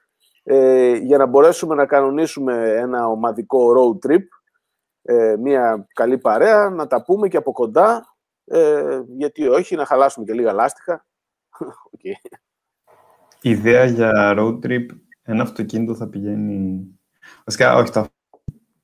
ε, 0.43 0.95
για 0.95 1.17
να 1.17 1.25
μπορέσουμε 1.25 1.75
να 1.75 1.85
κανονίσουμε 1.85 2.73
ένα 2.75 3.07
ομαδικό 3.07 3.73
road 3.77 4.09
trip, 4.09 4.23
ε, 5.07 5.35
μια 5.39 5.87
καλή 5.93 6.17
παρέα, 6.17 6.69
να 6.69 6.87
τα 6.87 7.03
πούμε 7.03 7.27
και 7.27 7.37
από 7.37 7.51
κοντά, 7.51 8.15
ε, 8.45 9.01
γιατί 9.07 9.47
όχι, 9.47 9.75
να 9.75 9.85
χαλάσουμε 9.85 10.25
και 10.25 10.33
λίγα 10.33 10.53
λάστιχα. 10.53 11.05
okay. 11.93 12.35
Η 13.41 13.49
ιδέα 13.49 13.85
για 13.85 14.35
road 14.37 14.59
trip, 14.65 14.85
ένα 15.23 15.43
αυτοκίνητο 15.43 15.95
θα 15.95 16.07
πηγαίνει... 16.07 16.85
Βασικά, 17.45 17.75
όχι, 17.75 17.91
το, 17.91 18.05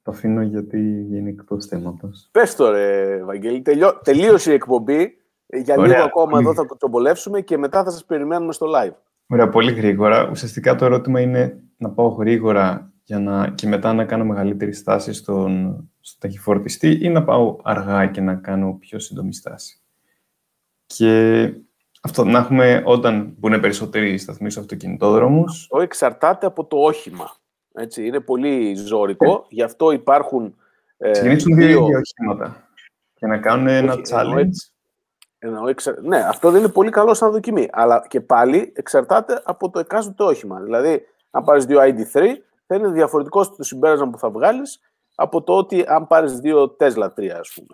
το 0.01 0.11
αφήνω 0.11 0.41
γιατί 0.41 0.77
είναι 1.11 1.29
εκτός 1.29 1.65
θέματος. 1.65 2.29
Πες 2.31 2.55
το 2.55 2.69
ρε, 2.69 3.23
Βαγγέλη. 3.23 3.61
Τελειώ... 3.61 3.99
Τελείωσε 4.03 4.51
η 4.51 4.53
εκπομπή. 4.53 5.17
Για 5.45 5.75
Ωραία. 5.77 5.91
λίγο 5.91 6.03
ακόμα 6.03 6.39
εδώ 6.39 6.53
θα 6.53 6.65
το 6.65 6.77
τσομπολεύσουμε 6.77 7.41
και 7.41 7.57
μετά 7.57 7.83
θα 7.83 7.91
σας 7.91 8.05
περιμένουμε 8.05 8.53
στο 8.53 8.67
live. 8.75 8.93
Ωραία, 9.27 9.49
πολύ 9.49 9.71
γρήγορα. 9.71 10.29
Ουσιαστικά 10.29 10.75
το 10.75 10.85
ερώτημα 10.85 11.21
είναι 11.21 11.63
να 11.77 11.89
πάω 11.89 12.07
γρήγορα 12.07 12.92
για 13.03 13.19
να... 13.19 13.49
και 13.49 13.67
μετά 13.67 13.93
να 13.93 14.05
κάνω 14.05 14.25
μεγαλύτερη 14.25 14.73
στάση 14.73 15.13
στον, 15.13 15.83
στον 15.99 16.19
ταχυφορτιστή 16.19 16.97
ή 17.01 17.09
να 17.09 17.23
πάω 17.23 17.57
αργά 17.63 18.07
και 18.07 18.21
να 18.21 18.35
κάνω 18.35 18.77
πιο 18.79 18.99
σύντομη 18.99 19.33
στάση. 19.33 19.81
Και 20.85 21.53
αυτό 22.01 22.23
να 22.23 22.39
έχουμε 22.39 22.83
όταν 22.85 23.33
μπουν 23.37 23.59
περισσότεροι 23.59 24.17
σταθμοί 24.17 24.49
στους 24.49 24.63
αυτοκινητόδρομους. 24.63 25.61
Αυτό 25.61 25.81
εξαρτάται 25.81 26.45
από 26.45 26.65
το 26.65 26.77
όχημα. 26.77 27.35
Έτσι, 27.73 28.05
είναι 28.05 28.19
πολύ 28.19 28.75
ζώρικο, 28.75 29.31
ε. 29.31 29.45
γι' 29.49 29.63
αυτό 29.63 29.91
υπάρχουν. 29.91 30.55
Ε, 30.97 31.11
Ξεκινήσουν 31.11 31.55
δύο 31.55 31.85
ίδια 31.85 31.97
οχήματα 31.97 32.67
και 33.13 33.27
να 33.27 33.37
κάνουν 33.37 33.67
ένα 33.67 33.95
challenge. 34.09 34.73
Εννοώ, 35.39 35.67
εξα... 35.67 35.95
Ναι, 36.01 36.17
αυτό 36.17 36.51
δεν 36.51 36.59
είναι 36.59 36.71
πολύ 36.71 36.89
καλό 36.89 37.13
σαν 37.13 37.31
δοκιμή. 37.31 37.67
Αλλά 37.71 38.05
και 38.07 38.21
πάλι 38.21 38.73
εξαρτάται 38.75 39.41
από 39.45 39.69
το 39.69 39.79
εκάστοτε 39.79 40.23
όχημα. 40.23 40.59
Δηλαδή, 40.59 41.01
αν 41.31 41.43
πάρεις 41.43 41.65
δύο 41.65 41.79
ID3, 41.81 42.23
θα 42.67 42.75
είναι 42.75 42.87
διαφορετικό 42.87 43.49
το 43.49 43.63
συμπέρασμα 43.63 44.09
που 44.09 44.17
θα 44.17 44.29
βγάλεις 44.29 44.79
από 45.15 45.43
το 45.43 45.53
ότι 45.57 45.83
αν 45.87 46.07
πάρεις 46.07 46.39
δύο 46.39 46.75
Tesla 46.79 47.07
3, 47.19 47.27
ας 47.39 47.51
πούμε. 47.55 47.67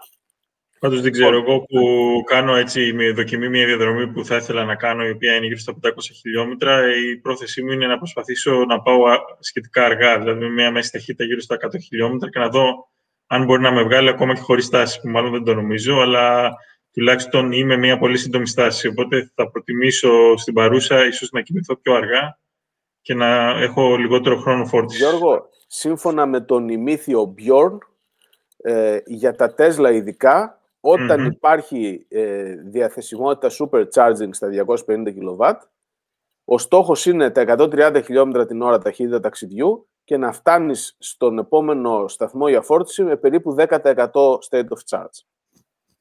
Πάντως 0.80 1.02
δεν 1.02 1.12
ξέρω. 1.12 1.36
Εγώ 1.36 1.60
που 1.60 1.80
κάνω 2.26 2.56
έτσι 2.56 2.94
με 2.94 3.12
δοκιμή 3.12 3.50
μια 3.50 3.66
διαδρομή 3.66 4.08
που 4.08 4.26
θα 4.26 4.36
ήθελα 4.36 4.64
να 4.64 4.76
κάνω, 4.76 5.06
η 5.06 5.10
οποία 5.10 5.36
είναι 5.36 5.46
γύρω 5.46 5.60
στα 5.60 5.74
500 5.84 5.92
χιλιόμετρα, 6.22 6.96
η 6.96 7.18
πρόθεσή 7.18 7.64
μου 7.64 7.72
είναι 7.72 7.88
να 7.88 7.98
προσπαθήσω 7.98 8.66
να 8.66 8.82
πάω 8.82 9.00
σχετικά 9.40 9.86
αργά, 9.86 10.20
δηλαδή 10.20 10.40
με 10.40 10.50
μια 10.50 10.72
μέση 10.72 10.92
ταχύτητα 10.92 11.24
γύρω 11.24 11.40
στα 11.40 11.56
100 11.56 11.70
χιλιόμετρα 11.84 12.30
και 12.30 12.40
να 12.40 12.50
δω 12.50 12.88
αν 13.28 13.46
μπορεί 13.46 13.62
να 13.62 13.72
με 13.72 13.84
βγάλει 13.84 14.10
ακόμα 14.10 14.34
και 14.34 14.42
χωρίς 14.42 14.66
στάση, 14.66 15.02
που 15.02 15.10
μάλλον 15.10 15.32
δεν 15.32 15.44
το 15.44 15.54
νομίζω, 15.54 16.00
αλλά 16.00 16.54
τουλάχιστον 16.94 17.52
είμαι 17.52 17.78
μια 17.78 17.98
πολύ 17.98 18.18
σύντομη 18.18 18.48
στάση. 18.48 18.88
Οπότε 18.88 19.32
θα 19.36 19.50
προτιμήσω 19.50 20.38
στην 20.38 20.54
παρούσα 20.54 21.06
ίσως 21.06 21.32
να 21.32 21.42
κοιμηθώ 21.42 21.76
πιο 21.76 21.94
αργά 21.94 22.40
και 23.02 23.14
να 23.14 23.50
έχω 23.62 23.96
λιγότερο 23.96 24.38
χρόνο 24.38 24.66
φόρτισης. 24.66 25.02
Γιώργο, 25.02 25.50
σύμφωνα 25.68 26.26
με 26.26 26.42
τον 26.42 26.70
ημίθιο 26.70 27.36
Bjorn, 27.38 27.78
ε, 28.58 28.98
για 29.06 29.36
τα 29.36 29.54
Tesla 29.58 29.92
ειδικά, 29.94 30.62
όταν 30.80 31.26
υπάρχει 31.26 32.06
ε, 32.10 32.56
διαθεσιμότητα 32.56 33.50
supercharging 33.60 34.30
στα 34.32 34.50
250 34.68 34.86
kW, 34.88 35.54
ο 36.46 36.58
στόχος 36.58 37.06
είναι 37.06 37.30
τα 37.30 37.58
130 37.58 38.02
χιλιόμετρα 38.06 38.46
την 38.46 38.62
ώρα 38.62 38.78
ταχύτητα 38.78 39.20
ταξιδιού 39.20 39.88
και 40.04 40.18
να 40.18 40.32
φτάνεις 40.32 40.96
στον 41.00 41.38
επόμενο 41.38 42.08
σταθμό 42.08 42.50
για 42.50 42.62
φόρτιση 42.62 43.04
με 43.04 43.18
περίπου 43.18 43.56
10% 43.58 43.68
state 44.50 44.68
of 44.68 44.80
charge. 44.90 45.24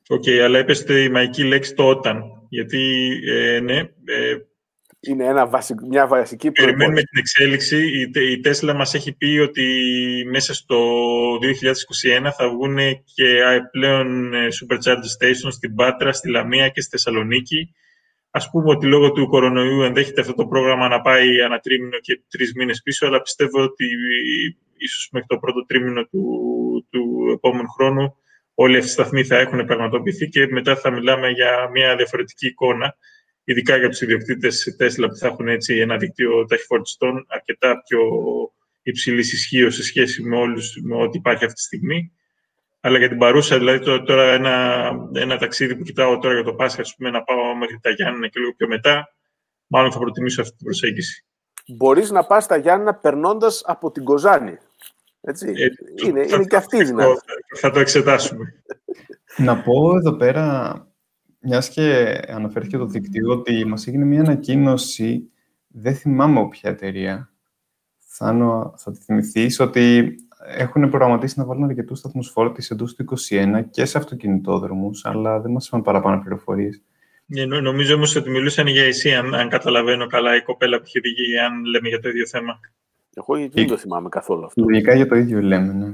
Okay, 0.09 0.39
αλλά 0.39 0.59
είπες 0.59 0.85
τη 0.85 1.11
μαγική 1.11 1.45
λέξη 1.45 1.75
το 1.75 1.89
όταν. 1.89 2.25
Γιατί, 2.49 3.11
ε, 3.27 3.61
ναι, 3.61 3.77
ε, 4.05 4.37
είναι 5.01 5.25
ένα 5.25 5.51
μια 5.89 6.07
βασική 6.07 6.51
Περιμένουμε 6.51 7.03
την 7.03 7.19
εξέλιξη. 7.19 8.11
Η, 8.33 8.41
Τέσλα 8.41 8.75
μας 8.75 8.95
έχει 8.95 9.13
πει 9.13 9.39
ότι 9.39 9.67
μέσα 10.31 10.55
στο 10.55 10.79
2021 12.27 12.31
θα 12.37 12.49
βγουν 12.49 12.77
και 13.05 13.41
πλέον 13.71 14.35
ε, 14.35 14.47
supercharger 14.47 15.25
stations 15.25 15.53
στην 15.53 15.75
Πάτρα, 15.75 16.13
στη 16.13 16.31
Λαμία 16.31 16.69
και 16.69 16.81
στη 16.81 16.91
Θεσσαλονίκη. 16.91 17.75
Ας 18.31 18.51
πούμε 18.51 18.71
ότι 18.71 18.87
λόγω 18.87 19.13
του 19.13 19.29
κορονοϊού 19.29 19.83
ενδέχεται 19.83 20.21
αυτό 20.21 20.35
το 20.35 20.47
πρόγραμμα 20.47 20.89
να 20.89 21.01
πάει 21.01 21.39
ένα 21.39 21.59
τρίμηνο 21.59 21.99
και 22.01 22.21
τρεις 22.29 22.55
μήνες 22.55 22.83
πίσω, 22.83 23.07
αλλά 23.07 23.23
πιστεύω 23.23 23.63
ότι 23.63 23.87
ίσως 24.77 25.09
μέχρι 25.13 25.29
το 25.29 25.39
πρώτο 25.39 25.65
τρίμηνο 25.67 26.05
του, 26.05 26.23
του 26.91 27.31
επόμενου 27.35 27.69
χρόνου 27.69 28.17
όλοι 28.55 28.77
αυτοί 28.77 28.89
οι 28.89 28.93
σταθμοί 28.93 29.25
θα 29.25 29.39
έχουν 29.39 29.65
πραγματοποιηθεί 29.65 30.29
και 30.29 30.47
μετά 30.47 30.77
θα 30.77 30.91
μιλάμε 30.91 31.29
για 31.29 31.69
μια 31.73 31.97
διαφορετική 31.97 32.47
εικόνα 32.47 32.97
ειδικά 33.49 33.77
για 33.77 33.89
τους 33.89 34.01
ιδιοκτήτες 34.01 34.77
Tesla 34.81 35.07
που 35.09 35.17
θα 35.17 35.27
έχουν 35.27 35.49
έτσι 35.49 35.77
ένα 35.77 35.97
δίκτυο 35.97 36.45
ταχυφορτιστών 36.45 37.27
αρκετά 37.29 37.83
πιο 37.83 38.01
υψηλής 38.83 39.33
ισχύως 39.33 39.75
σε 39.75 39.83
σχέση 39.83 40.23
με, 40.23 40.37
όλους, 40.37 40.81
με 40.83 40.97
ό,τι 40.97 41.19
υπάρχει 41.19 41.45
αυτή 41.45 41.57
τη 41.57 41.63
στιγμή. 41.63 42.13
Αλλά 42.81 42.99
για 42.99 43.09
την 43.09 43.19
παρούσα, 43.19 43.59
δηλαδή 43.59 44.05
τώρα 44.05 44.33
ένα, 44.33 44.91
ένα 45.15 45.39
ταξίδι 45.39 45.77
που 45.77 45.83
κοιτάω 45.83 46.19
τώρα 46.19 46.35
για 46.35 46.43
το 46.43 46.55
Πάσχα, 46.55 46.81
ας 46.81 46.95
πούμε, 46.97 47.11
να 47.11 47.23
πάω 47.23 47.55
μέχρι 47.57 47.79
τα 47.83 47.91
Γιάννενα 47.91 48.29
και 48.29 48.41
λίγο 48.41 48.55
πιο 48.55 48.69
μετά, 48.69 49.15
μάλλον 49.67 49.93
θα 49.93 49.99
προτιμήσω 49.99 50.41
αυτή 50.41 50.57
την 50.57 50.65
προσέγγιση. 50.65 51.25
Μπορείς 51.67 52.11
να 52.11 52.25
πας 52.25 52.45
στα 52.45 52.57
Γιάννενα 52.57 52.95
περνώντας 52.95 53.63
από 53.67 53.91
την 53.91 54.05
Κοζάνη. 54.05 54.59
Έτσι. 55.21 55.53
Ε, 55.57 55.69
είναι, 56.07 56.27
θα, 56.27 56.37
είναι 56.37 56.45
και 56.45 56.57
αυτή 56.57 56.77
η 56.77 56.85
δυνατότητα. 56.85 57.33
Θα 57.57 57.71
το 57.71 57.81
εξετάσουμε. 57.81 58.63
να 59.37 59.63
πω 59.63 59.97
εδώ 59.97 60.17
πέρα 60.17 60.88
μιας 61.41 61.69
και 61.69 62.19
αναφέρθηκε 62.29 62.77
το 62.77 62.87
δικτύο, 62.87 63.31
ότι 63.31 63.65
μας 63.65 63.87
έγινε 63.87 64.05
μια 64.05 64.21
ανακοίνωση, 64.21 65.31
δεν 65.69 65.95
θυμάμαι 65.95 66.49
ποια 66.49 66.71
εταιρεία, 66.71 67.33
θα, 67.97 68.35
θα 68.77 68.93
τη 68.93 69.01
θυμηθείς, 69.01 69.61
ότι 69.61 70.15
έχουν 70.47 70.89
προγραμματίσει 70.89 71.39
να 71.39 71.45
βάλουν 71.45 71.65
αρκετούς 71.65 71.99
σταθμούς 71.99 72.31
φόρτιση 72.31 72.69
εντός 72.73 72.95
του 72.95 73.05
2021 73.31 73.65
και 73.71 73.85
σε 73.85 73.99
αυτοκινητόδρομους, 73.99 75.05
αλλά 75.05 75.41
δεν 75.41 75.51
μας 75.51 75.67
είπαν 75.67 75.83
παραπάνω 75.83 76.21
πληροφορίες. 76.21 76.83
Ε, 77.29 77.45
νομίζω 77.45 77.95
όμως 77.95 78.17
ότι 78.17 78.31
μιλούσαν 78.31 78.67
για 78.67 78.85
εσύ, 78.85 79.15
αν, 79.15 79.35
αν 79.35 79.49
καταλαβαίνω 79.49 80.07
καλά, 80.07 80.37
η 80.37 80.43
κοπέλα 80.43 80.79
που 80.79 80.85
είχε 80.87 81.01
δει, 81.01 81.39
αν 81.39 81.65
λέμε 81.65 81.89
για 81.89 82.01
το 82.01 82.09
ίδιο 82.09 82.27
θέμα. 82.27 82.61
Εγώ 83.15 83.49
δεν 83.49 83.67
το 83.67 83.77
θυμάμαι 83.77 84.09
καθόλου 84.09 84.45
αυτό. 84.45 84.63
Λογικά 84.63 84.95
για 84.95 85.07
το 85.07 85.15
ίδιο 85.15 85.41
λέμε, 85.43 85.73
ναι. 85.73 85.87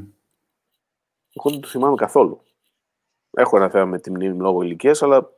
Εγώ 1.33 1.51
δεν 1.51 1.61
το 1.61 1.69
θυμάμαι 1.69 1.95
καθόλου. 1.95 2.43
Έχω 3.31 3.57
ένα 3.57 3.71
θέμα 3.71 3.85
με 3.85 3.99
τη 3.99 4.11
μνήμη 4.11 4.37
λόγω 4.37 4.63
ηλικίας, 4.63 5.03
αλλά 5.03 5.31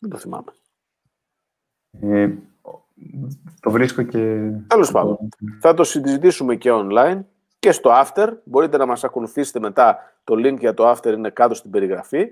δεν 0.00 0.10
το 0.10 0.16
θυμάμαι. 0.16 0.52
Ε, 2.00 2.30
το 3.60 3.70
βρίσκω 3.70 4.02
και... 4.02 4.50
Τέλος 4.66 4.90
πάντων. 4.90 5.18
Θα 5.60 5.74
το 5.74 5.84
συζητήσουμε 5.84 6.56
και 6.56 6.70
online 6.72 7.20
και 7.58 7.72
στο 7.72 7.90
After. 7.92 8.32
Μπορείτε 8.44 8.76
να 8.76 8.86
μας 8.86 9.04
ακολουθήσετε 9.04 9.60
μετά. 9.60 9.98
Το 10.24 10.34
link 10.34 10.58
για 10.58 10.74
το 10.74 10.90
After 10.90 11.12
είναι 11.12 11.30
κάτω 11.30 11.54
στην 11.54 11.70
περιγραφή. 11.70 12.30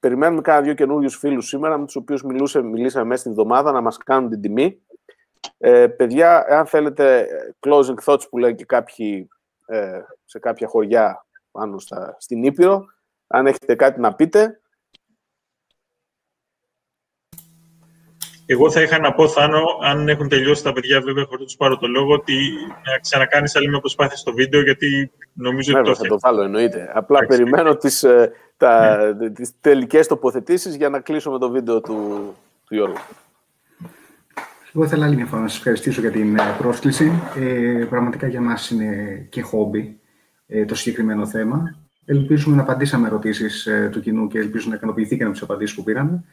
Περιμένουμε 0.00 0.40
κάνα 0.40 0.60
δύο 0.60 0.74
καινούριους 0.74 1.16
φίλους 1.16 1.46
σήμερα, 1.46 1.78
με 1.78 1.84
τους 1.84 1.96
οποίους 1.96 2.22
μιλήσαμε 2.22 3.04
μέσα 3.04 3.20
στην 3.20 3.30
εβδομάδα, 3.30 3.72
να 3.72 3.80
μας 3.80 3.98
κάνουν 3.98 4.30
την 4.30 4.40
τιμή. 4.40 4.82
Ε, 5.58 5.86
παιδιά, 5.86 6.46
αν 6.48 6.66
θέλετε 6.66 7.26
closing 7.60 7.94
thoughts 8.04 8.28
που 8.30 8.38
λένε 8.38 8.52
και 8.52 8.64
κάποιοι 8.64 9.28
ε, 9.66 10.00
σε 10.24 10.38
κάποια 10.38 10.68
χωριά 10.68 11.26
πάνω 11.50 11.78
στα, 11.78 12.16
στην 12.18 12.44
Ήπειρο, 12.44 12.84
αν 13.26 13.46
έχετε 13.46 13.74
κάτι 13.74 14.00
να 14.00 14.14
πείτε, 14.14 14.60
Εγώ 18.52 18.70
θα 18.70 18.82
είχα 18.82 18.98
να 18.98 19.12
πω, 19.12 19.28
Θάνο, 19.28 19.62
αν 19.82 20.08
έχουν 20.08 20.28
τελειώσει 20.28 20.62
τα 20.62 20.72
παιδιά, 20.72 21.00
βέβαια, 21.00 21.24
χωρίς 21.24 21.40
να 21.40 21.46
τους 21.46 21.56
πάρω 21.56 21.78
το 21.78 21.86
λόγο, 21.86 22.12
ότι 22.12 22.34
να 22.84 22.98
ξανακάνεις 23.00 23.56
άλλη 23.56 23.68
μια 23.68 23.80
προσπάθεια 23.80 24.16
στο 24.16 24.32
βίντεο, 24.32 24.62
γιατί 24.62 25.10
νομίζω 25.32 25.78
ότι. 25.78 25.88
το 25.88 25.94
θα 25.94 26.06
το 26.06 26.18
βάλω, 26.18 26.42
εννοείται. 26.42 26.90
Απλά 26.94 27.26
περιμένω 27.26 27.76
τις 27.76 28.02
ε, 28.02 28.32
ναι. 29.18 29.30
τις 29.30 29.50
τελικές 29.60 30.06
τοποθετήσεις 30.06 30.76
για 30.76 30.88
να 30.88 31.00
κλείσω 31.00 31.30
με 31.30 31.38
το 31.38 31.50
βίντεο 31.50 31.80
του, 31.80 31.92
του 32.66 32.74
Γιώργου. 32.74 32.96
Εγώ 34.74 34.84
ήθελα 34.84 35.04
άλλη 35.04 35.16
μια 35.16 35.26
φορά 35.26 35.42
να 35.42 35.48
σας 35.48 35.56
ευχαριστήσω 35.56 36.00
για 36.00 36.10
την 36.10 36.38
ε, 36.38 36.42
πρόσκληση. 36.58 37.12
Ε, 37.36 37.84
πραγματικά 37.88 38.26
για 38.26 38.40
μας 38.40 38.70
είναι 38.70 39.26
και 39.30 39.42
χόμπι 39.42 40.00
ε, 40.46 40.64
το 40.64 40.74
συγκεκριμένο 40.74 41.26
θέμα. 41.26 41.76
Ελπίζουμε 42.04 42.56
να 42.56 42.62
απαντήσαμε 42.62 43.06
ερωτήσεις 43.06 43.66
ε, 43.66 43.88
του 43.92 44.00
κοινού 44.00 44.28
και 44.28 44.38
ελπίζω 44.38 44.68
να 44.68 44.74
ικανοποιηθήκαμε 44.74 45.28
με 45.28 45.32
τις 45.32 45.42
απαντήσει 45.42 45.74
που 45.74 45.82
πήραμε 45.82 46.24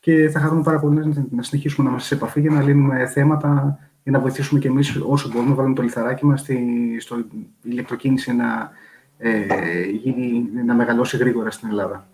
και 0.00 0.28
θα 0.28 0.40
χαρούμε 0.40 0.62
πάρα 0.62 0.80
πολύ 0.80 1.26
να 1.30 1.42
συνεχίσουμε 1.42 1.84
να 1.84 1.90
είμαστε 1.90 2.08
σε 2.08 2.14
επαφή 2.14 2.40
για 2.40 2.50
να 2.50 2.62
λύνουμε 2.62 3.06
θέματα, 3.06 3.78
για 4.02 4.12
να 4.12 4.20
βοηθήσουμε 4.20 4.60
και 4.60 4.68
εμείς 4.68 4.96
όσο 5.06 5.28
μπορούμε 5.28 5.50
να 5.50 5.56
βάλουμε 5.56 5.74
το 5.74 5.82
λιθαράκι 5.82 6.26
μας 6.26 6.40
στη 6.40 6.96
στο 7.00 7.16
ηλεκτροκίνηση 7.62 8.32
να, 8.32 8.70
ε, 9.18 9.84
γίνει, 9.84 10.48
να 10.64 10.74
μεγαλώσει 10.74 11.16
γρήγορα 11.16 11.50
στην 11.50 11.68
Ελλάδα. 11.68 12.08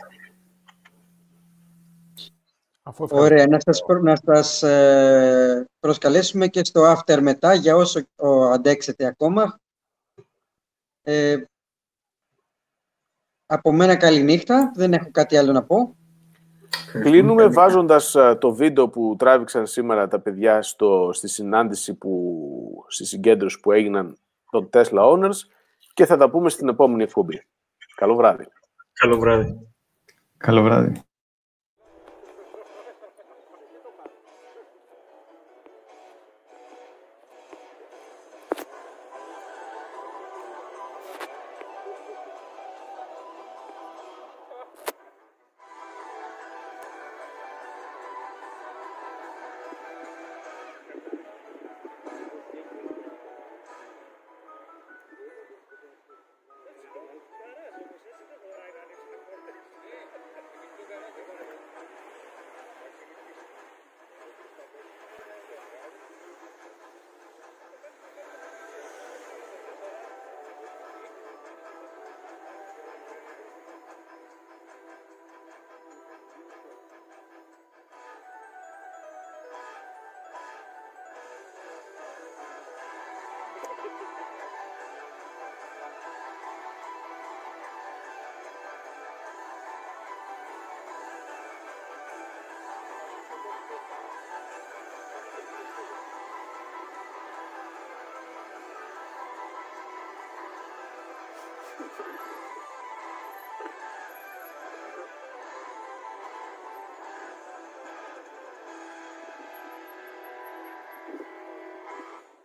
Ωραία, 2.96 3.46
να 3.46 3.58
σας, 3.60 3.80
να 4.02 4.16
σας 4.24 4.62
ε, 4.62 5.66
προσκαλέσουμε 5.80 6.48
και 6.48 6.64
στο 6.64 6.92
after 6.92 7.18
μετά, 7.20 7.54
για 7.54 7.76
όσο 7.76 8.00
ο, 8.16 8.42
αντέξετε 8.42 9.06
ακόμα. 9.06 9.58
Ε, 11.02 11.36
από 13.46 13.72
μένα 13.72 13.96
καλή 13.96 14.22
νύχτα, 14.22 14.72
δεν 14.74 14.92
έχω 14.92 15.10
κάτι 15.10 15.36
άλλο 15.36 15.52
να 15.52 15.62
πω. 15.62 15.95
Κλείνουμε 17.00 17.46
βάζοντας 17.46 18.16
το 18.38 18.54
βίντεο 18.54 18.88
που 18.88 19.14
τράβηξαν 19.18 19.66
σήμερα 19.66 20.08
τα 20.08 20.20
παιδιά 20.20 20.62
στο, 20.62 21.10
στη 21.12 21.28
συνάντηση, 21.28 21.94
που, 21.94 22.84
στη 22.88 23.04
συγκέντρωση 23.04 23.60
που 23.60 23.72
έγιναν 23.72 24.16
των 24.50 24.68
Tesla 24.72 25.12
Owners 25.12 25.36
και 25.94 26.06
θα 26.06 26.16
τα 26.16 26.30
πούμε 26.30 26.50
στην 26.50 26.68
επόμενη 26.68 27.02
εκπομπή. 27.02 27.46
Καλό 27.94 28.14
βράδυ. 28.14 28.48
Καλό 28.92 29.18
βράδυ. 29.18 29.58
Καλό 30.36 30.62
βράδυ. 30.62 31.05